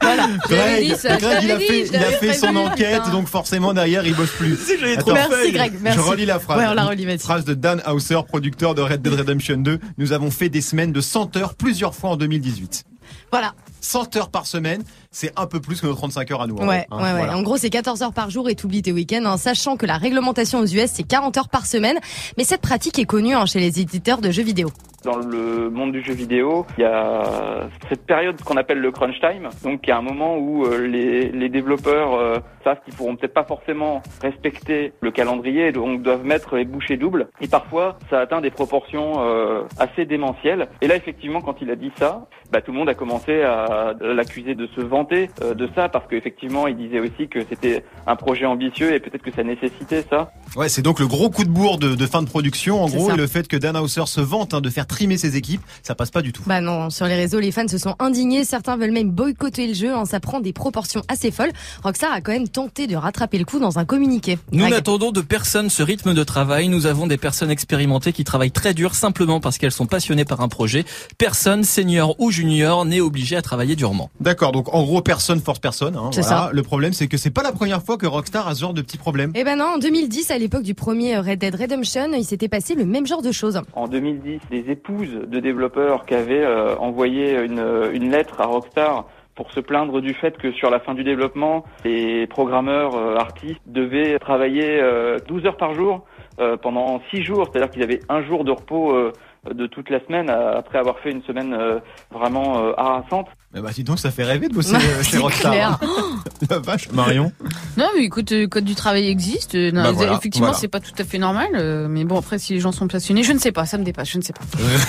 Voilà. 0.00 0.28
Greg, 0.48 0.84
dit, 0.84 0.96
ça, 0.96 1.14
je 1.18 1.20
Greg, 1.24 1.38
il 1.44 1.50
a 1.52 1.58
fait, 1.58 1.66
dit, 1.82 1.86
je 1.86 1.92
il 1.92 1.96
a 1.96 2.00
l'avais 2.00 2.16
fait 2.16 2.34
son 2.34 2.54
enquête, 2.56 2.98
putain. 3.02 3.10
donc 3.12 3.28
forcément 3.28 3.72
derrière 3.72 4.06
il 4.06 4.14
bosse 4.14 4.30
plus. 4.32 4.58
Attends, 4.96 5.12
Merci, 5.14 5.52
Greg, 5.52 5.72
merci. 5.80 5.98
Je 5.98 6.04
relis 6.04 6.26
la 6.26 6.38
phrase. 6.38 6.58
Ouais, 6.58 6.66
on 6.68 6.74
la 6.74 6.84
relit, 6.84 7.04
vas-y. 7.06 7.18
Phrase 7.18 7.44
de 7.44 7.54
Dan 7.54 7.82
Hauser, 7.86 8.18
producteur 8.26 8.74
de 8.74 8.82
Red 8.82 9.02
Dead 9.02 9.14
Redemption 9.14 9.56
2. 9.58 9.78
Nous 9.98 10.12
avons 10.12 10.30
fait 10.30 10.48
des 10.48 10.60
semaines 10.60 10.92
de 10.92 11.00
100 11.00 11.36
heures 11.36 11.54
plusieurs 11.54 11.94
fois 11.94 12.10
en 12.10 12.16
2018. 12.16 12.84
Voilà. 13.32 13.54
100 13.80 14.16
heures 14.16 14.28
par 14.30 14.46
semaine, 14.46 14.82
c'est 15.10 15.32
un 15.38 15.46
peu 15.46 15.58
plus 15.60 15.80
que 15.80 15.86
nos 15.86 15.94
35 15.94 16.30
heures 16.32 16.42
à 16.42 16.46
nous. 16.46 16.56
hein. 16.60 16.66
Ouais, 16.66 16.86
Hein, 16.90 16.96
ouais, 16.98 17.02
ouais. 17.04 17.12
voilà. 17.18 17.36
En 17.36 17.42
gros, 17.42 17.56
c'est 17.56 17.70
14 17.70 18.02
heures 18.02 18.12
par 18.12 18.28
jour 18.30 18.48
et 18.48 18.54
t'oublies 18.54 18.82
tes 18.82 18.92
week-ends, 18.92 19.24
hein, 19.24 19.36
sachant 19.36 19.76
que 19.76 19.86
la 19.86 19.96
réglementation 19.96 20.60
aux 20.60 20.66
US, 20.66 20.90
c'est 20.92 21.02
40 21.02 21.36
heures 21.38 21.48
par 21.48 21.66
semaine. 21.66 21.98
Mais 22.36 22.44
cette 22.44 22.60
pratique 22.60 22.98
est 22.98 23.04
connue 23.06 23.34
hein, 23.34 23.46
chez 23.46 23.58
les 23.58 23.80
éditeurs 23.80 24.20
de 24.20 24.30
jeux 24.30 24.42
vidéo. 24.42 24.70
Dans 25.04 25.16
le 25.16 25.70
monde 25.70 25.92
du 25.92 26.02
jeu 26.02 26.12
vidéo, 26.12 26.66
il 26.76 26.82
y 26.82 26.84
a 26.84 27.68
cette 27.88 28.04
période 28.04 28.40
qu'on 28.42 28.56
appelle 28.56 28.80
le 28.80 28.90
crunch 28.90 29.18
time. 29.20 29.48
Donc, 29.64 29.80
il 29.84 29.88
y 29.88 29.92
a 29.92 29.96
un 29.96 30.02
moment 30.02 30.36
où 30.36 30.66
euh, 30.66 30.86
les, 30.86 31.30
les 31.30 31.48
développeurs 31.48 32.14
euh, 32.14 32.38
savent 32.64 32.80
qu'ils 32.84 32.94
pourront 32.94 33.16
peut-être 33.16 33.32
pas 33.32 33.44
forcément 33.44 34.02
respecter 34.20 34.92
le 35.00 35.10
calendrier, 35.10 35.68
et 35.68 35.72
donc 35.72 36.02
doivent 36.02 36.24
mettre 36.24 36.56
les 36.56 36.64
bouchées 36.64 36.98
doubles. 36.98 37.28
Et 37.40 37.48
parfois, 37.48 37.98
ça 38.10 38.20
atteint 38.20 38.42
des 38.42 38.50
proportions 38.50 39.14
euh, 39.20 39.62
assez 39.78 40.04
démentielles. 40.04 40.68
Et 40.82 40.86
là, 40.86 40.96
effectivement, 40.96 41.40
quand 41.40 41.56
il 41.62 41.70
a 41.70 41.76
dit 41.76 41.92
ça, 41.98 42.26
bah, 42.52 42.60
tout 42.60 42.72
le 42.72 42.78
monde 42.78 42.88
a 42.88 42.94
commencé 42.94 43.42
à 43.42 43.94
l'accuser 44.00 44.54
de 44.54 44.66
se 44.76 44.80
vanter 44.80 45.30
euh, 45.42 45.54
de 45.54 45.68
ça, 45.74 45.88
parce 45.88 46.06
qu'effectivement, 46.08 46.66
il 46.66 46.76
disait 46.76 47.00
aussi 47.00 47.28
que 47.28 47.40
c'était 47.48 47.84
un 48.06 48.16
projet 48.16 48.44
ambitieux 48.44 48.92
et 48.92 49.00
peut-être 49.00 49.22
que 49.22 49.32
ça 49.32 49.44
nécessitait 49.44 50.04
ça. 50.10 50.32
Ouais, 50.56 50.68
c'est 50.68 50.82
donc 50.82 51.00
le 51.00 51.06
gros 51.06 51.30
coup 51.30 51.44
de 51.44 51.50
bourre 51.50 51.78
de, 51.78 51.94
de 51.94 52.06
fin 52.06 52.22
de 52.22 52.28
production, 52.28 52.82
en 52.82 52.88
gros, 52.88 53.08
ça. 53.08 53.14
et 53.14 53.16
le 53.16 53.26
fait 53.26 53.48
que 53.48 53.56
Dan 53.56 53.76
Hauser 53.76 54.06
se 54.06 54.20
vante 54.20 54.52
hein, 54.52 54.60
de 54.60 54.68
faire 54.68 54.86
trimer 54.90 55.16
ses 55.16 55.36
équipes, 55.36 55.62
ça 55.82 55.94
passe 55.94 56.10
pas 56.10 56.20
du 56.22 56.32
tout. 56.32 56.42
Bah 56.46 56.60
non, 56.60 56.90
sur 56.90 57.06
les 57.06 57.14
réseaux, 57.14 57.40
les 57.40 57.52
fans 57.52 57.66
se 57.68 57.78
sont 57.78 57.94
indignés. 57.98 58.44
Certains 58.44 58.76
veulent 58.76 58.90
même 58.92 59.10
boycotter 59.10 59.66
le 59.68 59.74
jeu. 59.74 59.94
hein, 59.94 60.04
ça 60.04 60.20
prend 60.20 60.40
des 60.40 60.52
proportions 60.52 61.02
assez 61.08 61.30
folles. 61.30 61.52
Rockstar 61.82 62.12
a 62.12 62.20
quand 62.20 62.32
même 62.32 62.48
tenté 62.48 62.86
de 62.86 62.96
rattraper 62.96 63.38
le 63.38 63.44
coup 63.44 63.58
dans 63.58 63.78
un 63.78 63.84
communiqué. 63.84 64.38
Nous 64.52 64.68
n'attendons 64.68 65.12
de 65.12 65.20
personne 65.20 65.70
ce 65.70 65.82
rythme 65.82 66.12
de 66.14 66.24
travail. 66.24 66.68
Nous 66.68 66.86
avons 66.86 67.06
des 67.06 67.16
personnes 67.16 67.50
expérimentées 67.50 68.12
qui 68.12 68.24
travaillent 68.24 68.50
très 68.50 68.74
dur 68.74 68.94
simplement 68.94 69.40
parce 69.40 69.56
qu'elles 69.58 69.72
sont 69.72 69.86
passionnées 69.86 70.24
par 70.24 70.40
un 70.40 70.48
projet. 70.48 70.84
Personne, 71.18 71.64
senior 71.64 72.16
ou 72.18 72.30
junior, 72.30 72.84
n'est 72.84 73.00
obligé 73.00 73.36
à 73.36 73.42
travailler 73.42 73.76
durement. 73.76 74.10
D'accord, 74.20 74.52
donc 74.52 74.74
en 74.74 74.82
gros, 74.82 75.00
personne 75.02 75.40
force 75.40 75.58
personne. 75.60 75.96
Hein, 75.96 76.10
C'est 76.12 76.22
voilà. 76.22 76.36
ça. 76.46 76.50
Le 76.52 76.62
problème, 76.62 76.92
c'est 76.92 77.06
que 77.08 77.16
c'est 77.16 77.30
pas 77.30 77.42
la 77.42 77.52
première 77.52 77.82
fois 77.82 77.96
que 77.96 78.06
Rockstar 78.06 78.48
a 78.48 78.54
ce 78.54 78.60
genre 78.60 78.74
de 78.74 78.82
petits 78.82 78.98
problèmes. 78.98 79.32
Eh 79.34 79.44
ben 79.44 79.56
non, 79.56 79.74
en 79.76 79.78
2010, 79.78 80.30
à 80.30 80.38
l'époque 80.38 80.62
du 80.62 80.74
premier 80.74 81.18
Red 81.18 81.38
Dead 81.38 81.54
Redemption, 81.54 82.12
il 82.14 82.24
s'était 82.24 82.48
passé 82.48 82.74
le 82.74 82.84
même 82.84 83.06
genre 83.06 83.22
de 83.22 83.32
choses. 83.32 83.60
En 83.74 83.86
2010, 83.88 84.40
des 84.50 84.70
épouses 84.80 85.20
de 85.26 85.40
développeurs 85.40 86.06
qui 86.06 86.14
avaient 86.14 86.44
euh, 86.44 86.74
envoyé 86.76 87.38
une, 87.44 88.10
lettre 88.10 88.40
à 88.40 88.46
Rockstar 88.46 89.04
pour 89.34 89.52
se 89.52 89.60
plaindre 89.60 90.00
du 90.00 90.14
fait 90.14 90.36
que 90.38 90.52
sur 90.52 90.70
la 90.70 90.80
fin 90.80 90.94
du 90.94 91.04
développement, 91.04 91.64
les 91.84 92.26
programmeurs 92.26 92.94
euh, 92.94 93.16
artistes 93.16 93.60
devaient 93.66 94.18
travailler 94.18 94.80
euh, 94.80 95.18
12 95.28 95.46
heures 95.46 95.56
par 95.58 95.74
jour 95.74 96.06
euh, 96.40 96.56
pendant 96.56 97.00
6 97.10 97.22
jours, 97.22 97.48
c'est-à-dire 97.52 97.70
qu'ils 97.70 97.82
avaient 97.82 98.00
un 98.08 98.22
jour 98.22 98.44
de 98.44 98.52
repos 98.52 98.92
euh, 98.92 99.12
de 99.54 99.66
toute 99.66 99.88
la 99.88 100.00
semaine 100.06 100.28
après 100.30 100.78
avoir 100.78 100.98
fait 100.98 101.10
une 101.10 101.22
semaine 101.22 101.54
euh, 101.54 101.78
vraiment 102.12 102.58
euh, 102.62 102.72
harassante. 102.76 103.26
Eh 103.56 103.60
bah, 103.60 103.70
dis 103.74 103.82
donc, 103.82 103.98
ça 103.98 104.10
fait 104.12 104.22
rêver 104.22 104.48
de 104.48 104.54
bosser 104.54 104.74
euh, 104.76 105.02
chez 105.02 105.12
C'est 105.12 105.18
Rockstar. 105.18 105.50
clair. 105.52 105.78
hein. 105.82 106.22
la 106.50 106.58
vache, 106.60 106.90
Marion. 106.92 107.32
Non, 107.76 107.86
mais 107.96 108.04
écoute, 108.04 108.30
le 108.30 108.46
code 108.46 108.64
du 108.64 108.74
travail 108.76 109.08
existe. 109.08 109.54
Non, 109.54 109.82
Bah 109.82 109.92
voilà, 109.92 110.12
effectivement, 110.14 110.48
voilà. 110.48 110.58
c'est 110.60 110.68
pas 110.68 110.78
tout 110.78 110.92
à 110.98 111.04
fait 111.04 111.18
normal. 111.18 111.88
mais 111.88 112.04
bon, 112.04 112.18
après, 112.18 112.38
si 112.38 112.52
les 112.52 112.60
gens 112.60 112.70
sont 112.70 112.86
passionnés, 112.86 113.22
je 113.24 113.32
ne 113.32 113.38
sais 113.38 113.50
pas, 113.50 113.64
ça 113.66 113.76
me 113.78 113.82
dépasse, 113.82 114.10
je 114.10 114.18
ne 114.18 114.22
sais 114.22 114.32
pas. 114.34 114.42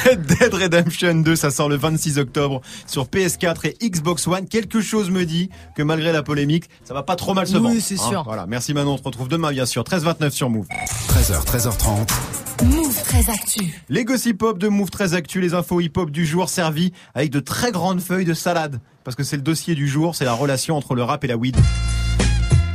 Red 0.06 0.22
Dead 0.26 0.54
Redemption 0.54 1.16
2, 1.16 1.36
ça 1.36 1.50
sort 1.50 1.70
le 1.70 1.78
26 1.78 2.20
octobre 2.20 2.62
sur 2.86 3.06
PS4 3.06 3.68
et 3.80 3.90
Xbox 3.90 4.28
One. 4.28 4.48
Quelque 4.48 4.82
chose 4.82 5.10
me 5.10 5.24
dit 5.26 5.50
que 5.76 5.82
malgré 5.82 6.12
la 6.12 6.22
polémique, 6.24 6.66
ça 6.84 6.94
va 6.94 7.02
pas 7.04 7.16
trop 7.16 7.34
mal 7.34 7.48
se 7.48 7.56
Oui, 7.58 7.64
vendre. 7.64 7.76
c'est 7.80 7.98
sûr. 7.98 8.24
Voilà, 8.26 8.46
merci 8.48 8.74
Manon, 8.74 8.94
on 8.94 8.98
se 8.98 9.04
retrouve 9.04 9.28
demain 9.30 9.52
bien 9.52 9.66
sûr, 9.66 9.84
13h29 9.84 10.30
sur 10.30 10.50
Move. 10.52 10.68
13h, 11.10 11.46
13h30. 11.46 12.51
Move 12.64 13.04
très 13.04 13.30
actu. 13.30 13.82
Les 13.90 14.06
gossip 14.06 14.44
hop 14.44 14.60
de 14.60 14.68
Move 14.68 14.90
très 14.90 15.14
actu, 15.14 15.42
les 15.42 15.54
infos 15.54 15.80
hip 15.80 15.94
hop 15.96 16.12
du 16.12 16.26
jour 16.26 16.50
servis 16.50 16.92
avec 17.16 17.32
de 17.32 17.40
très 17.40 17.72
grandes 17.72 18.02
feuilles 18.02 18.26
de 18.26 18.34
salade. 18.34 18.80
Parce 19.04 19.16
que 19.16 19.24
c'est 19.24 19.38
le 19.38 19.42
dossier 19.42 19.74
du 19.74 19.88
jour, 19.88 20.16
c'est 20.16 20.26
la 20.26 20.34
relation 20.34 20.78
entre 20.78 20.94
le 20.94 21.04
rap 21.04 21.24
et 21.24 21.28
la 21.28 21.38
weed. 21.38 21.56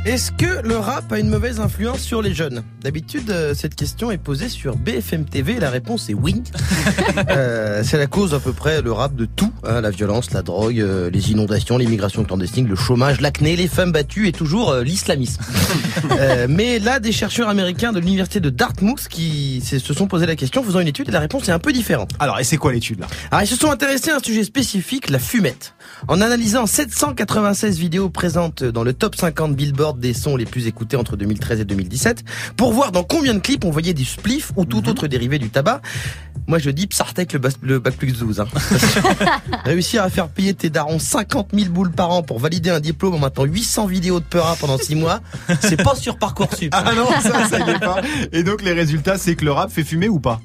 Est-ce 0.07 0.31
que 0.31 0.65
le 0.65 0.77
rap 0.77 1.11
a 1.11 1.19
une 1.19 1.27
mauvaise 1.27 1.59
influence 1.59 1.99
sur 1.99 2.21
les 2.21 2.33
jeunes? 2.33 2.63
D'habitude, 2.79 3.29
euh, 3.29 3.53
cette 3.53 3.75
question 3.75 4.09
est 4.09 4.17
posée 4.17 4.47
sur 4.47 4.77
BFM 4.77 5.25
TV 5.25 5.55
et 5.55 5.59
la 5.59 5.69
réponse 5.69 6.09
est 6.09 6.13
oui. 6.13 6.41
Euh, 7.29 7.81
c'est 7.83 7.97
la 7.97 8.05
cause 8.05 8.33
à 8.33 8.39
peu 8.39 8.53
près 8.53 8.81
le 8.81 8.91
rap 8.91 9.15
de 9.15 9.25
tout 9.25 9.51
hein, 9.63 9.81
la 9.81 9.89
violence, 9.89 10.31
la 10.31 10.43
drogue, 10.43 10.79
euh, 10.79 11.09
les 11.09 11.31
inondations, 11.31 11.77
l'immigration 11.77 12.23
clandestine, 12.23 12.67
le 12.67 12.75
chômage, 12.75 13.21
l'acné, 13.21 13.55
les 13.55 13.67
femmes 13.67 13.91
battues 13.91 14.27
et 14.27 14.31
toujours 14.31 14.69
euh, 14.69 14.83
l'islamisme. 14.83 15.41
Euh, 16.19 16.47
mais 16.49 16.79
là, 16.79 16.99
des 16.99 17.11
chercheurs 17.11 17.49
américains 17.49 17.91
de 17.91 17.99
l'université 17.99 18.39
de 18.39 18.49
Dartmouth 18.49 19.07
qui 19.07 19.61
se 19.61 19.93
sont 19.93 20.07
posé 20.07 20.25
la 20.25 20.35
question, 20.35 20.63
faisant 20.63 20.79
une 20.79 20.87
étude 20.87 21.09
et 21.09 21.11
la 21.11 21.19
réponse 21.19 21.47
est 21.49 21.51
un 21.51 21.59
peu 21.59 21.73
différente. 21.73 22.11
Alors, 22.19 22.39
et 22.39 22.43
c'est 22.43 22.57
quoi 22.57 22.71
l'étude 22.71 22.99
là? 22.99 23.07
Alors, 23.29 23.43
ils 23.43 23.47
se 23.47 23.55
sont 23.55 23.69
intéressés 23.69 24.11
à 24.11 24.17
un 24.17 24.19
sujet 24.19 24.43
spécifique, 24.43 25.09
la 25.09 25.19
fumette. 25.19 25.73
En 26.07 26.21
analysant 26.21 26.65
796 26.65 27.77
vidéos 27.79 28.09
présentes 28.09 28.63
dans 28.63 28.83
le 28.83 28.93
top 28.93 29.15
50 29.15 29.55
Billboard 29.55 29.99
des 29.99 30.13
sons 30.13 30.35
les 30.35 30.45
plus 30.45 30.67
écoutés 30.67 30.97
entre 30.97 31.17
2013 31.17 31.61
et 31.61 31.65
2017, 31.65 32.23
pour 32.55 32.73
voir 32.73 32.91
dans 32.91 33.03
combien 33.03 33.33
de 33.33 33.39
clips 33.39 33.65
on 33.65 33.71
voyait 33.71 33.93
du 33.93 34.05
spliff 34.05 34.51
ou 34.55 34.65
tout 34.65 34.87
autre 34.89 35.07
dérivé 35.07 35.39
du 35.39 35.49
tabac, 35.49 35.81
Moi, 36.47 36.59
je 36.59 36.69
dis 36.69 36.87
Psartec 36.87 37.33
le, 37.33 37.41
le 37.61 37.79
bac 37.79 37.95
plus 37.95 38.13
12. 38.13 38.39
Hein. 38.39 38.47
Réussir 39.65 40.03
à 40.03 40.09
faire 40.09 40.29
payer 40.29 40.53
tes 40.53 40.69
darons 40.69 40.99
50 40.99 41.49
000 41.53 41.71
boules 41.71 41.91
par 41.91 42.11
an 42.11 42.23
pour 42.23 42.39
valider 42.39 42.69
un 42.69 42.79
diplôme 42.79 43.15
en 43.15 43.19
maintenant 43.19 43.43
800 43.43 43.87
vidéos 43.87 44.19
de 44.19 44.25
Peura 44.25 44.55
pendant 44.55 44.77
6 44.77 44.95
mois, 44.95 45.19
c'est 45.59 45.81
pas 45.83 45.95
sur 45.95 46.17
Parcoursup. 46.17 46.69
Ah 46.71 46.93
non, 46.95 47.07
ça, 47.21 47.49
ça 47.49 47.59
y 47.59 47.69
est 47.69 47.79
pas. 47.79 48.01
Et 48.31 48.43
donc 48.43 48.61
les 48.61 48.73
résultats, 48.73 49.17
c'est 49.17 49.35
que 49.35 49.45
le 49.45 49.51
rap 49.51 49.71
fait 49.71 49.83
fumer 49.83 50.09
ou 50.09 50.19
pas? 50.19 50.39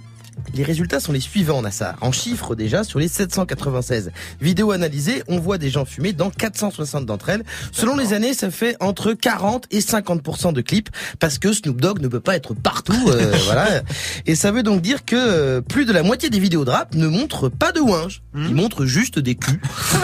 Les 0.54 0.64
résultats 0.64 1.00
sont 1.00 1.12
les 1.12 1.20
suivants, 1.20 1.62
Nassar. 1.62 1.96
En 2.00 2.12
chiffres 2.12 2.54
déjà, 2.54 2.84
sur 2.84 2.98
les 2.98 3.08
796 3.08 4.12
vidéos 4.40 4.70
analysées, 4.70 5.22
on 5.28 5.38
voit 5.38 5.58
des 5.58 5.70
gens 5.70 5.84
fumer 5.84 6.12
dans 6.12 6.30
460 6.30 7.06
d'entre 7.06 7.30
elles. 7.30 7.44
Selon 7.70 7.96
les 7.96 8.12
années, 8.12 8.34
ça 8.34 8.50
fait 8.50 8.76
entre 8.80 9.12
40 9.12 9.66
et 9.70 9.80
50% 9.80 10.52
de 10.52 10.60
clips, 10.60 10.90
parce 11.18 11.38
que 11.38 11.52
Snoop 11.52 11.80
Dogg 11.80 12.00
ne 12.00 12.08
peut 12.08 12.20
pas 12.20 12.36
être 12.36 12.54
partout, 12.54 13.08
euh, 13.08 13.32
voilà. 13.44 13.82
Et 14.26 14.34
ça 14.34 14.52
veut 14.52 14.62
donc 14.62 14.82
dire 14.82 15.04
que 15.04 15.16
euh, 15.16 15.60
plus 15.60 15.84
de 15.84 15.92
la 15.92 16.02
moitié 16.02 16.28
des 16.30 16.38
vidéos 16.38 16.64
de 16.64 16.70
rap 16.70 16.94
ne 16.94 17.06
montrent 17.06 17.48
pas 17.48 17.72
de 17.72 17.80
ouinge. 17.80 18.22
Ils 18.34 18.54
montrent 18.54 18.86
juste 18.86 19.18
des 19.18 19.34
culs. 19.34 19.60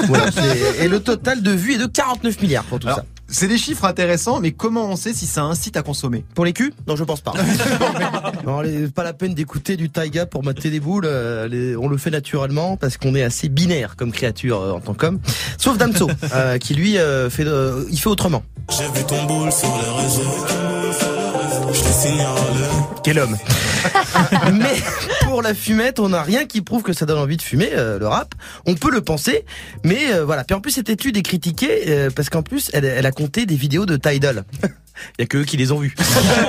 Voilà, 0.07 0.27
et 0.81 0.89
le 0.89 1.01
total 1.01 1.43
de 1.43 1.51
vues 1.51 1.75
est 1.75 1.79
de 1.79 1.87
49 1.87 2.43
milliards 2.43 2.65
pour 2.65 2.79
tout 2.79 2.87
Alors, 2.87 3.01
ça. 3.01 3.05
C'est 3.31 3.47
des 3.47 3.59
chiffres 3.59 3.85
intéressants, 3.85 4.41
mais 4.41 4.53
comment 4.53 4.87
on 4.87 4.97
sait 4.97 5.13
si 5.13 5.27
ça 5.27 5.43
incite 5.43 5.77
à 5.77 5.83
consommer? 5.83 6.25
Pour 6.35 6.47
les 6.47 6.55
culs? 6.55 6.73
Non, 6.87 6.97
je 6.97 7.05
pense 7.05 7.21
pas. 7.21 7.35
non, 8.47 8.63
les- 8.63 8.89
pas 8.89 9.05
la 9.05 9.13
peine 9.13 9.35
d'écouter 9.35 9.77
du 9.77 9.91
taiga 9.91 10.25
pour 10.25 10.43
mater 10.43 10.71
des 10.71 10.81
boules. 10.81 11.05
euh, 11.07 11.47
les- 11.47 11.77
on 11.77 11.89
le 11.89 11.99
fait 11.99 12.11
naturellement 12.11 12.77
parce 12.79 12.97
qu'on 12.97 13.15
est 13.15 13.23
assez 13.23 13.51
binaire 13.51 13.97
comme 13.97 14.13
créature 14.13 14.61
euh, 14.63 14.73
en 14.73 14.81
tant 14.81 14.95
qu'homme. 14.95 15.21
Sauf 15.59 15.77
Damso, 15.77 16.09
euh, 16.35 16.57
qui 16.57 16.75
lui 16.75 16.97
euh, 16.97 17.29
fait, 17.29 17.45
euh, 17.47 17.85
il 17.91 17.99
fait 17.99 18.09
autrement. 18.09 18.43
J'ai 18.71 18.85
vu 18.99 19.05
ton 19.07 19.23
boule 19.27 19.53
sur 19.53 19.69
les 19.69 20.03
réseaux. 20.03 21.18
Je. 21.79 23.03
Quel 23.05 23.19
homme 23.21 23.37
Mais 24.53 24.75
pour 25.23 25.43
la 25.43 25.55
fumette, 25.55 26.01
on 26.01 26.09
n'a 26.09 26.23
rien 26.23 26.45
qui 26.45 26.61
prouve 26.61 26.83
que 26.83 26.93
ça 26.93 27.07
donne 27.07 27.19
envie 27.19 27.37
de 27.37 27.43
fumer, 27.43 27.71
euh, 27.73 27.99
le 27.99 28.09
rap. 28.09 28.35
On 28.67 28.75
peut 28.75 28.91
le 28.91 29.01
penser, 29.01 29.45
mais 29.85 30.13
euh, 30.13 30.25
voilà. 30.25 30.43
Puis 30.43 30.57
en 30.57 30.61
plus, 30.61 30.73
cette 30.73 30.91
étude 30.91 31.17
est 31.17 31.23
critiquée 31.23 31.85
euh, 31.89 32.11
parce 32.15 32.31
qu'en 32.31 32.43
plus, 32.43 32.71
elle, 32.73 32.85
elle 32.85 33.07
a 33.07 33.13
compté 33.13 33.47
des 33.47 33.55
vidéos 33.55 33.87
de 33.87 33.97
Tidal. 33.97 34.45
Il 35.19 35.23
y 35.23 35.25
a 35.25 35.27
que 35.27 35.39
eux 35.39 35.45
qui 35.45 35.57
les 35.57 35.73
ont 35.73 35.79
vues. 35.79 35.95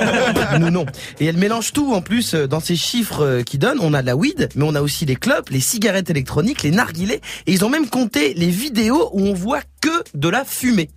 Nous 0.60 0.70
non. 0.70 0.86
Et 1.18 1.26
elle 1.26 1.36
mélange 1.36 1.72
tout 1.72 1.92
en 1.92 2.02
plus 2.02 2.34
euh, 2.34 2.46
dans 2.46 2.60
ces 2.60 2.76
chiffres 2.76 3.24
euh, 3.24 3.42
qu'ils 3.42 3.60
donnent. 3.60 3.78
On 3.80 3.94
a 3.94 4.02
de 4.02 4.06
la 4.06 4.16
weed, 4.16 4.48
mais 4.56 4.64
on 4.64 4.74
a 4.74 4.82
aussi 4.82 5.06
les 5.06 5.16
clubs, 5.16 5.44
les 5.50 5.60
cigarettes 5.60 6.10
électroniques, 6.10 6.62
les 6.62 6.70
narguilés. 6.70 7.20
Et 7.46 7.52
ils 7.52 7.64
ont 7.64 7.70
même 7.70 7.88
compté 7.88 8.34
les 8.34 8.50
vidéos 8.50 9.10
où 9.12 9.26
on 9.26 9.34
voit 9.34 9.62
que 9.80 10.04
de 10.14 10.28
la 10.28 10.44
fumée. 10.44 10.90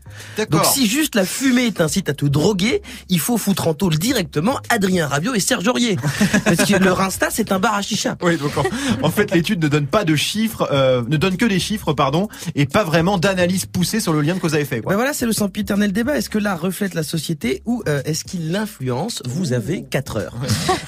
Donc 0.51 0.65
si 0.65 0.87
juste 0.87 1.15
la 1.15 1.25
fumée 1.25 1.71
t'incite 1.71 2.09
à 2.09 2.13
te 2.13 2.25
droguer, 2.25 2.81
il 3.09 3.19
faut 3.19 3.37
foutre 3.37 3.67
en 3.67 3.73
tôle 3.73 3.97
directement 3.97 4.59
Adrien 4.69 5.07
Rabiot 5.07 5.33
et 5.33 5.39
Serge 5.39 5.67
Aurier. 5.67 5.97
Parce 6.45 6.69
que 6.69 6.83
leur 6.83 7.01
Insta, 7.01 7.29
c'est 7.29 7.51
un 7.51 7.59
bar 7.59 7.75
à 7.75 7.81
chicha. 7.81 8.17
Oui, 8.21 8.37
donc 8.37 8.51
en, 8.57 8.63
en 9.01 9.09
fait, 9.09 9.33
l'étude 9.33 9.63
ne 9.63 9.67
donne 9.67 9.87
pas 9.87 10.03
de 10.03 10.15
chiffres, 10.15 10.67
euh, 10.71 11.01
ne 11.07 11.17
donne 11.17 11.37
que 11.37 11.45
des 11.45 11.59
chiffres, 11.59 11.93
pardon, 11.93 12.27
et 12.55 12.65
pas 12.65 12.83
vraiment 12.83 13.17
d'analyse 13.17 13.65
poussée 13.65 13.99
sur 13.99 14.13
le 14.13 14.21
lien 14.21 14.35
de 14.35 14.39
cause 14.39 14.55
à 14.55 14.59
effet. 14.59 14.81
Quoi. 14.81 14.91
Ouais, 14.91 14.95
voilà, 14.95 15.13
c'est 15.13 15.25
le 15.25 15.33
sempiternel 15.33 15.91
débat. 15.91 16.17
Est-ce 16.17 16.29
que 16.29 16.37
l'art 16.37 16.59
reflète 16.59 16.93
la 16.93 17.03
société 17.03 17.42
ou 17.65 17.83
euh, 17.87 18.01
est-ce 18.05 18.23
qu'il 18.23 18.51
l'influence? 18.51 19.21
Vous 19.25 19.53
avez 19.53 19.83
4 19.83 20.17
heures. 20.17 20.33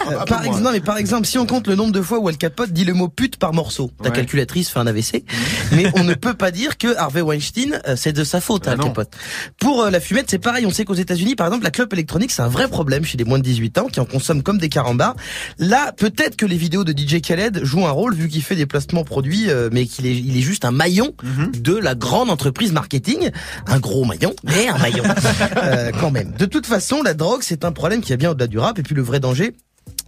Euh, 0.09 0.23
par 0.27 0.43
exemple, 0.45 0.63
non, 0.63 0.71
mais 0.71 0.79
par 0.79 0.97
exemple, 0.97 1.25
si 1.27 1.37
on 1.37 1.45
compte 1.45 1.67
le 1.67 1.75
nombre 1.75 1.91
de 1.91 2.01
fois 2.01 2.19
où 2.19 2.27
Al 2.27 2.37
Capote 2.37 2.71
dit 2.71 2.85
le 2.85 2.93
mot 2.93 3.07
pute 3.07 3.37
par 3.37 3.53
morceau, 3.53 3.91
ta 4.01 4.09
Ouais. 4.09 4.15
calculatrice 4.15 4.69
fait 4.69 4.79
un 4.79 4.87
AVC. 4.87 5.23
mais 5.71 5.85
on 5.95 6.03
ne 6.03 6.13
peut 6.13 6.33
pas 6.33 6.51
dire 6.51 6.77
que 6.77 6.95
Harvey 6.97 7.21
Weinstein, 7.21 7.79
euh, 7.87 7.95
c'est 7.97 8.13
de 8.13 8.23
sa 8.23 8.41
faute, 8.41 8.67
Al 8.67 8.77
Capote. 8.79 9.13
Pour 9.59 9.83
euh, 9.83 9.89
la 9.89 9.99
fumette, 9.99 10.27
c'est 10.29 10.39
pareil. 10.39 10.65
On 10.65 10.71
sait 10.71 10.85
qu'aux 10.85 10.93
États-Unis, 10.93 11.35
par 11.35 11.47
exemple, 11.47 11.63
la 11.63 11.71
clope 11.71 11.91
électronique, 11.93 12.31
c'est 12.31 12.41
un 12.41 12.47
vrai 12.47 12.67
problème 12.67 13.03
chez 13.05 13.17
les 13.17 13.23
moins 13.25 13.37
de 13.39 13.43
18 13.43 13.77
ans 13.79 13.87
qui 13.87 13.99
en 13.99 14.05
consomment 14.05 14.43
comme 14.43 14.57
des 14.57 14.69
carambars. 14.69 15.15
Là, 15.59 15.91
peut-être 15.91 16.35
que 16.35 16.45
les 16.45 16.57
vidéos 16.57 16.83
de 16.83 16.91
DJ 16.91 17.21
Khaled 17.21 17.63
jouent 17.63 17.85
un 17.87 17.91
rôle 17.91 18.15
vu 18.15 18.27
qu'il 18.29 18.41
fait 18.43 18.55
des 18.55 18.65
placements 18.65 19.03
produits, 19.03 19.49
euh, 19.49 19.69
mais 19.71 19.85
qu'il 19.85 20.05
est, 20.05 20.15
il 20.15 20.37
est 20.37 20.41
juste 20.41 20.65
un 20.65 20.71
maillon 20.71 21.13
de 21.57 21.75
la 21.75 21.95
grande 21.95 22.29
entreprise 22.29 22.71
marketing. 22.71 23.29
Un 23.67 23.79
gros 23.79 24.05
maillon, 24.05 24.33
mais 24.43 24.67
un 24.67 24.77
maillon. 24.77 25.03
Euh, 25.57 25.91
quand 25.99 26.11
même. 26.11 26.31
De 26.37 26.44
toute 26.45 26.65
façon, 26.65 27.01
la 27.03 27.13
drogue, 27.13 27.41
c'est 27.43 27.65
un 27.65 27.71
problème 27.71 28.01
qui 28.01 28.13
est 28.13 28.17
bien 28.17 28.31
au-delà 28.31 28.47
du 28.47 28.59
rap. 28.59 28.77
Et 28.79 28.83
puis 28.83 28.95
le 28.95 29.01
vrai 29.01 29.19
danger, 29.19 29.55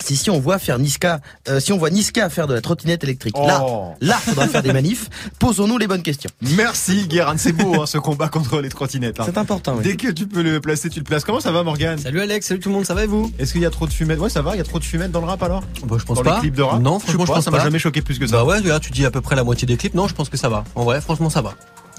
c'est 0.03 0.15
si 0.15 0.29
on 0.29 0.39
voit 0.39 0.57
faire 0.59 0.79
Niska, 0.79 1.19
euh, 1.49 1.59
si 1.59 1.71
on 1.71 1.77
voit 1.77 1.89
Niska 1.91 2.29
faire 2.29 2.47
de 2.47 2.53
la 2.53 2.61
trottinette 2.61 3.03
électrique. 3.03 3.35
Là, 3.37 3.63
Oh. 3.63 3.93
là, 4.01 4.15
faudra 4.15 4.47
faire 4.47 4.63
des 4.63 4.73
manifs. 4.73 5.07
Posons-nous 5.39 5.77
les 5.77 5.85
bonnes 5.87 6.01
questions. 6.01 6.29
Merci 6.55 7.07
Guérin, 7.07 7.37
c'est 7.37 7.51
beau 7.51 7.81
hein, 7.81 7.85
ce 7.85 7.97
combat 7.99 8.27
contre 8.27 8.59
les 8.61 8.69
trottinettes. 8.69 9.19
hein. 9.19 9.23
C'est 9.25 9.37
important. 9.37 9.75
oui. 9.77 9.83
Dès 9.83 9.95
que 9.95 10.09
tu 10.11 10.25
peux 10.27 10.41
le 10.41 10.59
placer, 10.61 10.89
tu 10.89 10.99
le 10.99 11.03
places. 11.05 11.23
Comment 11.23 11.39
ça 11.39 11.51
va 11.51 11.63
Morgane? 11.63 11.99
Salut 11.99 12.21
Alex, 12.21 12.47
salut 12.47 12.59
tout 12.59 12.69
le 12.69 12.75
monde, 12.75 12.85
ça 12.85 12.93
va 12.95 13.03
et 13.03 13.07
vous? 13.07 13.31
Est-ce 13.39 13.51
qu'il 13.53 13.61
y 13.61 13.65
a 13.65 13.69
trop 13.69 13.85
de 13.87 13.93
fumette 13.93 14.19
Ouais, 14.19 14.29
ça 14.29 14.41
va, 14.41 14.55
il 14.55 14.57
y 14.57 14.61
a 14.61 14.65
trop 14.65 14.79
de 14.79 14.83
fumette 14.83 15.11
dans 15.11 15.21
le 15.21 15.27
rap 15.27 15.41
alors? 15.43 15.63
Bah 15.85 15.97
je 15.99 16.05
pense 16.05 16.17
Dans 16.17 16.23
pas. 16.23 16.35
les 16.35 16.41
clips 16.41 16.55
de 16.55 16.63
rap? 16.63 16.81
Non, 16.81 16.99
franchement 16.99 17.25
je 17.25 17.33
pense 17.33 17.45
ça 17.45 17.51
m'a 17.51 17.57
pas. 17.57 17.63
jamais 17.63 17.79
choqué 17.79 18.01
plus 18.01 18.17
que 18.19 18.25
ça. 18.27 18.37
Bah 18.37 18.45
ouais, 18.45 18.61
là 18.61 18.79
tu 18.79 18.91
dis 18.91 19.05
à 19.05 19.11
peu 19.11 19.21
près 19.21 19.35
la 19.35 19.43
moitié 19.43 19.65
des 19.67 19.77
clips. 19.77 19.93
Non, 19.93 20.07
je 20.07 20.13
pense 20.15 20.29
que 20.29 20.37
ça 20.37 20.49
va. 20.49 20.63
En 20.75 20.83
vrai, 20.85 21.01
franchement 21.01 21.29
ça 21.29 21.41
va. 21.41 21.53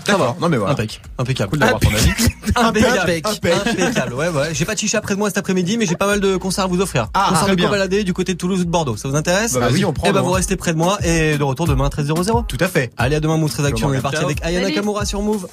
Ça 0.09 0.17
D'accord. 0.19 0.35
va. 0.35 0.41
Non 0.41 0.49
mais 0.49 0.57
voilà. 0.57 0.73
Impec. 0.73 1.01
Impeccable. 1.19 1.51
Cool 1.51 1.59
d'avoir 1.59 1.81
ton 1.81 1.89
avis. 1.91 2.11
Impeccable. 2.57 2.99
Impec. 3.01 3.27
Impeccable. 3.27 4.15
Ouais, 4.15 4.29
ouais. 4.29 4.49
J'ai 4.55 4.65
pas 4.65 4.75
de 4.75 4.79
chicha 4.81 5.01
près 5.01 5.15
de 5.15 5.19
moi 5.19 5.29
cet 5.29 5.39
après-midi, 5.39 5.77
mais 5.77 5.87
j'ai 5.87 5.97
pas 5.97 6.07
mal 6.07 6.21
de 6.21 6.37
concerts 6.37 6.65
à 6.65 6.67
vous 6.67 6.81
offrir. 6.81 7.09
Ah, 7.15 7.29
Concert 7.31 7.49
de 7.49 7.55
bien. 7.55 7.69
balader 7.71 8.05
du 8.05 8.13
côté 8.15 8.33
de 8.33 8.39
Toulouse 8.39 8.61
ou 8.61 8.65
de 8.65 8.71
Bordeaux. 8.71 8.97
Ça 8.97 9.09
vous 9.09 9.17
intéresse 9.17 9.53
Bah, 9.53 9.69
vas-y, 9.69 9.85
on 9.85 9.93
prend, 9.93 10.09
Et 10.09 10.13
bah 10.13 10.21
non 10.21 10.27
vous 10.27 10.33
restez 10.33 10.57
près 10.57 10.73
de 10.73 10.79
moi 10.79 10.99
et 11.05 11.37
de 11.37 11.43
retour 11.43 11.67
demain 11.67 11.87
à 11.87 11.89
13h00. 11.89 12.47
Tout 12.47 12.57
à 12.61 12.69
fait. 12.69 12.91
Allez, 12.97 13.17
à 13.17 13.21
demain 13.21 13.37
Move 13.37 13.51
très 13.53 13.67
Action. 13.67 13.89
On 13.89 13.93
est 13.93 14.01
parti 14.01 14.25
avec 14.25 14.43
Ayana. 14.45 14.71
Kamura 14.71 15.05
sur 15.05 15.23
Move. 15.23 15.47